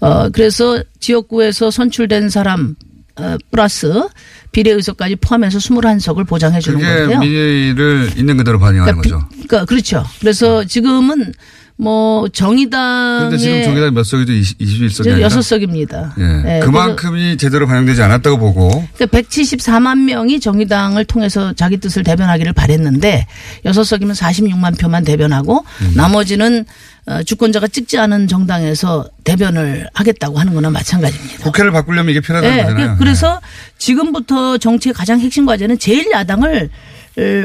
어, 0.00 0.28
그래서 0.30 0.82
지역구에서 0.98 1.70
선출된 1.70 2.30
사람 2.30 2.74
어, 3.18 3.36
플러스 3.50 4.06
비례의석까지 4.52 5.16
포함해서 5.16 5.58
21석을 5.58 6.26
보장해 6.26 6.60
주는 6.60 6.78
그게 6.78 6.88
건데요. 6.98 7.18
민의를 7.20 8.10
있는 8.16 8.36
그대로 8.36 8.58
반영하는 8.58 9.00
그러니까, 9.00 9.16
거죠. 9.18 9.28
비- 9.30 9.46
그러니까 9.46 9.64
그렇죠. 9.64 10.04
그래서 10.20 10.64
지금은 10.64 11.32
뭐 11.78 12.26
정의당의 12.28 13.18
그런데 13.18 13.36
지금 13.36 13.62
정의당 13.64 13.92
몇 13.94 14.02
석이죠? 14.04 14.32
20, 14.32 14.58
21석이 14.58 15.06
아니라? 15.08 15.20
여섯 15.20 15.42
석입니다. 15.42 16.14
예. 16.18 16.60
그만큼이 16.60 17.36
제대로 17.36 17.66
반영되지 17.66 18.02
않았다고 18.02 18.38
보고 18.38 18.86
그러니까 18.94 19.18
174만 19.18 20.04
명이 20.04 20.40
정의당을 20.40 21.04
통해서 21.04 21.52
자기 21.52 21.76
뜻을 21.76 22.02
대변하기를 22.02 22.54
바랬는데 22.54 23.26
여섯 23.66 23.84
석이면 23.84 24.14
46만 24.14 24.78
표만 24.80 25.04
대변하고 25.04 25.66
음. 25.82 25.92
나머지는 25.94 26.64
어, 27.08 27.22
주권자가 27.22 27.68
찍지 27.68 27.98
않은 27.98 28.26
정당에서 28.26 29.08
대변을 29.24 29.88
하겠다고 29.92 30.38
하는 30.40 30.54
거나 30.54 30.70
마찬가지입니다. 30.70 31.44
국회를 31.44 31.70
바꾸려면 31.72 32.10
이게 32.10 32.20
필요하다는 32.20 32.56
네, 32.56 32.62
거잖아요. 32.64 32.96
그래서 32.98 33.40
지금부터 33.78 34.58
정치의 34.58 34.92
가장 34.92 35.20
핵심 35.20 35.46
과제는 35.46 35.76
제1야당을 35.76 36.70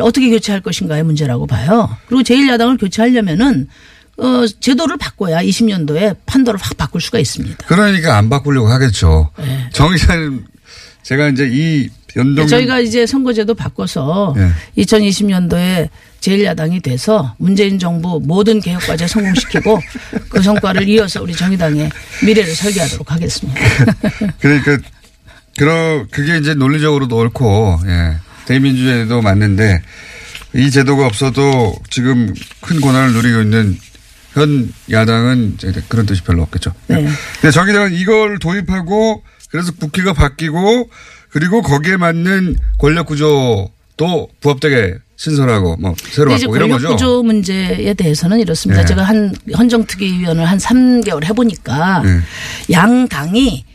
어떻게 0.02 0.30
교체할 0.30 0.62
것인가의 0.62 1.04
문제라고 1.04 1.48
봐요. 1.48 1.96
그리고 2.08 2.24
제1야당을 2.24 2.80
교체하려면은 2.80 3.68
어, 4.22 4.46
제도를 4.60 4.98
바꿔야 4.98 5.42
20년도에 5.42 6.16
판도를 6.26 6.60
확 6.62 6.78
바꿀 6.78 7.02
수가 7.02 7.20
있습니다. 7.20 7.66
그러니까 7.66 8.18
안 8.18 8.30
바꾸려고 8.30 8.68
하겠죠. 8.68 9.32
네. 9.40 9.70
정 9.74 9.92
의사님 9.92 10.46
제가 11.04 11.30
이제 11.30 11.50
이 11.52 11.90
연동 12.16 12.46
저희가 12.46 12.80
이제 12.80 13.06
선거제도 13.08 13.56
바꿔서 13.56 14.34
네. 14.38 14.50
2020년도에 14.78 15.90
제1야당이 16.20 16.84
돼서 16.84 17.34
문재인 17.38 17.80
정부 17.80 18.22
모든 18.24 18.60
개혁 18.60 18.86
과제 18.86 19.08
성공시키고 19.08 19.80
그 20.30 20.42
성과를 20.42 20.88
이어서 20.90 21.24
우리 21.24 21.34
정의당의 21.34 21.90
미래를 22.24 22.54
설계하도록 22.54 23.12
하겠습니다. 23.12 23.60
그러니까 24.40 24.78
그러 25.58 26.06
그게 26.12 26.38
이제 26.38 26.54
논리적으로도 26.54 27.18
옳고 27.18 27.80
예. 27.88 28.18
대민주제도 28.46 29.22
맞는데 29.22 29.82
이 30.54 30.70
제도가 30.70 31.06
없어도 31.08 31.76
지금 31.90 32.34
큰 32.60 32.82
권한을 32.82 33.14
누리고 33.14 33.42
있는 33.42 33.78
현 34.34 34.72
야당은 34.90 35.58
이제 35.58 35.84
그런 35.90 36.06
뜻이 36.06 36.24
별로 36.24 36.42
없겠죠. 36.44 36.74
네. 36.88 37.06
근데 37.42 37.52
정의당은 37.52 37.94
이걸 37.94 38.40
도입하고 38.40 39.24
그래서 39.50 39.72
국회가 39.74 40.14
바뀌고 40.14 40.90
그리고 41.30 41.62
거기에 41.62 41.98
맞는 41.98 42.56
권력 42.78 43.08
구조도 43.08 44.30
부합되게 44.40 44.96
신설하고 45.18 45.78
뭐 45.78 45.94
새로 46.12 46.32
바꾸고 46.32 46.56
이런 46.56 46.70
권력 46.70 46.76
거죠. 46.82 46.96
구조 46.96 47.24
문제에 47.24 47.94
대해서는 47.94 48.40
이렇습니다. 48.40 48.82
네. 48.82 48.88
제가 48.88 49.04
한 49.04 49.36
헌정특위위원을 49.56 50.46
한 50.46 50.58
3개월 50.58 51.24
해보니까 51.26 52.02
네. 52.04 52.20
양 52.72 53.08
당이 53.08 53.66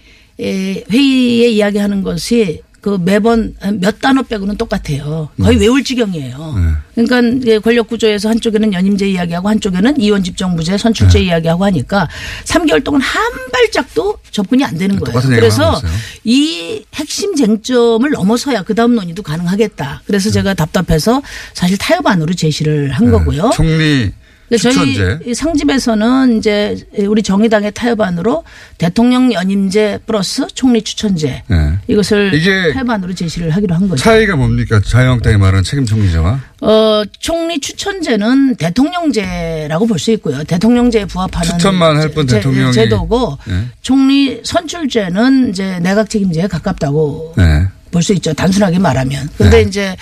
에, 0.40 0.84
회의에 0.90 1.48
이야기하는 1.48 2.02
것이 2.02 2.62
그 2.86 3.00
매번 3.02 3.52
몇 3.80 4.00
단어 4.00 4.22
빼고는 4.22 4.56
똑같아요. 4.58 5.28
거의 5.42 5.58
외울 5.58 5.82
지경이에요. 5.82 6.54
그러니까 6.94 7.20
이제 7.42 7.58
권력 7.58 7.88
구조에서 7.88 8.28
한쪽에는 8.28 8.72
연임제 8.72 9.08
이야기하고 9.08 9.48
한쪽에는 9.48 10.00
이원 10.00 10.22
집정부제 10.22 10.78
선출제 10.78 11.20
이야기하고 11.20 11.64
하니까 11.64 12.08
3개월 12.44 12.84
동안 12.84 13.00
한 13.00 13.32
발짝도 13.50 14.18
접근이 14.30 14.62
안 14.64 14.78
되는 14.78 15.00
거예요. 15.00 15.20
그래서. 15.20 15.82
이 16.22 16.84
핵심 16.94 17.34
쟁점을 17.34 18.08
넘어서야 18.08 18.62
그 18.62 18.76
다음 18.76 18.94
논의도 18.94 19.24
가능하겠다. 19.24 20.02
그래서 20.06 20.30
제가 20.30 20.54
답답해서 20.54 21.22
사실 21.54 21.76
타협안으로 21.78 22.34
제시를 22.34 22.92
한 22.92 23.10
거고요. 23.10 23.48
네. 23.48 23.50
총리 23.56 24.12
근데 24.48 24.62
저희 24.62 24.94
추천제. 24.94 25.34
상집에서는 25.34 26.38
이제 26.38 26.76
우리 27.06 27.22
정의당의 27.22 27.72
타협안으로 27.72 28.44
대통령 28.78 29.32
연임제 29.32 30.00
플러스 30.06 30.46
총리 30.54 30.82
추천제 30.82 31.42
네. 31.48 31.72
이것을 31.88 32.32
이게 32.34 32.72
타협안으로 32.72 33.12
제시를 33.14 33.50
하기로 33.50 33.74
한 33.74 33.88
거죠. 33.88 34.02
차이가 34.02 34.36
뭡니까? 34.36 34.80
자유한국당이 34.84 35.36
말하는 35.36 35.64
책임 35.64 35.84
총리제와 35.84 36.40
어, 36.60 37.02
총리 37.18 37.58
추천제는 37.60 38.56
대통령제라고 38.56 39.86
볼 39.86 39.98
수 39.98 40.10
있고요. 40.12 40.44
대통령제에 40.44 41.06
부합하는 41.06 41.50
추천만 41.52 41.96
할뿐 41.96 42.26
제- 42.28 42.36
대통령이. 42.36 42.72
제도고 42.72 43.38
네. 43.46 43.64
총리 43.82 44.40
선출제는 44.44 45.50
이제 45.50 45.78
내각 45.80 46.08
책임제에 46.10 46.46
가깝다고 46.46 47.34
네. 47.36 47.66
볼 47.90 48.02
수 48.02 48.12
있죠. 48.14 48.32
단순하게 48.34 48.78
말하면. 48.78 49.28
근데 49.36 49.62
네. 49.62 49.68
이제 49.68 49.96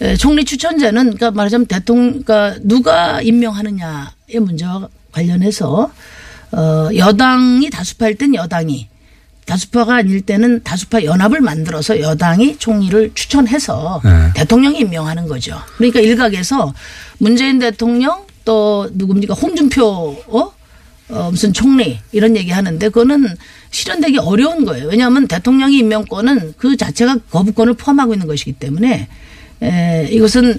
에, 0.00 0.16
총리 0.16 0.44
추천자는 0.44 1.16
그러니까 1.16 1.30
말하자면 1.30 1.66
대통령 1.66 2.22
그러니까 2.22 2.58
누가 2.62 3.20
임명하느냐의 3.22 4.40
문제와 4.40 4.88
관련해서 5.12 5.90
어 6.52 6.88
여당이 6.94 7.70
다수파일 7.70 8.16
땐 8.16 8.34
여당이 8.34 8.88
다수파가 9.46 9.96
아닐 9.96 10.20
때는 10.20 10.62
다수파 10.62 11.02
연합을 11.04 11.40
만들어서 11.40 12.00
여당이 12.00 12.58
총리를 12.58 13.12
추천해서 13.14 14.00
네. 14.04 14.10
대통령이 14.34 14.78
임명하는 14.80 15.26
거죠. 15.26 15.58
그러니까 15.76 16.00
일각에서 16.00 16.72
문재인 17.18 17.58
대통령 17.58 18.24
또 18.44 18.88
누굽니까 18.92 19.34
홍준표 19.34 19.84
어? 20.28 20.52
어, 21.10 21.30
무슨 21.30 21.52
총리 21.52 21.98
이런 22.12 22.36
얘기 22.36 22.50
하는데 22.50 22.88
그거는 22.88 23.36
실현되기 23.70 24.18
어려운 24.18 24.64
거예요. 24.64 24.88
왜냐하면 24.88 25.26
대통령이 25.28 25.78
임명권은 25.78 26.54
그 26.56 26.76
자체가 26.76 27.18
거부권을 27.30 27.74
포함하고 27.74 28.14
있는 28.14 28.26
것이기 28.26 28.52
때문에 28.54 29.08
에, 29.62 30.08
이것은 30.10 30.58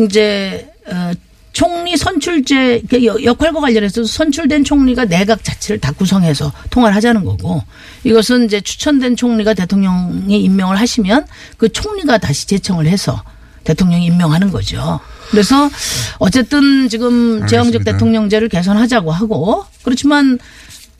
이제 0.00 0.70
어, 0.90 1.12
총리 1.52 1.96
선출제 1.96 2.82
그 2.88 3.04
여- 3.04 3.22
역할과 3.22 3.60
관련해서 3.60 4.04
선출된 4.04 4.64
총리가 4.64 5.06
내각 5.06 5.42
자체를 5.42 5.80
다 5.80 5.90
구성해서 5.92 6.52
통화를 6.70 6.94
하자는 6.96 7.24
거고 7.24 7.62
이것은 8.04 8.44
이제 8.44 8.60
추천된 8.60 9.16
총리가 9.16 9.54
대통령이 9.54 10.40
임명을 10.40 10.76
하시면 10.78 11.26
그 11.56 11.68
총리가 11.70 12.18
다시 12.18 12.46
제청을 12.46 12.86
해서 12.86 13.22
대통령이 13.64 14.06
임명하는 14.06 14.50
거죠. 14.50 15.00
그래서 15.30 15.70
어쨌든 16.18 16.88
지금 16.88 17.46
제왕적. 17.46 17.84
대통령제를 17.84 18.48
개선하자고 18.48 19.10
하고 19.12 19.64
그렇지만 19.82 20.38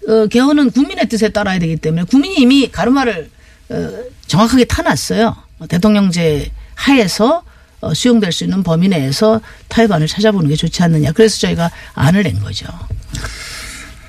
어, 0.08 0.26
개헌은 0.26 0.70
국민의 0.70 1.08
뜻에 1.08 1.28
따라야 1.30 1.58
되기 1.58 1.76
때문에 1.76 2.04
국민이 2.04 2.36
이미 2.36 2.70
가르마를 2.70 3.30
어, 3.70 3.90
정확하게 4.26 4.64
타놨어요. 4.64 5.36
대통령제 5.68 6.50
하에서 6.74 7.42
어, 7.80 7.94
수용될 7.94 8.32
수 8.32 8.44
있는 8.44 8.62
범위 8.62 8.88
내에서 8.88 9.40
타협안을 9.68 10.06
찾아보는 10.06 10.48
게 10.48 10.56
좋지 10.56 10.82
않느냐. 10.82 11.12
그래서 11.12 11.38
저희가 11.38 11.70
안을 11.94 12.22
낸 12.22 12.40
거죠. 12.40 12.66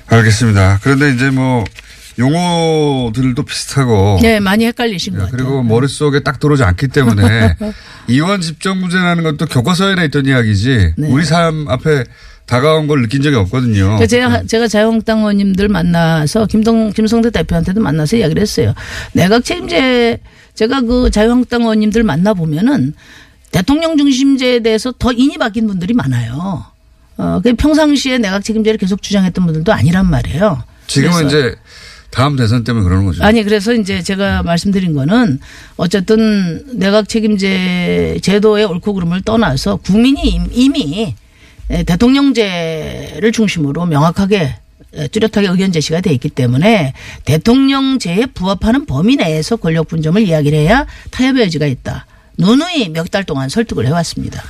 알겠습니다. 0.06 0.80
그런데 0.82 1.12
이제 1.14 1.30
뭐 1.30 1.64
용어들도 2.20 3.42
비슷하고 3.42 4.18
네, 4.22 4.40
많이 4.40 4.66
헷갈리신 4.66 5.14
것 5.14 5.24
같아요. 5.24 5.36
그리고 5.36 5.62
머릿속에 5.62 6.20
딱 6.20 6.38
들어오지 6.38 6.62
않기 6.62 6.88
때문에 6.88 7.56
이원 8.08 8.40
집정부제라는 8.40 9.24
것도 9.24 9.46
교과서에나 9.46 10.04
있던 10.04 10.26
이야기지 10.26 10.94
네. 10.96 11.08
우리 11.08 11.24
삶 11.24 11.66
앞에 11.68 12.04
다가온 12.46 12.86
걸 12.88 13.02
느낀 13.02 13.22
적이 13.22 13.36
없거든요. 13.36 13.84
그러니까 13.84 14.06
제가, 14.06 14.42
제가 14.44 14.68
자유한국당 14.68 15.20
의원님들 15.20 15.68
만나서 15.68 16.46
김동, 16.46 16.92
김성대 16.92 17.30
대표한테도 17.30 17.80
만나서 17.80 18.16
이야기를 18.16 18.42
했어요. 18.42 18.74
내각 19.12 19.44
책임제 19.44 20.18
제가 20.54 20.80
그 20.82 21.10
자유한국당 21.10 21.62
의원님들 21.62 22.02
만나보면은 22.02 22.94
대통령 23.52 23.96
중심제에 23.96 24.60
대해서 24.60 24.92
더 24.98 25.12
인이 25.12 25.38
바뀐 25.38 25.66
분들이 25.66 25.94
많아요. 25.94 26.64
어, 27.16 27.40
그 27.42 27.54
평상시에 27.54 28.18
내각 28.18 28.42
책임제를 28.44 28.78
계속 28.78 29.00
주장했던 29.00 29.44
분들도 29.44 29.72
아니란 29.72 30.10
말이에요. 30.10 30.62
지금은 30.86 31.26
이제 31.26 31.54
다음 32.10 32.36
대선 32.36 32.64
때문에 32.64 32.84
그러는 32.84 33.06
거죠. 33.06 33.22
아니 33.24 33.42
그래서 33.44 33.72
이제 33.72 34.02
제가 34.02 34.42
말씀드린 34.42 34.94
거는 34.94 35.38
어쨌든 35.76 36.64
내각 36.78 37.08
책임제 37.08 38.18
제도의 38.22 38.64
옳고 38.64 38.94
그름을 38.94 39.22
떠나서 39.22 39.76
국민이 39.76 40.22
임- 40.22 40.48
이미 40.50 41.14
대통령제를 41.86 43.30
중심으로 43.32 43.86
명확하게 43.86 44.56
뚜렷하게 45.12 45.46
의견 45.48 45.70
제시가 45.70 46.00
돼 46.00 46.12
있기 46.14 46.30
때문에 46.30 46.94
대통령제에 47.24 48.26
부합하는 48.34 48.86
범위 48.86 49.14
내에서 49.16 49.54
권력 49.56 49.86
분점을 49.88 50.20
이야기를 50.20 50.58
해야 50.58 50.86
타협의 51.12 51.44
여지가 51.44 51.66
있다. 51.66 52.06
누누이 52.38 52.88
몇 52.88 53.08
달 53.10 53.22
동안 53.24 53.48
설득을 53.48 53.86
해왔습니다. 53.86 54.42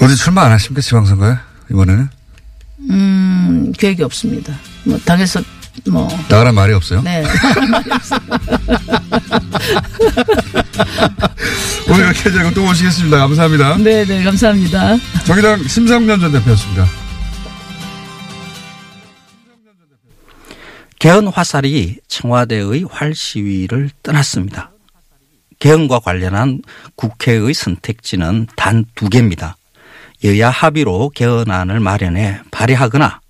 어디 0.00 0.16
출마 0.16 0.44
안 0.44 0.52
하십니까 0.52 0.80
지방선거에 0.80 1.34
이번에는 1.70 2.08
음, 2.90 3.72
계획이 3.78 4.02
없습니다. 4.04 4.58
뭐 4.84 4.98
당에서 5.04 5.42
뭐 5.90 6.08
나가란 6.28 6.54
말이 6.54 6.72
없어요. 6.72 7.02
네. 7.02 7.24
오늘 11.88 12.04
이렇게 12.04 12.30
되고 12.30 12.50
또 12.54 12.64
오시겠습니다. 12.68 13.18
감사합니다. 13.18 13.76
네, 13.78 14.04
네, 14.04 14.22
감사합니다. 14.22 14.96
정의당 15.24 15.62
심상면 15.66 16.20
전 16.20 16.32
대표였습니다. 16.32 16.86
개헌 20.98 21.28
화살이 21.28 21.98
청와대의 22.06 22.84
활 22.88 23.14
시위를 23.14 23.90
떠났습니다. 24.04 24.70
개헌과 25.58 25.98
관련한 26.00 26.60
국회의 26.94 27.52
선택지는 27.54 28.46
단 28.56 28.84
두 28.94 29.08
개입니다. 29.08 29.56
여야 30.24 30.50
합의로 30.50 31.10
개헌안을 31.14 31.80
마련해 31.80 32.40
발의하거나 32.52 33.20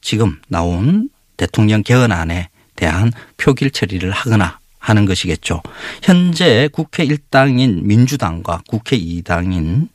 지금 0.00 0.40
나온 0.48 1.10
대통령 1.42 1.82
개헌안에 1.82 2.50
대한 2.76 3.12
표결 3.36 3.72
처리를 3.72 4.12
하거나 4.12 4.60
하는 4.78 5.06
것이겠죠. 5.06 5.60
현재 6.00 6.68
국회 6.72 7.04
1당인 7.04 7.82
민주당과 7.82 8.62
국회 8.68 8.96
2당인 8.96 9.88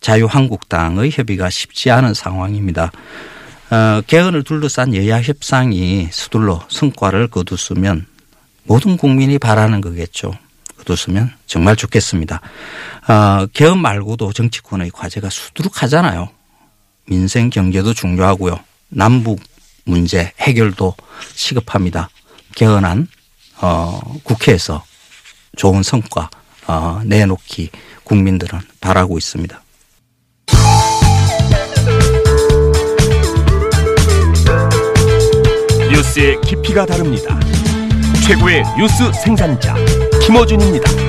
자유한국당의 0.00 1.12
협의가 1.12 1.48
쉽지 1.48 1.92
않은 1.92 2.12
상황입니다. 2.12 2.90
어, 3.70 4.00
개헌을 4.04 4.42
둘러싼 4.42 4.96
여야 4.96 5.22
협상이 5.22 6.08
서둘러 6.10 6.66
성과를 6.68 7.28
거두으면 7.28 8.06
모든 8.64 8.96
국민이 8.96 9.38
바라는 9.38 9.80
거겠죠. 9.80 10.32
거두으면 10.78 11.32
정말 11.46 11.76
좋겠습니다. 11.76 12.40
어, 13.06 13.46
개헌 13.52 13.78
말고도 13.78 14.32
정치권의 14.32 14.90
과제가 14.90 15.30
수두룩하잖아요. 15.30 16.30
민생 17.06 17.48
경제도 17.48 17.94
중요하고요. 17.94 18.58
남북 18.88 19.40
문제 19.88 20.32
해결도 20.40 20.94
시급합니다. 21.34 22.10
개헌안 22.54 23.08
어, 23.60 24.00
국회에서 24.22 24.84
좋은 25.56 25.82
성과 25.82 26.30
어, 26.66 27.00
내놓기 27.04 27.70
국민들은 28.04 28.60
바라고 28.80 29.18
있습니다. 29.18 29.62
뉴스의 35.90 36.40
깊이가 36.42 36.86
다릅니다. 36.86 37.38
최고의 38.26 38.62
뉴스 38.78 39.10
생산자 39.24 39.74
김어준입니다. 40.24 41.07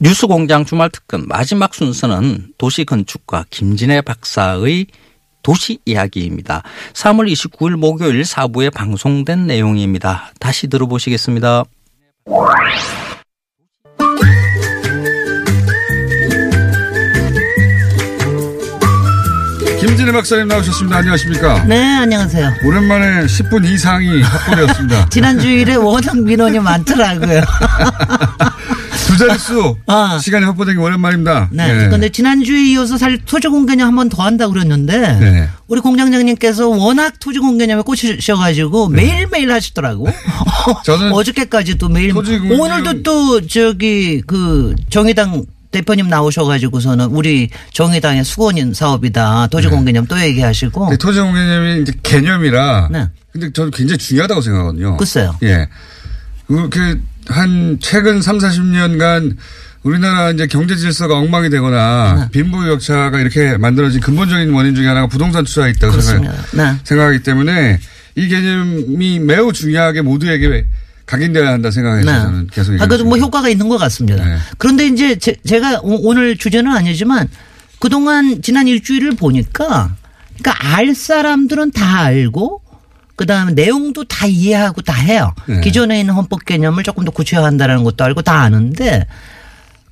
뉴스공장 0.00 0.64
주말 0.64 0.90
특근 0.90 1.26
마지막 1.26 1.74
순서는 1.74 2.48
도시건축가 2.58 3.46
김진애 3.50 4.02
박사의 4.02 4.86
도시 5.42 5.78
이야기입니다. 5.84 6.62
3월 6.92 7.30
29일 7.32 7.76
목요일 7.76 8.22
4부에 8.22 8.72
방송된 8.74 9.46
내용입니다. 9.46 10.32
다시 10.40 10.68
들어보시겠습니다. 10.68 11.64
김진애 19.80 20.10
박사님 20.12 20.48
나오셨습니다. 20.48 20.96
안녕하십니까? 20.98 21.64
네, 21.64 21.78
안녕하세요. 21.96 22.54
오랜만에 22.64 23.26
10분 23.26 23.64
이상이 23.70 24.22
확보되었습니다. 24.22 25.08
지난 25.10 25.38
주일에 25.38 25.74
워낙 25.74 26.16
민원이 26.18 26.58
많더라고요. 26.60 27.42
두 29.06 29.16
자릿수 29.18 29.76
아. 29.86 30.18
시간이 30.20 30.44
확보된 30.44 30.74
게 30.76 30.80
오랜만입니다. 30.82 31.48
네. 31.52 31.68
예. 31.70 31.86
그런데 31.86 32.08
지난주에 32.08 32.64
이어서 32.72 32.98
살 32.98 33.18
토지 33.18 33.48
공개념 33.48 33.88
한 33.88 33.94
번 33.94 34.08
더 34.08 34.22
한다고 34.24 34.52
그랬는데 34.52 34.98
네. 35.20 35.48
우리 35.68 35.80
공장장님께서 35.80 36.68
워낙 36.68 37.14
토지 37.20 37.38
공개념에 37.38 37.82
꽂히셔 37.82 38.36
가지고 38.36 38.88
매일매일 38.88 39.52
하시더라고. 39.52 40.06
네. 40.06 40.14
저는 40.84 41.12
어저께까지도 41.14 41.88
매일. 41.88 42.12
토지공개념- 42.12 42.58
오늘도 42.60 43.02
또 43.04 43.46
저기 43.46 44.20
그 44.26 44.74
정의당 44.90 45.44
대표님 45.76 46.08
나오셔가지고서는 46.08 47.06
우리 47.06 47.50
정의당의 47.74 48.24
수건인 48.24 48.72
사업이다. 48.72 49.48
토지공개념 49.48 50.06
또 50.06 50.18
얘기하시고. 50.18 50.86
근데 50.86 50.96
토지 50.96 51.20
공개념이 51.20 51.82
이제 51.82 51.92
개념이라. 52.02 52.88
네. 52.90 53.08
근데 53.30 53.52
저는 53.52 53.70
굉장히 53.72 53.98
중요하다고 53.98 54.40
생각하거든요. 54.40 54.96
글쎄요. 54.96 55.36
예. 55.42 55.68
그렇게 56.46 56.98
한 57.28 57.76
최근 57.80 58.22
3, 58.22 58.38
40년간 58.38 59.36
우리나라 59.82 60.30
이제 60.30 60.46
경제 60.46 60.76
질서가 60.76 61.18
엉망이 61.18 61.50
되거나 61.50 62.28
빈부격차가 62.32 63.20
이렇게 63.20 63.58
만들어진 63.58 64.00
근본적인 64.00 64.50
원인 64.52 64.74
중에 64.74 64.86
하나가 64.86 65.06
부동산 65.08 65.44
투자에 65.44 65.70
있다고 65.72 65.92
그렇습니다. 65.92 66.32
생각, 66.32 66.56
네. 66.56 66.80
생각하기 66.84 67.18
때문에 67.22 67.78
이 68.14 68.28
개념이 68.28 69.20
매우 69.20 69.52
중요하게 69.52 70.00
모두에게 70.00 70.64
각인되어야 71.06 71.52
한다 71.52 71.70
생각해서 71.70 72.06
저는 72.06 72.48
계속 72.48 72.74
아, 72.80 72.86
그래도 72.86 73.04
뭐. 73.04 73.16
효과가 73.16 73.48
있는 73.48 73.68
것 73.68 73.78
같습니다. 73.78 74.24
네. 74.24 74.36
그런데 74.58 74.86
이제 74.86 75.16
제, 75.16 75.60
가 75.60 75.80
오늘 75.82 76.36
주제는 76.36 76.70
아니지만 76.70 77.28
그동안 77.78 78.42
지난 78.42 78.66
일주일을 78.66 79.12
보니까 79.12 79.94
그러니까 80.38 80.74
알 80.76 80.94
사람들은 80.94 81.70
다 81.70 82.00
알고 82.00 82.60
그다음에 83.14 83.52
내용도 83.52 84.04
다 84.04 84.26
이해하고 84.26 84.82
다 84.82 84.92
해요. 84.94 85.32
네. 85.46 85.60
기존에 85.60 86.00
있는 86.00 86.14
헌법 86.14 86.44
개념을 86.44 86.82
조금 86.82 87.04
더 87.04 87.10
구체화한다는 87.10 87.84
것도 87.84 88.04
알고 88.04 88.22
다 88.22 88.40
아는데 88.40 89.06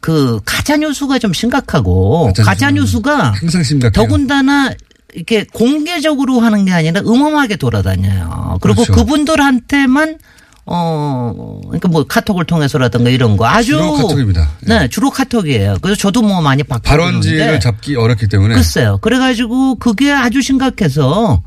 그 0.00 0.40
가짜 0.44 0.76
뉴스가 0.76 1.18
좀 1.18 1.32
심각하고 1.32 2.32
가짜 2.44 2.70
뉴스가 2.70 3.32
항상 3.32 3.62
심각해요. 3.62 3.92
더군다나 3.92 4.72
이렇게 5.14 5.44
공개적으로 5.44 6.40
하는 6.40 6.64
게 6.64 6.72
아니라 6.72 7.00
음험하게 7.00 7.56
돌아다녀요. 7.56 8.58
그리고 8.60 8.82
그렇죠. 8.82 8.92
그분들한테만 8.92 10.18
어 10.66 11.60
그러니까 11.64 11.88
뭐 11.88 12.04
카톡을 12.04 12.44
통해서라든가 12.46 13.10
이런 13.10 13.36
거 13.36 13.46
아주 13.46 13.72
주로 13.72 13.92
카톡입니다. 13.96 14.50
네, 14.62 14.88
주로 14.88 15.10
카톡이에요. 15.10 15.76
그래서 15.82 15.98
저도 15.98 16.22
뭐 16.22 16.40
많이 16.40 16.62
발원지를 16.62 17.36
그러는데 17.38 17.58
잡기 17.60 17.96
어렵기 17.96 18.28
때문에 18.28 18.54
글쎄요. 18.54 18.98
그래가지고 19.02 19.74
그게 19.76 20.10
아주 20.10 20.40
심각해서 20.40 21.42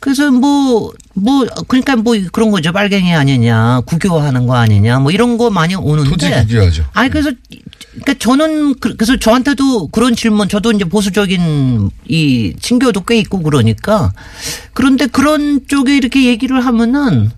그래서 0.00 0.32
뭐, 0.32 0.92
뭐, 1.14 1.46
그러니까 1.68 1.94
뭐 1.94 2.16
그런 2.32 2.50
거죠. 2.50 2.72
빨갱이 2.72 3.14
아니냐, 3.14 3.82
국교화하는 3.86 4.48
거 4.48 4.56
아니냐, 4.56 4.98
뭐 4.98 5.12
이런 5.12 5.38
거 5.38 5.48
많이 5.48 5.76
오는데. 5.76 6.10
토지 6.10 6.28
국유화죠. 6.28 6.84
아니, 6.92 7.08
그래서, 7.08 7.30
그러니까 7.92 8.14
저는 8.18 8.80
그- 8.80 8.96
그래서 8.96 9.16
저한테도 9.16 9.86
그런 9.92 10.16
질문, 10.16 10.48
저도 10.48 10.72
이제 10.72 10.84
보수적인 10.84 11.90
이 12.08 12.52
친교도 12.60 13.02
꽤 13.02 13.16
있고 13.18 13.42
그러니까 13.44 14.10
그런데 14.72 15.06
그런 15.06 15.60
쪽에 15.68 15.96
이렇게 15.96 16.24
얘기를 16.24 16.66
하면은 16.66 17.30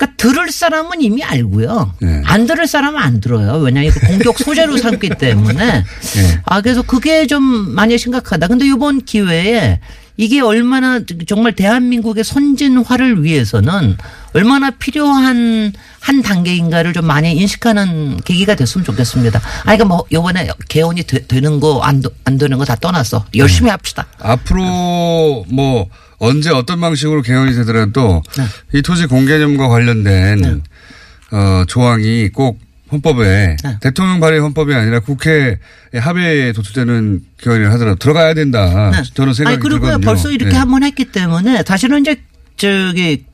그러니까 0.00 0.16
들을 0.16 0.50
사람은 0.50 1.02
이미 1.02 1.22
알고요. 1.22 1.94
네. 2.00 2.22
안 2.24 2.46
들을 2.46 2.66
사람은 2.66 2.98
안 3.00 3.20
들어요. 3.20 3.58
왜냐하면 3.58 3.92
이거 3.92 4.00
공격 4.06 4.38
소재로 4.38 4.78
삼기 4.78 5.10
때문에. 5.20 5.84
네. 5.84 6.40
아, 6.46 6.62
그래서 6.62 6.80
그게 6.82 7.26
좀 7.26 7.42
많이 7.42 7.98
심각하다. 7.98 8.46
근데 8.48 8.64
이번 8.66 9.04
기회에 9.04 9.78
이게 10.16 10.40
얼마나 10.40 11.00
정말 11.26 11.54
대한민국의 11.54 12.24
선진화를 12.24 13.24
위해서는 13.24 13.96
얼마나 14.34 14.70
필요한 14.70 15.72
한 16.00 16.22
단계인가를 16.22 16.92
좀 16.94 17.06
많이 17.06 17.34
인식하는 17.36 18.20
계기가 18.24 18.54
됐으면 18.54 18.84
좋겠습니다. 18.84 19.38
아, 19.38 19.62
그러니까 19.62 19.84
뭐 19.86 20.04
요번에 20.12 20.48
개헌이 20.68 21.02
되, 21.04 21.40
는 21.40 21.60
거 21.60 21.82
안 21.82 22.02
안 22.24 22.38
되는 22.38 22.56
거 22.58 22.64
다 22.64 22.74
떠났어. 22.76 23.24
열심히 23.34 23.66
네. 23.66 23.70
합시다. 23.72 24.06
앞으로 24.18 25.44
뭐 25.48 25.88
언제 26.20 26.50
어떤 26.50 26.80
방식으로 26.80 27.22
개헌이 27.22 27.54
되더라도 27.54 28.22
네. 28.36 28.44
이 28.78 28.82
토지 28.82 29.06
공개념과 29.06 29.68
관련된 29.68 30.62
어, 31.32 31.64
조항이 31.66 32.28
꼭 32.28 32.60
헌법에 32.92 33.56
네. 33.62 33.78
대통령 33.80 34.20
발의 34.20 34.40
헌법이 34.40 34.74
아니라 34.74 35.00
국회 35.00 35.58
합의에 35.94 36.52
도출되는 36.52 37.22
개헌을 37.38 37.72
하더라도 37.72 37.98
들어가야 37.98 38.34
된다. 38.34 38.90
네. 38.90 39.02
저는 39.14 39.32
생각이 39.32 39.54
아니, 39.54 39.62
그리고 39.62 39.86
들거든요. 39.86 40.04
벌써 40.04 40.30
이렇게 40.30 40.52
네. 40.52 40.58
한번 40.58 40.82
했기 40.82 41.06
때문에 41.06 41.62
사실은 41.66 42.00
이제 42.00 42.20
저기 42.56 43.24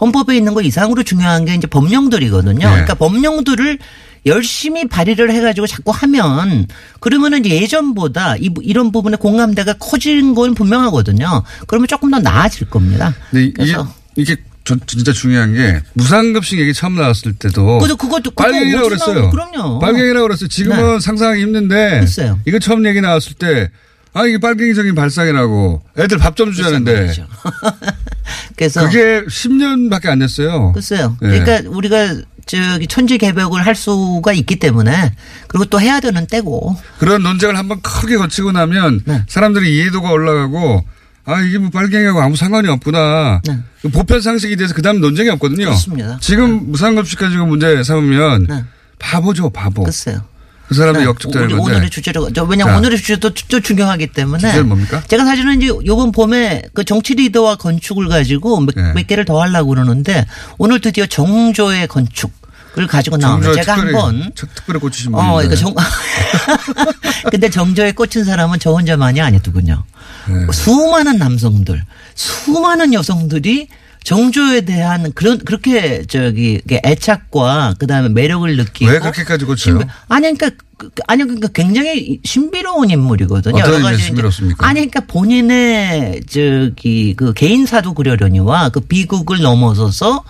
헌법에 0.00 0.36
있는 0.36 0.54
거 0.54 0.62
이상으로 0.62 1.02
중요한 1.02 1.44
게 1.44 1.54
이제 1.54 1.66
법령들이거든요. 1.66 2.58
네. 2.58 2.64
그러니까 2.70 2.94
법령들을 2.94 3.78
열심히 4.26 4.88
발의를 4.88 5.30
해가지고 5.30 5.66
자꾸 5.66 5.92
하면 5.92 6.66
그러면은 7.00 7.46
예전보다 7.46 8.36
이, 8.38 8.50
이런 8.62 8.90
부분에 8.92 9.16
공감대가 9.16 9.74
커진 9.74 10.34
건 10.34 10.54
분명하거든요. 10.54 11.44
그러면 11.66 11.86
조금 11.88 12.10
더 12.10 12.18
나아질 12.18 12.68
겁니다. 12.68 13.14
근데 13.30 13.44
이- 13.44 13.48
이게 13.48 13.54
그래서 13.56 13.94
이게 14.16 14.36
저- 14.64 14.76
진짜 14.84 15.12
중요한 15.12 15.54
게 15.54 15.80
무상급식 15.92 16.58
얘기 16.58 16.74
처음 16.74 16.96
나왔을 16.96 17.34
때도 17.34 17.78
그것도 17.78 17.96
그거 17.96 18.42
빨갱이라고 18.42 18.88
그랬어요. 18.88 19.30
그럼요. 19.30 19.78
빨갱이라고 19.78 20.26
그랬어요. 20.26 20.48
지금은 20.48 20.98
상상하기 20.98 21.40
힘든데 21.42 22.00
글쎄요. 22.00 22.40
이거 22.46 22.58
처음 22.58 22.84
얘기 22.84 23.00
나왔을 23.00 23.34
때 23.34 23.70
아, 24.12 24.24
이게 24.26 24.38
빨갱이적인 24.38 24.94
발상이라고 24.96 25.82
애들 25.98 26.18
밥 26.18 26.34
좀 26.34 26.50
주자는데 26.52 26.94
말이죠. 27.00 27.26
그래서 28.56 28.84
그게 28.86 29.24
10년밖에 29.24 30.06
안 30.06 30.18
됐어요. 30.18 30.72
글쎄요. 30.72 31.16
예. 31.22 31.26
그러니까 31.26 31.68
우리가 31.70 32.16
저기 32.46 32.86
천지 32.86 33.18
개벽을 33.18 33.66
할 33.66 33.74
수가 33.74 34.32
있기 34.32 34.56
때문에 34.56 35.12
그리고 35.48 35.64
또 35.64 35.80
해야 35.80 36.00
되는 36.00 36.26
때고 36.26 36.76
그런 36.98 37.22
논쟁을 37.22 37.56
한번 37.56 37.80
크게 37.82 38.16
거치고 38.16 38.52
나면 38.52 39.02
네. 39.04 39.24
사람들이 39.28 39.76
이해도가 39.76 40.10
올라가고 40.10 40.84
아 41.24 41.40
이게 41.40 41.58
뭐 41.58 41.70
빨갱이하고 41.70 42.20
아무 42.20 42.36
상관이 42.36 42.68
없구나. 42.68 43.40
네. 43.44 43.58
그 43.82 43.88
보편 43.88 44.20
상식에 44.20 44.54
대해서 44.54 44.74
그다음 44.74 45.00
논쟁이 45.00 45.28
없거든요. 45.30 45.64
그렇습니다. 45.64 46.18
지금 46.20 46.70
무상급식 46.70 47.18
가지고 47.18 47.46
문제 47.46 47.82
삼으면 47.82 48.46
네. 48.48 48.64
바보죠 49.00 49.50
바보. 49.50 49.82
글쎄요. 49.82 50.22
그 50.68 50.74
사람이 50.74 50.98
네. 50.98 51.04
역적되는 51.04 51.48
건데. 51.48 51.62
오늘의 51.62 51.90
주제로 51.90 52.30
저 52.32 52.42
왜냐면 52.44 52.74
자. 52.74 52.78
오늘의 52.78 52.98
주제도 52.98 53.30
또 53.48 53.60
중요하기 53.60 54.08
때문에 54.08 54.40
주제는 54.40 54.68
뭡니까? 54.68 55.02
제가 55.06 55.24
사실은 55.24 55.60
이제 55.62 55.72
요번 55.86 56.10
봄에 56.12 56.62
그 56.74 56.84
정치 56.84 57.14
리더와 57.14 57.56
건축을 57.56 58.08
가지고 58.08 58.60
몇, 58.60 58.74
네. 58.74 58.92
몇 58.92 59.06
개를 59.06 59.24
더 59.24 59.40
하려고 59.40 59.68
그러는데 59.70 60.26
오늘 60.58 60.80
드디어 60.80 61.06
정조의 61.06 61.86
건축을 61.86 62.86
가지고 62.88 63.16
나오면 63.16 63.54
제가 63.54 63.76
한번 63.78 64.32
특- 64.34 64.52
특별히 64.54 64.80
꽂히신 64.80 65.14
어, 65.14 65.36
분인데. 65.38 65.56
그러니까 65.56 65.56
정, 65.56 65.74
근데 67.30 67.48
정조에 67.50 67.92
꽂힌 67.92 68.24
사람은 68.24 68.58
저 68.58 68.72
혼자만이 68.72 69.20
아니더군요. 69.20 69.84
네. 70.28 70.52
수많은 70.52 71.18
남성들, 71.18 71.82
수많은 72.16 72.92
여성들이 72.92 73.68
정조에 74.06 74.60
대한 74.60 75.12
그런 75.14 75.38
그렇게 75.38 76.04
저기 76.06 76.60
애착과 76.70 77.74
그다음에 77.80 78.08
매력을 78.10 78.56
느끼고 78.56 78.88
왜 78.88 79.00
그렇게까지? 79.00 79.44
신비- 79.44 79.88
아니 80.08 80.20
그러니까 80.38 80.50
그- 80.76 80.90
그- 80.90 81.02
아니 81.08 81.24
그러니까 81.24 81.48
굉장히 81.48 82.20
신비로운 82.22 82.90
인물이거든요. 82.90 83.56
어떤 83.56 83.58
여러 83.66 83.72
가지 83.72 83.82
의미에서 83.82 83.94
이제- 83.98 84.06
신비롭습니까? 84.06 84.64
아니 84.64 84.74
그러니까 84.88 85.00
본인의 85.12 86.20
저기 86.30 87.14
그 87.16 87.32
개인사도 87.32 87.94
그려려니와 87.94 88.68
그 88.68 88.78
비극을 88.78 89.40
넘어서서 89.40 90.22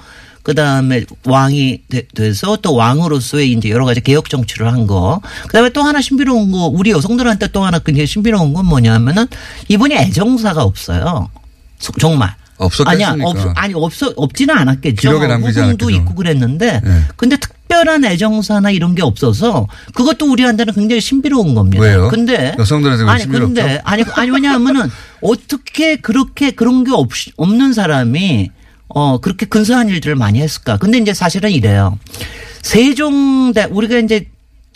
그 0.43 0.55
다음에 0.55 1.05
왕이 1.27 1.83
되, 1.91 2.07
돼서 2.14 2.57
또 2.62 2.74
왕으로서의 2.77 3.53
이제 3.53 3.68
여러 3.68 3.85
가지 3.85 4.01
개혁 4.01 4.31
정치를 4.31 4.72
한 4.72 4.87
거. 4.87 5.20
그 5.49 5.53
다음에 5.53 5.68
또 5.70 5.83
하나 5.83 6.01
신비로운 6.01 6.51
거, 6.51 6.61
우리 6.68 6.93
여성들한테 6.93 7.49
또 7.49 7.62
하나 7.62 7.79
굉장히 7.81 8.07
신비로운 8.07 8.55
건 8.55 8.64
뭐냐면은 8.64 9.27
이분이 9.68 9.95
애정사가 9.97 10.62
없어요. 10.62 11.29
소- 11.79 11.93
정말. 12.01 12.35
없었겠습니까? 12.59 13.11
아니야, 13.11 13.24
없, 13.24 13.36
아니, 13.57 13.74
없어, 13.74 14.12
없지는 14.16 14.57
않았겠죠. 14.57 14.96
기록에 14.96 15.26
남기지 15.26 15.61
않았겠죠. 15.61 15.90
있고 15.90 16.14
그랬는데. 16.14 16.80
네. 16.82 17.00
근데 17.16 17.36
특별한 17.36 18.04
애정사나 18.04 18.70
이런 18.70 18.94
게 18.94 19.02
없어서 19.02 19.66
그것도 19.94 20.30
우리한테는 20.30 20.74
굉장히 20.74 21.00
신비로운 21.00 21.54
겁니다. 21.54 21.82
왜요? 21.82 22.09
근데. 22.09 22.54
여성들한테 22.59 23.04
왜 23.04 23.11
아니, 23.11 23.22
신비롭죠? 23.22 23.54
근데 23.54 23.80
아니, 23.84 24.04
아니, 24.14 24.30
왜냐하면은 24.30 24.90
어떻게 25.20 25.96
그렇게 25.96 26.50
그런 26.52 26.84
게 26.84 26.92
없, 26.92 27.11
없는 27.36 27.72
사람이 27.72 28.50
어, 28.88 29.18
그렇게 29.18 29.46
근사한 29.46 29.88
일들을 29.88 30.14
많이 30.16 30.40
했을까. 30.40 30.76
근데 30.76 30.98
이제 30.98 31.12
사실은 31.12 31.50
이래요. 31.50 31.98
세종대, 32.62 33.64
우리가 33.70 33.98
이제 33.98 34.26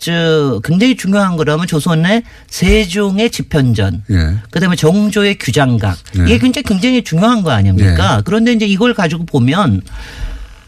저 0.01 0.59
굉장히 0.63 0.97
중요한 0.97 1.37
거라면 1.37 1.67
조선의 1.67 2.23
세종의 2.49 3.29
집현전. 3.29 4.03
예. 4.09 4.35
그다음에 4.49 4.75
정조의 4.75 5.37
규장각. 5.37 5.95
네. 6.15 6.23
이게 6.23 6.39
굉장히 6.39 6.63
굉장히 6.63 7.03
중요한 7.03 7.43
거 7.43 7.51
아닙니까? 7.51 8.23
그런데 8.25 8.51
이제 8.51 8.65
이걸 8.65 8.95
가지고 8.95 9.25
보면 9.27 9.81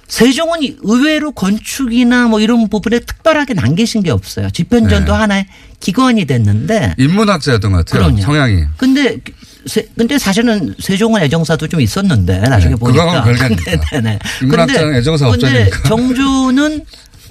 세종은 0.07 0.59
의외로 0.83 1.31
건축이나 1.31 2.27
뭐 2.27 2.39
이런 2.41 2.69
부분에 2.69 2.99
특별하게 2.99 3.55
남기신 3.55 4.03
게 4.03 4.11
없어요. 4.11 4.51
집현전도 4.51 5.11
네. 5.11 5.17
하나의 5.17 5.47
기관이 5.79 6.25
됐는데 6.25 6.93
인문학자였던 6.99 7.71
것 7.71 7.85
같아요. 7.85 8.03
그럼요. 8.03 8.21
성향이. 8.21 8.65
근데 8.77 9.17
세, 9.65 9.87
근데 9.97 10.19
사실은 10.19 10.75
세종은 10.77 11.23
애정사도 11.23 11.67
좀 11.67 11.81
있었는데 11.81 12.41
나중에 12.41 12.75
네, 12.75 12.79
보니까 12.79 13.03
그거하고는 13.05 13.37
별개 13.39 13.43
아닙니까? 13.45 13.89
네네. 13.93 14.19
인문학자는 14.43 14.93
애정사 14.93 15.31
근데 15.31 15.47
없자니까. 15.47 15.89
정조는 15.89 16.85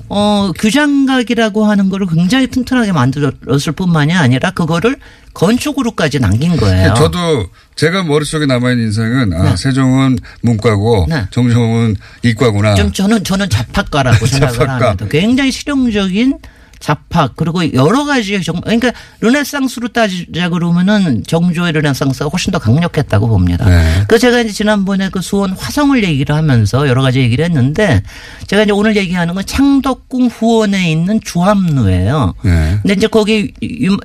어 0.08 0.50
규장각이라고 0.58 1.64
하는 1.64 1.88
거를 1.88 2.06
굉장히 2.06 2.46
튼튼하게 2.46 2.92
만들었을 2.92 3.72
뿐만이 3.74 4.12
아니라 4.12 4.50
그거를 4.50 4.96
건축으로까지 5.34 6.20
남긴 6.20 6.56
거예요. 6.56 6.94
저도 6.98 7.46
제가 7.76 8.02
머릿속에 8.02 8.46
남아있는 8.46 8.84
인생은 8.86 9.32
아, 9.32 9.56
세종은 9.56 10.18
문과고 10.42 11.06
네. 11.08 11.26
정종은 11.30 11.96
이과구나. 12.22 12.74
좀 12.74 12.92
저는 12.92 13.24
저는 13.24 13.48
잡학과라고 13.48 14.24
생각을. 14.26 14.68
합니다. 14.68 15.06
굉장히 15.10 15.50
실용적인 15.50 16.38
잡학 16.82 17.36
그리고 17.36 17.72
여러 17.74 18.04
가지 18.04 18.42
정 18.42 18.60
그러니까 18.60 18.90
르네상스로 19.20 19.88
따지자 19.88 20.48
그러면은 20.48 21.22
정조의 21.24 21.72
르네상스가 21.72 22.28
훨씬 22.28 22.50
더 22.50 22.58
강력했다고 22.58 23.28
봅니다. 23.28 23.64
네. 23.68 24.04
그 24.08 24.18
제가 24.18 24.40
이제 24.40 24.52
지난번에 24.52 25.08
그 25.08 25.20
수원 25.22 25.52
화성을 25.52 26.02
얘기를 26.02 26.34
하면서 26.34 26.88
여러 26.88 27.00
가지 27.02 27.20
얘기를 27.20 27.44
했는데 27.44 28.02
제가 28.48 28.64
이제 28.64 28.72
오늘 28.72 28.96
얘기하는 28.96 29.34
건 29.34 29.46
창덕궁 29.46 30.26
후원에 30.26 30.90
있는 30.90 31.20
주합루예요. 31.24 32.34
네. 32.44 32.78
근데 32.82 32.94
이제 32.94 33.06
거기 33.06 33.52
유- 33.62 33.96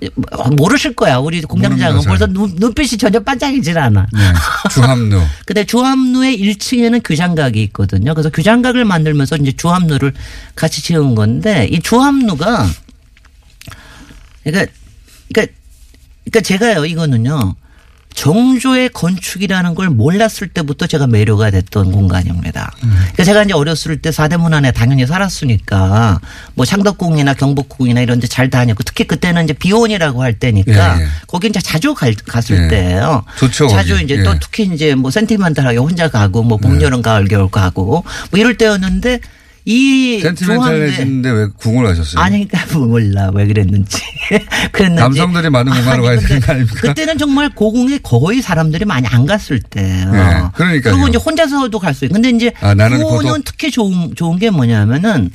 모르실 0.58 0.94
거야. 0.96 1.18
우리 1.18 1.42
공장장은 1.42 2.02
벌써 2.04 2.26
잘. 2.28 2.34
눈, 2.34 2.54
눈빛이 2.58 2.90
전혀 3.00 3.20
반짝이질 3.20 3.78
않아. 3.80 4.06
네. 4.14 4.20
주합루. 4.72 5.20
근데 5.48 5.64
주합루의 5.64 6.40
1층에는 6.40 7.02
규장각이 7.04 7.62
있거든요. 7.64 8.14
그래서 8.14 8.30
규장각을 8.30 8.86
만들면서 8.86 9.38
이제 9.38 9.52
주합루를 9.52 10.14
같이 10.56 10.84
지은 10.84 11.16
건데 11.16 11.68
이 11.72 11.80
주합루가 11.82 12.67
그러니까 14.52 14.72
그러니까 15.34 15.54
그러니까 16.26 16.42
제가요 16.42 16.86
이거는요 16.86 17.56
정조의 18.14 18.90
건축이라는 18.90 19.76
걸 19.76 19.92
몰랐을 19.92 20.48
때부터 20.52 20.88
제가 20.88 21.06
매료가 21.06 21.52
됐던 21.52 21.92
공간입니다. 21.92 22.72
그러니까 22.80 23.24
제가 23.24 23.44
이제 23.44 23.54
어렸을 23.54 24.02
때 24.02 24.12
사대문 24.12 24.56
안에 24.56 24.72
당연히 24.72 25.06
살았으니까 25.06 26.20
뭐 26.56 26.66
창덕궁이나 26.66 27.36
경복궁이나 27.36 28.02
이런 28.02 28.20
데 28.20 28.26
잘 28.28 28.50
다녔고 28.50 28.82
특히 28.84 29.04
그때는 29.04 29.44
이제 29.44 29.54
비원이라고 29.54 30.24
할 30.24 30.34
때니까 30.34 31.00
예, 31.00 31.04
예. 31.04 31.08
거기 31.28 31.48
이제 31.48 31.60
자주 31.60 31.94
갈, 31.94 32.16
갔을 32.16 32.64
예. 32.64 32.68
때예요. 32.68 33.24
좋죠, 33.38 33.68
자주 33.68 33.94
거기. 33.94 34.06
이제 34.06 34.18
예. 34.18 34.24
또 34.24 34.34
특히 34.40 34.64
이제 34.74 34.96
뭐 34.96 35.12
센티멘탈하게 35.12 35.78
혼자 35.78 36.10
가고 36.10 36.42
뭐 36.42 36.58
봄, 36.58 36.82
여름, 36.82 37.04
가을, 37.04 37.28
겨울 37.28 37.52
가고 37.52 38.04
뭐 38.32 38.40
이럴 38.40 38.58
때였는데 38.58 39.20
이 39.70 40.22
센티멘탈해지는데 40.22 41.30
왜 41.30 41.48
궁을 41.58 41.86
가셨어요? 41.88 42.22
아니, 42.24 42.48
그러니까 42.48 42.78
몰라 42.80 43.30
왜 43.34 43.46
그랬는지. 43.46 44.02
그랬는지. 44.72 45.02
남성들이 45.02 45.50
많은 45.50 45.74
공간으로 45.74 46.04
가야 46.04 46.18
되는 46.20 46.40
거 46.40 46.54
아닙니까? 46.54 46.80
그때는 46.80 47.18
정말 47.18 47.50
고궁에 47.50 47.98
거의 48.02 48.42
사람들이 48.42 48.86
많이 48.86 49.06
안 49.08 49.26
갔을 49.26 49.60
때예요. 49.60 50.12
네, 50.14 50.20
그러니까요. 50.54 50.94
그리고 50.94 51.08
이제 51.10 51.18
혼자서도 51.18 51.78
갈 51.80 51.94
수 51.94 52.06
있고. 52.06 52.14
근데 52.14 52.30
이제 52.30 52.54
아, 52.62 52.74
나는 52.74 53.04
고독. 53.04 53.44
특히 53.44 53.70
좋은 53.70 54.16
좋은 54.16 54.40
게 54.40 54.50
뭐냐면은 54.52 55.32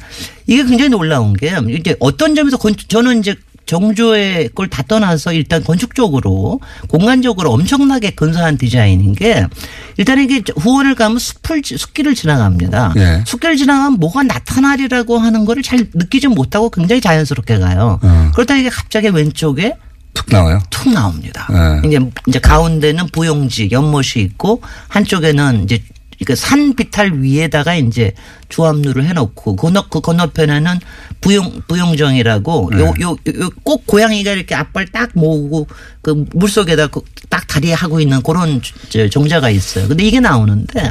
이게 0.47 0.65
굉장히 0.65 0.89
놀라운 0.89 1.35
게 1.35 1.55
이제 1.69 1.95
어떤 2.01 2.35
점에서 2.35 2.57
건, 2.57 2.75
저는 2.89 3.19
이제 3.19 3.35
정조의 3.67 4.51
걸 4.55 4.69
다 4.69 4.83
떠나서 4.83 5.33
일단 5.33 5.63
건축적으로 5.65 6.61
공간적으로 6.89 7.51
엄청나게 7.53 8.11
근사한 8.11 8.57
디자인인 8.59 9.15
게 9.15 9.47
일단 9.99 10.19
이게 10.21 10.43
후원을 10.57 10.95
가면 10.95 11.19
숲을 11.19 11.63
지- 11.63 11.77
숲길을 11.77 12.15
지나갑니다. 12.15 12.95
예. 12.97 13.23
숲길을 13.27 13.57
지나가면 13.57 13.99
뭐가 14.01 14.23
나타나리라고 14.23 15.19
하는 15.19 15.45
거를 15.45 15.63
잘 15.63 15.87
느끼지 15.93 16.29
못하고 16.29 16.71
굉장히 16.71 17.01
자연스럽게 17.01 17.59
가요. 17.59 17.99
어. 18.03 18.31
그러다 18.35 18.57
이게 18.57 18.69
갑자기 18.71 19.09
왼쪽에 19.09 19.75
툭 20.15 20.27
나와요. 20.31 20.61
툭 20.71 20.93
나옵니다. 20.93 21.49
네. 21.51 21.89
이제 21.89 21.99
이제 22.27 22.39
가운데는 22.39 23.07
부용지 23.13 23.69
연못이 23.73 24.21
있고 24.21 24.61
한쪽에는 24.89 25.65
이제 25.65 25.83
그산 26.25 26.75
비탈 26.75 27.13
위에다가 27.23 27.75
이제 27.75 28.13
주암루를 28.49 29.05
해놓고 29.07 29.57
건너 29.57 29.87
그 29.89 30.01
건너편에는 30.01 30.79
부용 31.21 31.61
부용정이라고 31.69 32.71
네. 32.73 32.79
요요 32.81 32.93
요 33.39 33.51
꼭 33.65 33.87
고양이가 33.87 34.33
이렇게 34.33 34.55
앞발 34.55 34.87
딱 34.89 35.11
모으고 35.15 35.67
그 36.03 36.25
물 36.35 36.49
속에다 36.49 36.89
그딱 36.89 37.47
다리 37.49 37.73
하고 37.73 38.01
있는 38.01 38.23
그런 38.23 38.61
저 38.89 39.09
정자가 39.09 39.51
있어요. 39.51 39.89
근데 39.89 40.05
이게 40.05 40.21
나오는데 40.21 40.91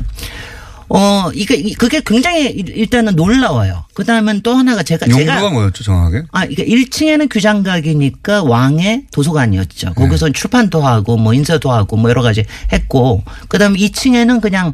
어 0.94 1.32
이게 1.34 1.56
이- 1.56 1.74
그게 1.74 2.02
굉장히 2.06 2.48
일- 2.48 2.68
일단은 2.76 3.16
놀라워요. 3.16 3.86
그 3.94 4.04
다음엔 4.04 4.42
또 4.42 4.54
하나가 4.56 4.84
제가 4.84 5.06
제가 5.06 5.20
용도가 5.36 5.50
뭐였죠, 5.50 5.86
정확하게? 5.86 6.24
아, 6.34 6.44
이게 6.44 6.66
1층에는 6.66 7.30
규장각이니까 7.32 8.44
왕의 8.44 9.06
도서관이었죠. 9.14 9.88
네. 9.88 9.94
거기서 9.96 10.32
출판도 10.32 10.82
하고 10.82 11.16
뭐 11.16 11.34
인쇄도 11.34 11.72
하고 11.72 11.96
뭐 11.96 12.10
여러 12.10 12.22
가지 12.22 12.44
했고 12.74 13.24
그 13.48 13.58
다음에 13.58 13.78
2층에는 13.80 14.42
그냥 14.42 14.74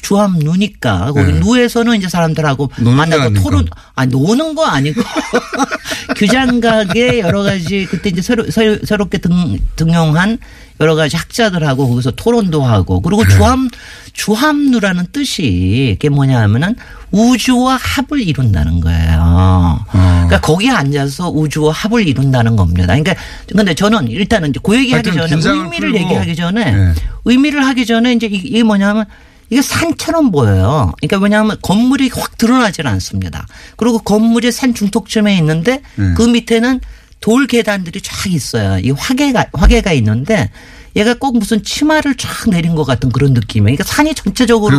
주암 0.00 0.38
누니까 0.38 1.12
거기 1.12 1.32
네. 1.32 1.40
누에서는 1.40 1.96
이제 1.96 2.08
사람들하고 2.08 2.70
만나고? 2.78 3.34
토론 3.34 3.66
아 3.94 4.06
노는 4.06 4.54
거 4.54 4.64
아니고 4.64 5.00
규장각에 6.16 7.18
여러 7.20 7.42
가지 7.42 7.86
그때 7.90 8.10
이제 8.10 8.22
새로, 8.22 8.50
새로 8.50 8.78
새롭게 8.84 9.18
등 9.18 9.58
등용한 9.76 10.38
여러 10.80 10.94
가지 10.94 11.16
학자들하고 11.16 11.88
거기서 11.88 12.12
토론도 12.12 12.62
하고 12.62 13.00
그리고 13.00 13.24
네. 13.24 13.30
주암 13.34 13.68
주암루라는 14.12 15.06
뜻이 15.12 15.92
이게 15.96 16.08
뭐냐면은 16.08 16.76
우주와 17.10 17.76
합을 17.80 18.20
이룬다는 18.20 18.80
거예요. 18.80 19.84
그러니까 19.90 20.40
거기에 20.40 20.70
앉아서 20.70 21.30
우주와 21.30 21.72
합을 21.72 22.06
이룬다는 22.06 22.54
겁니다. 22.56 22.86
그러니까 22.86 23.14
근데 23.54 23.74
저는 23.74 24.08
일단은 24.08 24.50
이제 24.50 24.60
그 24.62 24.76
얘기하기 24.76 25.10
전에 25.12 25.28
의미를 25.50 25.90
풀고. 25.90 25.98
얘기하기 25.98 26.36
전에 26.36 26.70
네. 26.72 26.94
의미를 27.24 27.64
하기 27.66 27.86
전에 27.86 28.12
이제 28.12 28.26
이- 28.26 28.36
이게 28.44 28.62
뭐냐면 28.62 29.06
이게 29.50 29.62
산처럼 29.62 30.30
보여요. 30.30 30.92
그러니까 31.00 31.18
뭐냐면 31.18 31.56
건물이 31.62 32.10
확 32.14 32.36
드러나지는 32.38 32.90
않습니다. 32.92 33.46
그리고 33.76 33.98
건물이 33.98 34.52
산 34.52 34.74
중턱쯤에 34.74 35.36
있는데 35.38 35.82
네. 35.96 36.14
그 36.16 36.22
밑에는 36.22 36.80
돌 37.20 37.46
계단들이 37.46 38.00
쫙 38.00 38.30
있어요. 38.30 38.78
이 38.78 38.90
화계가 38.90 39.46
화계가 39.52 39.92
있는데 39.94 40.50
얘가 40.96 41.14
꼭 41.14 41.38
무슨 41.38 41.62
치마를 41.62 42.16
쫙 42.16 42.48
내린 42.50 42.74
것 42.74 42.84
같은 42.84 43.10
그런 43.10 43.32
느낌이에요. 43.32 43.76
그러니까 43.76 43.84
산이 43.84 44.14
전체적으로 44.14 44.76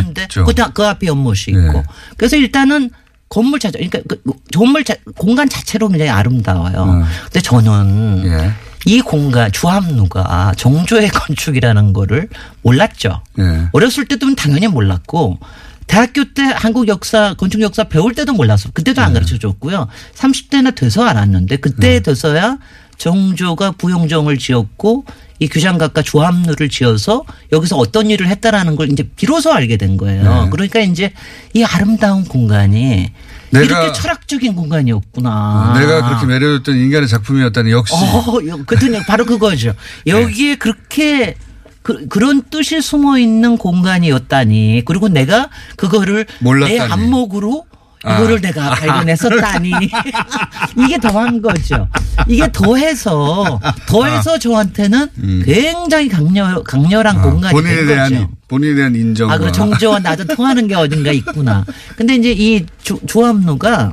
있는데 0.00 0.22
있죠. 0.24 0.44
그, 0.44 0.54
다- 0.54 0.70
그 0.72 0.84
앞에 0.86 1.06
연못이 1.06 1.50
있고 1.52 1.60
네. 1.72 1.82
그래서 2.16 2.36
일단은 2.36 2.90
건물 3.28 3.60
자체 3.60 3.78
그러니까 3.78 4.00
그 4.08 4.20
건물 4.54 4.84
자, 4.84 4.94
공간 5.16 5.48
자체로 5.48 5.88
굉장히 5.88 6.10
아름다워요. 6.10 6.82
음. 6.84 7.04
근데 7.24 7.40
저는 7.40 8.22
예. 8.26 8.52
이 8.88 9.02
공간 9.02 9.52
주합루가 9.52 10.54
정조의 10.56 11.10
건축이라는 11.12 11.92
거를 11.92 12.30
몰랐죠. 12.62 13.20
예. 13.38 13.68
어렸을 13.72 14.06
때도 14.06 14.34
당연히 14.34 14.66
몰랐고 14.66 15.38
대학교 15.86 16.24
때 16.32 16.42
한국 16.42 16.88
역사 16.88 17.34
건축 17.34 17.60
역사 17.60 17.84
배울 17.84 18.14
때도 18.14 18.32
몰랐어. 18.32 18.70
그때도 18.72 19.02
네. 19.02 19.06
안 19.06 19.12
가르쳐 19.12 19.36
줬고요. 19.36 19.88
30대나 20.14 20.74
돼서 20.74 21.04
알았는데 21.04 21.56
그때 21.56 22.00
돼서야 22.00 22.56
정조가 22.96 23.72
부용정을 23.72 24.38
지었고 24.38 25.04
이 25.38 25.48
규장각과 25.48 26.00
주합루를 26.00 26.70
지어서 26.70 27.24
여기서 27.52 27.76
어떤 27.76 28.10
일을 28.10 28.26
했다라는 28.28 28.74
걸 28.74 28.90
이제 28.90 29.06
비로소 29.16 29.52
알게 29.52 29.76
된 29.76 29.98
거예요. 29.98 30.44
네. 30.44 30.50
그러니까 30.50 30.80
이제 30.80 31.12
이 31.52 31.62
아름다운 31.62 32.24
공간이 32.24 33.12
이렇게 33.52 33.92
철학적인 33.92 34.54
공간이었구나. 34.54 35.74
내가 35.78 36.06
그렇게 36.08 36.26
매료됐던 36.26 36.76
인간의 36.76 37.08
작품이었다니 37.08 37.70
역시. 37.70 37.94
어, 37.94 38.38
요- 38.46 38.64
그랬더니 38.66 38.98
바로 39.06 39.24
그거죠. 39.24 39.74
여기에 40.06 40.56
그렇게 40.56 41.34
그, 41.82 42.06
그런 42.08 42.42
뜻이 42.50 42.82
숨어 42.82 43.18
있는 43.18 43.56
공간이었다니. 43.56 44.82
그리고 44.84 45.08
내가 45.08 45.48
그거를 45.76 46.26
몰랐다니. 46.40 46.78
내 46.78 46.84
안목으로 46.84 47.64
아. 47.67 47.67
이거를 48.14 48.40
내가 48.40 48.70
발견했었다니. 48.70 49.72
이게 50.78 50.98
더한 50.98 51.40
거죠. 51.42 51.88
이게 52.26 52.48
더해서 52.52 53.60
더해서 53.86 54.38
저한테는 54.38 55.08
굉장히 55.44 56.08
강렬 56.08 56.62
강렬한 56.64 57.18
아, 57.18 57.22
공간이 57.22 57.52
본인에 57.52 57.76
된 57.76 57.86
대한 57.86 58.10
거죠. 58.12 58.30
본인에 58.48 58.74
대한 58.74 58.94
인정. 58.94 59.30
아, 59.30 59.38
그 59.38 59.52
정조와 59.52 60.00
나도 60.00 60.24
통하는 60.34 60.66
게 60.66 60.74
어딘가 60.74 61.12
있구나. 61.12 61.64
근데 61.96 62.16
이제 62.16 62.32
이 62.32 62.64
주, 62.82 62.98
주암루가 63.06 63.92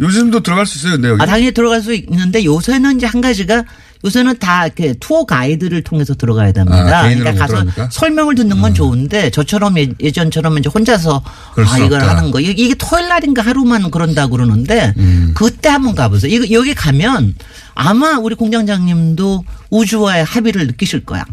요즘도 0.00 0.40
들어갈 0.40 0.64
수 0.64 0.78
있어요, 0.78 0.92
근데 0.92 1.08
여기. 1.08 1.22
아, 1.22 1.26
당연히 1.26 1.52
들어갈 1.52 1.82
수 1.82 1.92
있는데 1.94 2.44
요새는 2.44 2.96
이제 2.96 3.06
한 3.06 3.20
가지가 3.20 3.64
요새는 4.04 4.38
다 4.38 4.66
이렇게 4.66 4.94
투어 5.00 5.24
가이드를 5.24 5.82
통해서 5.82 6.14
들어가야 6.14 6.52
됩니다. 6.52 7.00
아, 7.00 7.02
그러니까 7.02 7.32
못 7.32 7.38
가서 7.38 7.46
들어갑니까? 7.48 7.82
음. 7.84 7.88
설명을 7.90 8.34
듣는 8.36 8.60
건 8.60 8.72
좋은데 8.74 9.30
저처럼 9.30 9.76
예- 9.78 9.88
예전처럼 10.00 10.56
이제 10.58 10.68
혼자서 10.72 11.22
아수 11.56 11.84
이걸 11.84 12.00
없다. 12.00 12.16
하는 12.16 12.30
거 12.30 12.40
이게, 12.40 12.74
토요일 12.74 13.08
날인가 13.08 13.42
하루만 13.42 13.90
그런다 13.90 14.28
그러는데 14.28 14.94
음. 14.98 15.32
그때 15.34 15.68
한번 15.68 15.94
가보세요. 15.94 16.32
이거 16.32 16.46
여기 16.52 16.74
가면 16.74 17.34
아마 17.74 18.18
우리 18.18 18.34
공장장님도 18.34 19.44
우주와의 19.70 20.24
합의를 20.24 20.66
느끼실 20.68 21.04
거야. 21.04 21.24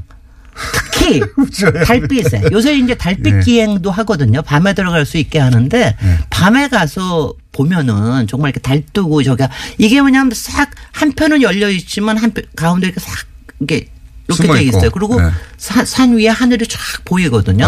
특히 0.94 1.22
달빛에 1.86 2.44
요새 2.52 2.78
이제 2.78 2.96
달빛 2.96 3.34
네. 3.36 3.40
기행도 3.44 3.92
하거든요. 3.92 4.42
밤에 4.42 4.74
들어갈 4.74 5.06
수 5.06 5.18
있게 5.18 5.40
하는데 5.40 5.96
밤에 6.30 6.68
가서 6.68 7.34
보면은 7.52 8.28
정말 8.28 8.50
이렇게 8.50 8.60
달 8.62 8.84
뜨고 8.94 9.24
저기 9.24 9.44
이게 9.78 10.02
뭐냐면 10.02 10.32
싹 10.34 10.72
한편은 10.94 11.42
열려 11.42 11.70
있지만 11.70 12.18
한 12.18 12.32
편- 12.34 12.46
가운데 12.56 12.88
이렇게 12.88 13.00
싹 13.00 13.26
이렇게 13.60 13.90
이렇게 14.28 14.48
돼. 14.72 14.78
있어요. 14.78 14.90
그리고 14.90 15.22
네. 15.22 15.30
산, 15.58 15.86
산 15.86 16.18
위에 16.18 16.28
하늘이 16.30 16.66
쫙 16.68 16.80
보이거든요. 17.06 17.66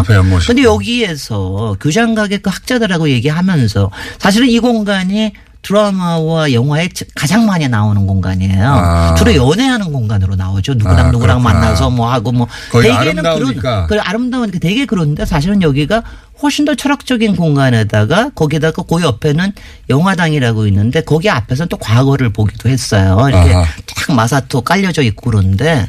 있고. 0.64 0.74
여기에서 0.74 1.76
규장각의 1.80 2.40
그 2.40 2.50
학자들하고 2.50 3.10
얘기하면서 3.10 3.92
사실은 4.18 4.48
이 4.50 4.58
공간이 4.60 5.34
드라마와 5.62 6.54
영화에 6.54 6.90
가장 7.16 7.46
많이 7.46 7.68
나오는 7.68 8.06
공간이에요. 8.08 8.66
아. 8.66 9.16
주로 9.16 9.36
연애하는 9.36 9.92
공간으로 9.92 10.36
나오죠. 10.36 10.76
누구랑 10.76 11.00
아, 11.08 11.12
누구랑 11.12 11.40
그렇구나. 11.40 11.60
만나서 11.62 11.90
뭐 11.90 12.12
하고 12.12 12.32
뭐 12.32 12.48
거의 12.72 12.92
대개는 12.92 13.26
아름다우니까. 13.26 13.88
그런 13.88 13.88
그 13.88 14.10
아름다우니까 14.10 14.60
되게 14.60 14.86
그런데 14.86 15.26
사실은 15.26 15.62
여기가 15.62 16.04
훨씬 16.42 16.66
더 16.66 16.76
철학적인 16.76 17.36
공간에다가 17.36 18.30
거기다가 18.36 18.84
그 18.84 19.02
옆에는 19.02 19.52
영화당이라고 19.90 20.68
있는데 20.68 21.02
거기 21.02 21.30
앞에서는 21.32 21.68
또 21.70 21.78
과거를 21.78 22.30
보기도 22.32 22.70
했어요. 22.70 23.18
이렇게 23.28 23.54
아하. 23.54 23.66
쫙 23.88 24.14
마사토 24.16 24.62
깔려져 24.62 25.02
있고 25.02 25.32
그런데 25.32 25.86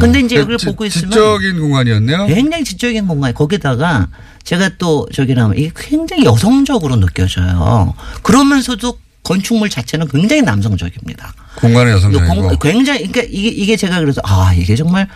근데 0.00 0.20
이제 0.20 0.36
여기를 0.36 0.58
지- 0.58 0.66
보고 0.66 0.84
있으면 0.84 1.10
지적인 1.10 1.60
공간이었네요. 1.60 2.26
굉장히 2.26 2.64
지적인 2.64 3.06
공간 3.06 3.32
거기다가 3.32 4.08
제가 4.42 4.70
또 4.78 5.06
저기라면 5.14 5.56
이게 5.56 5.70
굉장히 5.76 6.24
여성적으로 6.24 6.96
느껴져요. 6.96 7.94
그러면서도 8.24 8.98
건축물 9.22 9.68
자체는 9.70 10.08
굉장히 10.08 10.42
남성적입니다. 10.42 11.32
공간의 11.56 11.92
그 11.92 11.98
여성적이고. 11.98 12.34
공- 12.48 12.58
굉장히 12.58 13.06
그러니까 13.08 13.22
이게, 13.30 13.48
이게 13.48 13.76
제가 13.76 14.00
그래서 14.00 14.20
아 14.24 14.52
이게 14.56 14.74
정말 14.74 15.06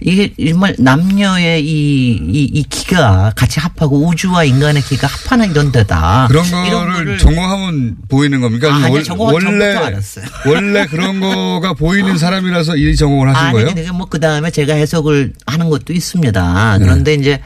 이게 0.00 0.34
정말 0.50 0.74
남녀의 0.78 1.64
이, 1.64 2.10
이, 2.28 2.42
이 2.52 2.62
기가 2.64 3.32
같이 3.34 3.60
합하고 3.60 4.06
우주와 4.08 4.44
인간의 4.44 4.82
기가 4.82 5.06
합하는 5.06 5.50
이런 5.52 5.72
데다. 5.72 6.26
그런 6.28 6.44
거를 6.50 7.16
전공하면 7.16 7.96
보이는 8.08 8.40
겁니까? 8.40 8.68
아. 8.74 8.90
월- 8.90 9.02
원래. 9.18 9.74
원래 10.46 10.86
그런 10.86 11.20
거가 11.20 11.72
보이는 11.72 12.18
사람이라서 12.18 12.76
이 12.76 12.94
전공을 12.96 13.28
하신 13.30 13.46
아니, 13.46 13.52
거예요? 13.54 13.66
근데 13.68 13.90
뭐그 13.92 14.20
다음에 14.20 14.50
제가 14.50 14.74
해석을 14.74 15.32
하는 15.46 15.70
것도 15.70 15.84
네. 15.86 15.94
있습니다. 15.94 16.78
그런데 16.80 17.14
이제 17.14 17.40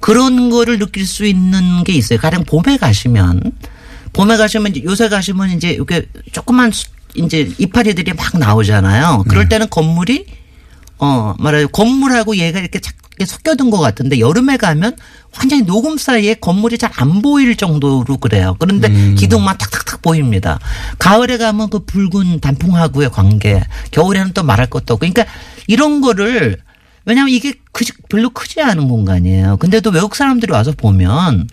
그런 0.00 0.50
거를 0.50 0.78
느낄 0.78 1.06
수 1.06 1.24
있는 1.24 1.84
게 1.84 1.94
있어요. 1.94 2.18
가령 2.18 2.44
봄에 2.44 2.76
가시면 2.76 3.40
봄에 4.14 4.36
가시면 4.36 4.70
이제 4.74 4.82
요새 4.84 5.08
가시면 5.08 5.50
이제 5.50 5.70
이렇게 5.70 6.06
조그만 6.32 6.70
수- 6.70 6.86
이제 7.14 7.52
이파리들이 7.58 8.12
막 8.14 8.38
나오잖아요. 8.38 9.18
네. 9.24 9.28
그럴 9.28 9.48
때는 9.48 9.68
건물이 9.70 10.26
어 10.98 11.34
말하자면 11.38 11.70
건물하고 11.72 12.36
얘가 12.36 12.58
이렇게 12.60 12.80
착 12.80 12.94
이렇게 13.16 13.26
섞여든 13.30 13.70
것 13.70 13.78
같은데 13.78 14.18
여름에 14.18 14.56
가면 14.56 14.96
완전히 15.38 15.62
녹음 15.62 15.96
사이에 15.98 16.34
건물이 16.34 16.78
잘 16.78 16.90
안 16.96 17.22
보일 17.22 17.54
정도로 17.56 18.16
그래요. 18.18 18.56
그런데 18.58 18.88
음. 18.88 19.14
기둥만 19.16 19.56
탁탁탁 19.58 20.02
보입니다. 20.02 20.58
가을에 20.98 21.36
가면 21.38 21.70
그 21.70 21.80
붉은 21.84 22.40
단풍하고의 22.40 23.10
관계, 23.10 23.62
겨울에는 23.92 24.32
또 24.32 24.42
말할 24.42 24.66
것도 24.68 24.94
없고. 24.94 24.98
그러니까 25.06 25.26
이런 25.68 26.00
거를 26.00 26.56
왜냐하면 27.04 27.32
이게 27.34 27.54
그 27.72 27.84
별로 28.08 28.30
크지 28.30 28.60
않은 28.62 28.88
공간이에요. 28.88 29.58
근데도 29.58 29.90
외국 29.90 30.16
사람들이 30.16 30.50
와서 30.52 30.72
보면 30.76 31.48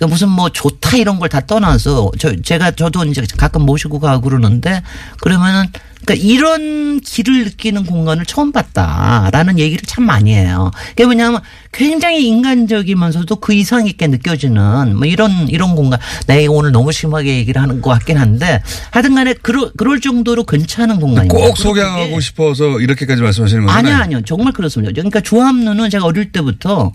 그러니까 0.00 0.06
무슨 0.14 0.30
뭐 0.30 0.48
좋다 0.48 0.96
이런 0.96 1.18
걸 1.18 1.28
다 1.30 1.40
떠나서 1.46 2.10
저 2.18 2.34
제가 2.42 2.72
저도 2.72 3.04
이제 3.04 3.22
가끔 3.36 3.62
모시고 3.62 4.00
가고 4.00 4.22
그러는데 4.22 4.82
그러면은 5.20 5.66
그러니까 6.04 6.26
이런 6.26 6.98
길을 7.00 7.44
느끼는 7.44 7.84
공간을 7.84 8.24
처음 8.24 8.50
봤다라는 8.50 9.58
얘기를 9.60 9.82
참 9.86 10.04
많이 10.04 10.34
해요. 10.34 10.72
그게 10.88 11.04
뭐냐면 11.04 11.40
굉장히 11.70 12.26
인간적이면서도 12.26 13.36
그 13.36 13.52
이상 13.52 13.86
있게 13.86 14.06
느껴지는 14.08 14.96
뭐 14.96 15.06
이런 15.06 15.46
이런 15.48 15.76
공간. 15.76 16.00
내가 16.26 16.50
오늘 16.50 16.72
너무 16.72 16.90
심하게 16.90 17.36
얘기를 17.36 17.60
하는 17.62 17.80
것 17.82 17.90
같긴 17.90 18.16
한데 18.16 18.62
하여튼간에 18.90 19.34
그럴 19.34 19.70
그럴 19.76 20.00
정도로 20.00 20.44
괜찮은 20.44 20.98
공간입니다. 20.98 21.34
꼭 21.46 21.56
소개하고 21.56 22.18
싶어서 22.20 22.80
이렇게까지 22.80 23.20
말씀하시는 23.22 23.66
거예요? 23.66 23.78
아니요, 23.78 23.94
아니요. 23.96 24.20
정말 24.22 24.52
그렇습니다. 24.54 24.90
그러니까 24.92 25.20
조합루는 25.20 25.90
제가 25.90 26.06
어릴 26.06 26.32
때부터 26.32 26.92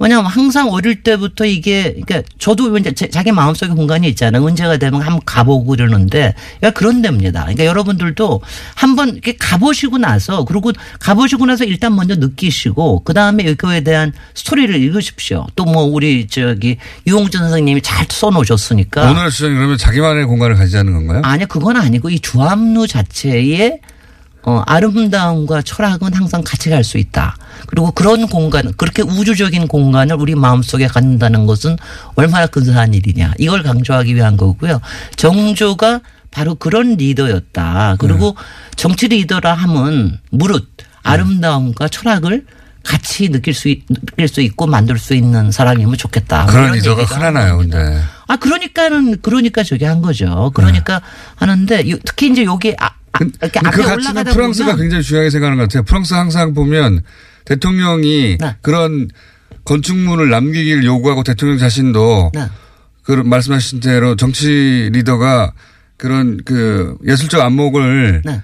왜냐하면 0.00 0.26
항상 0.30 0.70
어릴 0.72 1.02
때부터 1.02 1.44
이게 1.44 1.94
그러니까 2.04 2.22
저도 2.38 2.76
이제 2.78 2.92
제- 2.92 3.08
자기 3.08 3.30
마음속에 3.32 3.72
공간이 3.72 4.08
있잖아요. 4.08 4.44
언제가 4.44 4.76
되면 4.76 5.00
한번 5.02 5.20
가보고 5.24 5.66
그러는데 5.70 6.34
그러니까 6.58 6.78
그런 6.78 7.00
데입니다. 7.00 7.42
그러니까 7.42 7.64
여러분들도 7.64 8.40
한번 8.74 9.10
이렇게 9.10 9.36
가보시고 9.38 9.98
나서 9.98 10.44
그리고 10.44 10.72
가보시고 10.98 11.46
나서 11.46 11.64
일단 11.64 11.94
먼저 11.94 12.16
느끼시고 12.16 13.04
그 13.04 13.14
다음에 13.14 13.44
이거에 13.44 13.82
대한 13.82 14.12
스토리를 14.34 14.74
읽으십시오. 14.74 15.46
또 15.56 15.64
뭐 15.64 15.82
우리 15.84 16.26
저기 16.28 16.76
유홍준 17.06 17.40
선생님이 17.40 17.80
잘 17.82 18.06
써놓으셨으니까 18.10 19.10
오늘 19.10 19.30
주장이 19.30 19.54
그러면 19.54 19.78
자기만의 19.78 20.26
공간을 20.26 20.56
가지자는 20.56 20.92
건가요? 20.92 21.22
아니 21.24 21.46
그건 21.46 21.76
아니고 21.76 22.10
이 22.10 22.20
주암루 22.20 22.86
자체의 22.86 23.78
어, 24.46 24.62
아름다움과 24.66 25.62
철학은 25.62 26.12
항상 26.14 26.42
같이 26.44 26.68
갈 26.70 26.84
수 26.84 26.98
있다. 26.98 27.36
그리고 27.66 27.90
그런 27.92 28.26
공간, 28.28 28.72
그렇게 28.76 29.02
우주적인 29.02 29.68
공간을 29.68 30.16
우리 30.16 30.34
마음속에 30.34 30.86
갖는다는 30.86 31.46
것은 31.46 31.76
얼마나 32.14 32.46
근사한 32.46 32.92
일이냐. 32.94 33.32
이걸 33.38 33.62
강조하기 33.62 34.14
위한 34.14 34.36
거고요. 34.36 34.80
정조가 35.16 36.00
바로 36.30 36.56
그런 36.56 36.96
리더였다. 36.96 37.96
그리고 37.98 38.36
정치 38.76 39.08
리더라 39.08 39.54
함은 39.54 40.18
무릇 40.30 40.68
아름다움과 41.04 41.88
철학을 41.88 42.44
같이 42.82 43.30
느낄 43.30 43.54
수, 43.54 43.68
있, 43.68 43.86
느낄 43.88 44.28
수 44.28 44.42
있고 44.42 44.66
만들 44.66 44.98
수 44.98 45.14
있는 45.14 45.50
사람이면 45.50 45.96
좋겠다. 45.96 46.44
그런 46.46 46.64
이런 46.64 46.76
리더가 46.76 47.04
흔하나요, 47.04 47.56
근데. 47.58 48.02
아 48.26 48.36
그러니까는 48.36 49.22
그러니까 49.22 49.62
저기 49.62 49.84
한 49.86 50.02
거죠. 50.02 50.50
그러니까 50.54 51.00
하는데 51.36 51.88
요- 51.90 51.96
특히 52.04 52.30
이제 52.30 52.44
여기 52.44 52.74
앞에 53.14 53.70
그 53.70 53.82
가치는 53.82 54.24
프랑스가 54.24 54.72
보면 54.72 54.80
굉장히 54.80 55.02
중요하게 55.02 55.30
생각하는 55.30 55.58
것 55.58 55.64
같아요. 55.64 55.82
프랑스 55.84 56.14
항상 56.14 56.54
보면 56.54 57.02
대통령이 57.44 58.38
네. 58.40 58.56
그런 58.60 59.08
건축물을 59.64 60.28
남기기를 60.28 60.84
요구하고 60.84 61.22
대통령 61.22 61.58
자신도 61.58 62.32
네. 62.34 62.46
그 63.02 63.12
말씀하신 63.12 63.80
대로 63.80 64.16
정치 64.16 64.90
리더가 64.92 65.52
그런 65.96 66.40
그 66.44 66.96
예술적 67.06 67.40
안목을 67.40 68.22
네. 68.24 68.42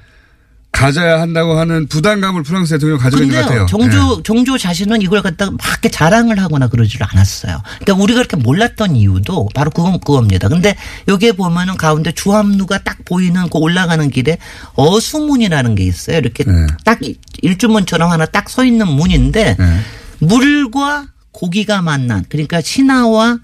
가져야 0.73 1.21
한다고 1.21 1.59
하는 1.59 1.87
부담감을 1.89 2.43
프랑스 2.43 2.75
대통령이 2.75 3.01
가지고 3.01 3.23
있는 3.23 3.37
것 3.37 3.43
같아요. 3.43 3.67
정조 3.67 4.17
네. 4.17 4.23
정조 4.25 4.57
자신은 4.59 5.03
이걸 5.03 5.21
갖다가 5.23 5.51
막 5.51 5.59
자랑을 5.91 6.41
하거나 6.41 6.69
그러지를 6.69 7.07
않았어요. 7.11 7.61
그러니까 7.81 8.03
우리가 8.03 8.19
그렇게 8.23 8.37
몰랐던 8.37 8.97
이유도 8.97 9.49
바로 9.55 9.71
그건 9.71 9.99
그겁니다. 10.01 10.49
근데 10.49 10.75
여기에 11.09 11.33
보면은 11.33 11.77
가운데 11.77 12.13
주함루가 12.13 12.79
딱 12.79 13.05
보이는 13.05 13.49
그 13.51 13.59
올라가는 13.59 14.09
길에 14.11 14.39
어수문이라는 14.75 15.75
게 15.75 15.85
있어요. 15.85 16.19
이렇게 16.19 16.45
네. 16.45 16.67
딱 16.85 16.99
일주문처럼 17.43 18.11
하나 18.11 18.27
딱 18.27 18.51
서 18.51 18.65
있는 18.65 18.89
문인데 18.89 19.57
네. 19.59 19.81
물과 20.19 21.07
고기가 21.31 21.83
만난 21.83 22.25
그러니까 22.29 22.61
신하와 22.61 23.39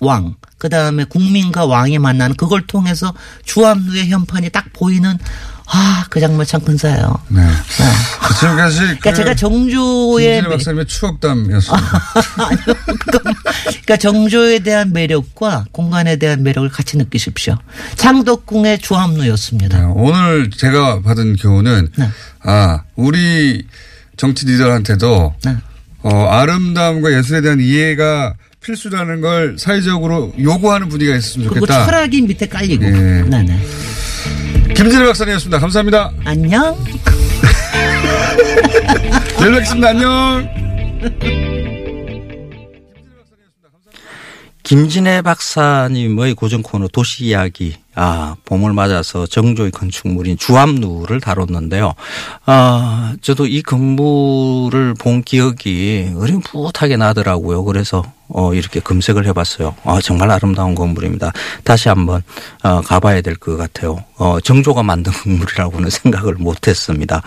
왕, 0.00 0.34
그 0.58 0.68
다음에 0.68 1.04
국민과 1.04 1.66
왕이 1.66 1.98
만나는 1.98 2.36
그걸 2.36 2.66
통해서 2.66 3.12
주함루의 3.44 4.08
현판이 4.08 4.50
딱 4.50 4.72
보이는 4.72 5.18
아, 5.68 6.04
그 6.10 6.20
장면 6.20 6.46
참 6.46 6.60
근사해요. 6.62 7.20
네. 7.28 7.40
네. 7.40 7.50
지금까지 8.40 8.78
그러니까 8.78 9.12
제가 9.14 9.34
정조의 9.34 10.42
박사님의 10.42 10.86
추억담이었습니다. 10.86 12.02
아니요. 12.38 12.76
그건- 13.00 13.34
그러니까 13.64 13.96
정조에 13.96 14.60
대한 14.60 14.92
매력과 14.92 15.66
공간에 15.72 16.16
대한 16.16 16.42
매력을 16.44 16.68
같이 16.68 16.96
느끼십시오. 16.96 17.56
창덕궁의 17.96 18.78
주함루였습니다. 18.78 19.78
네, 19.78 19.84
오늘 19.94 20.50
제가 20.50 21.02
받은 21.02 21.36
교훈은 21.36 21.88
네. 21.96 22.08
아 22.42 22.82
우리 22.94 23.66
정치 24.16 24.46
리더한테도 24.46 25.34
네. 25.44 25.56
어, 26.02 26.26
아름다움과 26.28 27.12
예술에 27.12 27.40
대한 27.40 27.60
이해가 27.60 28.34
필수라는 28.64 29.20
걸 29.20 29.56
사회적으로 29.58 30.32
요구하는 30.40 30.88
분위기가 30.88 31.16
있었으면 31.16 31.48
그리고 31.48 31.66
좋겠다. 31.66 31.86
철학이 31.86 32.22
밑에 32.22 32.46
깔리고. 32.48 32.84
예. 32.84 32.90
네네. 32.90 33.66
김진애 34.76 35.06
박사님이었습니다. 35.06 35.58
감사합니다. 35.58 36.12
안녕. 36.24 36.76
내일 39.40 39.52
뵙겠습니다. 39.52 39.88
안녕. 39.88 40.46
김진애 44.62 45.22
박사님의 45.22 46.34
고정 46.34 46.60
코너 46.62 46.88
도시 46.88 47.24
이야기, 47.24 47.76
아, 47.96 48.36
봄을 48.44 48.74
맞아서 48.74 49.26
정조의 49.26 49.70
건축물인 49.70 50.36
주암루를 50.36 51.20
다뤘는데요. 51.20 51.94
아, 52.44 53.14
저도 53.22 53.46
이 53.46 53.62
건물을 53.62 54.94
본 54.94 55.22
기억이 55.22 56.12
어렴풋하게 56.16 56.98
나더라고요. 56.98 57.64
그래서, 57.64 58.04
어, 58.28 58.52
이렇게 58.52 58.80
검색을 58.80 59.26
해봤어요. 59.26 59.74
아, 59.84 59.98
정말 60.02 60.30
아름다운 60.30 60.74
건물입니다. 60.74 61.32
다시 61.64 61.88
한번, 61.88 62.22
어, 62.62 62.82
가봐야 62.82 63.22
될 63.22 63.36
것 63.36 63.56
같아요. 63.56 64.04
어, 64.18 64.40
정조가 64.40 64.82
만든 64.82 65.12
건물이라고는 65.24 65.88
생각을 65.90 66.34
못 66.34 66.68
했습니다. 66.68 67.22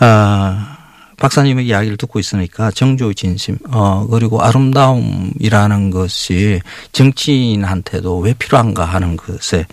아, 0.00 0.76
박사님의 1.18 1.66
이야기를 1.66 1.96
듣고 1.96 2.18
있으니까 2.18 2.70
정조의 2.70 3.14
진심, 3.14 3.56
어, 3.70 4.06
그리고 4.10 4.42
아름다움이라는 4.42 5.90
것이 5.90 6.60
정치인한테도 6.92 8.18
왜 8.18 8.32
필요한가 8.34 8.84
하는 8.84 9.16
것에, 9.16 9.60
어, 9.60 9.66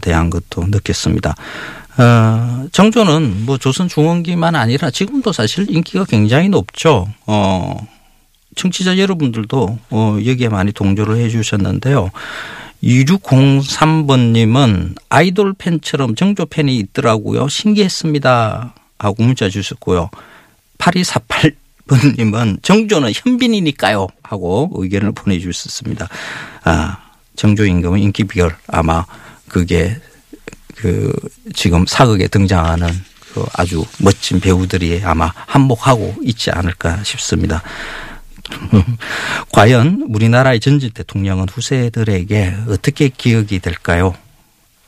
대한 0.00 0.30
것도 0.30 0.66
느꼈습니다. 0.68 1.34
어, 1.98 2.66
정조는 2.72 3.46
뭐 3.46 3.58
조선 3.58 3.88
중원기만 3.88 4.54
아니라 4.54 4.90
지금도 4.90 5.32
사실 5.32 5.70
인기가 5.70 6.04
굉장히 6.04 6.48
높죠. 6.48 7.08
어, 7.26 7.76
청취자 8.54 8.98
여러분들도 8.98 9.78
어, 9.90 10.18
여기에 10.24 10.48
많이 10.48 10.70
동조를 10.72 11.16
해 11.16 11.28
주셨는데요. 11.28 12.10
2603번님은 12.82 14.96
아이돌 15.08 15.54
팬처럼 15.54 16.14
정조 16.14 16.46
팬이 16.46 16.76
있더라고요. 16.76 17.48
신기했습니다. 17.48 18.74
하고 18.98 19.22
문자 19.22 19.48
주셨고요. 19.48 20.10
8248번님은 20.78 22.62
정조는 22.62 23.12
현빈이니까요. 23.14 24.06
하고 24.22 24.70
의견을 24.74 25.12
보내주셨습니다. 25.12 26.08
아, 26.64 26.98
정조 27.36 27.64
임금은 27.64 28.00
인기 28.00 28.24
비결 28.24 28.54
아마 28.68 29.06
그게 29.48 29.96
그 30.74 31.12
지금 31.54 31.86
사극에 31.86 32.28
등장하는 32.28 32.88
그 33.32 33.44
아주 33.54 33.84
멋진 33.98 34.40
배우들이 34.40 35.02
아마 35.04 35.32
한몫하고 35.34 36.16
있지 36.22 36.50
않을까 36.50 37.02
싶습니다. 37.04 37.62
과연 39.52 40.06
우리나라의 40.08 40.60
전직 40.60 40.94
대통령은 40.94 41.48
후세들에게 41.48 42.56
어떻게 42.68 43.08
기억이 43.08 43.58
될까요? 43.58 44.14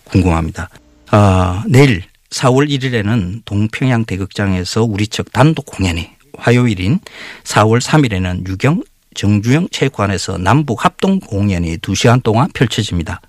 궁금합니다. 0.05 0.71
아, 1.11 1.65
내일 1.69 2.05
4월 2.31 2.69
1일에는 2.69 3.43
동평양 3.45 4.05
대극장에서 4.05 4.85
우리 4.85 5.07
측 5.07 5.33
단독 5.33 5.67
공연이 5.67 6.11
화요일인 6.37 7.01
4월 7.45 7.81
3일에는 7.81 8.47
유경 8.47 8.83
정주영 9.15 9.69
체육관에서 9.73 10.39
남북 10.39 10.85
합동 10.85 11.19
공연이 11.19 11.77
2시간 11.79 12.23
동안 12.23 12.49
펼쳐집니다. 12.53 13.21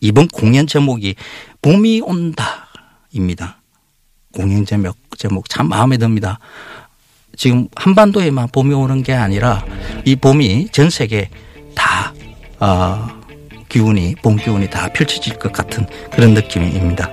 이번 0.00 0.28
공연 0.28 0.66
제목이 0.66 1.14
봄이 1.62 2.00
온다입니다. 2.00 3.60
공연 4.34 4.64
제목, 4.64 4.96
제목 5.18 5.48
참 5.48 5.68
마음에 5.68 5.96
듭니다. 5.96 6.38
지금 7.36 7.68
한반도에만 7.76 8.48
봄이 8.48 8.74
오는 8.74 9.02
게 9.02 9.14
아니라 9.14 9.64
이 10.04 10.16
봄이 10.16 10.68
전 10.72 10.90
세계 10.90 11.30
다, 11.74 12.12
어, 12.58 13.08
기운이, 13.68 14.16
봄 14.22 14.36
기운이 14.36 14.68
다 14.68 14.88
펼쳐질 14.92 15.38
것 15.38 15.52
같은 15.52 15.86
그런 16.12 16.34
느낌입니다. 16.34 17.08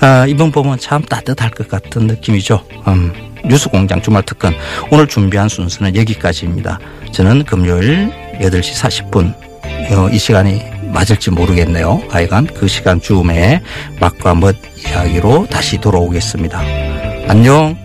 아, 0.00 0.26
이번 0.26 0.50
봄은 0.52 0.78
참 0.78 1.02
따뜻할 1.02 1.50
것 1.50 1.68
같은 1.68 2.06
느낌이죠. 2.06 2.66
음, 2.88 3.12
뉴스 3.46 3.68
공장 3.68 4.02
주말 4.02 4.22
특근. 4.24 4.52
오늘 4.90 5.06
준비한 5.06 5.48
순서는 5.48 5.96
여기까지입니다. 5.96 6.78
저는 7.12 7.44
금요일 7.44 8.10
8시 8.40 9.10
40분, 9.10 9.34
어, 9.92 10.08
이 10.10 10.18
시간이 10.18 10.73
맞을지 10.94 11.30
모르겠네요. 11.32 12.02
하여간 12.08 12.46
그 12.54 12.68
시간 12.68 13.00
즈음에 13.00 13.60
맛과 14.00 14.34
멋 14.36 14.56
이야기로 14.78 15.48
다시 15.50 15.76
돌아오겠습니다. 15.78 16.62
안녕. 17.28 17.83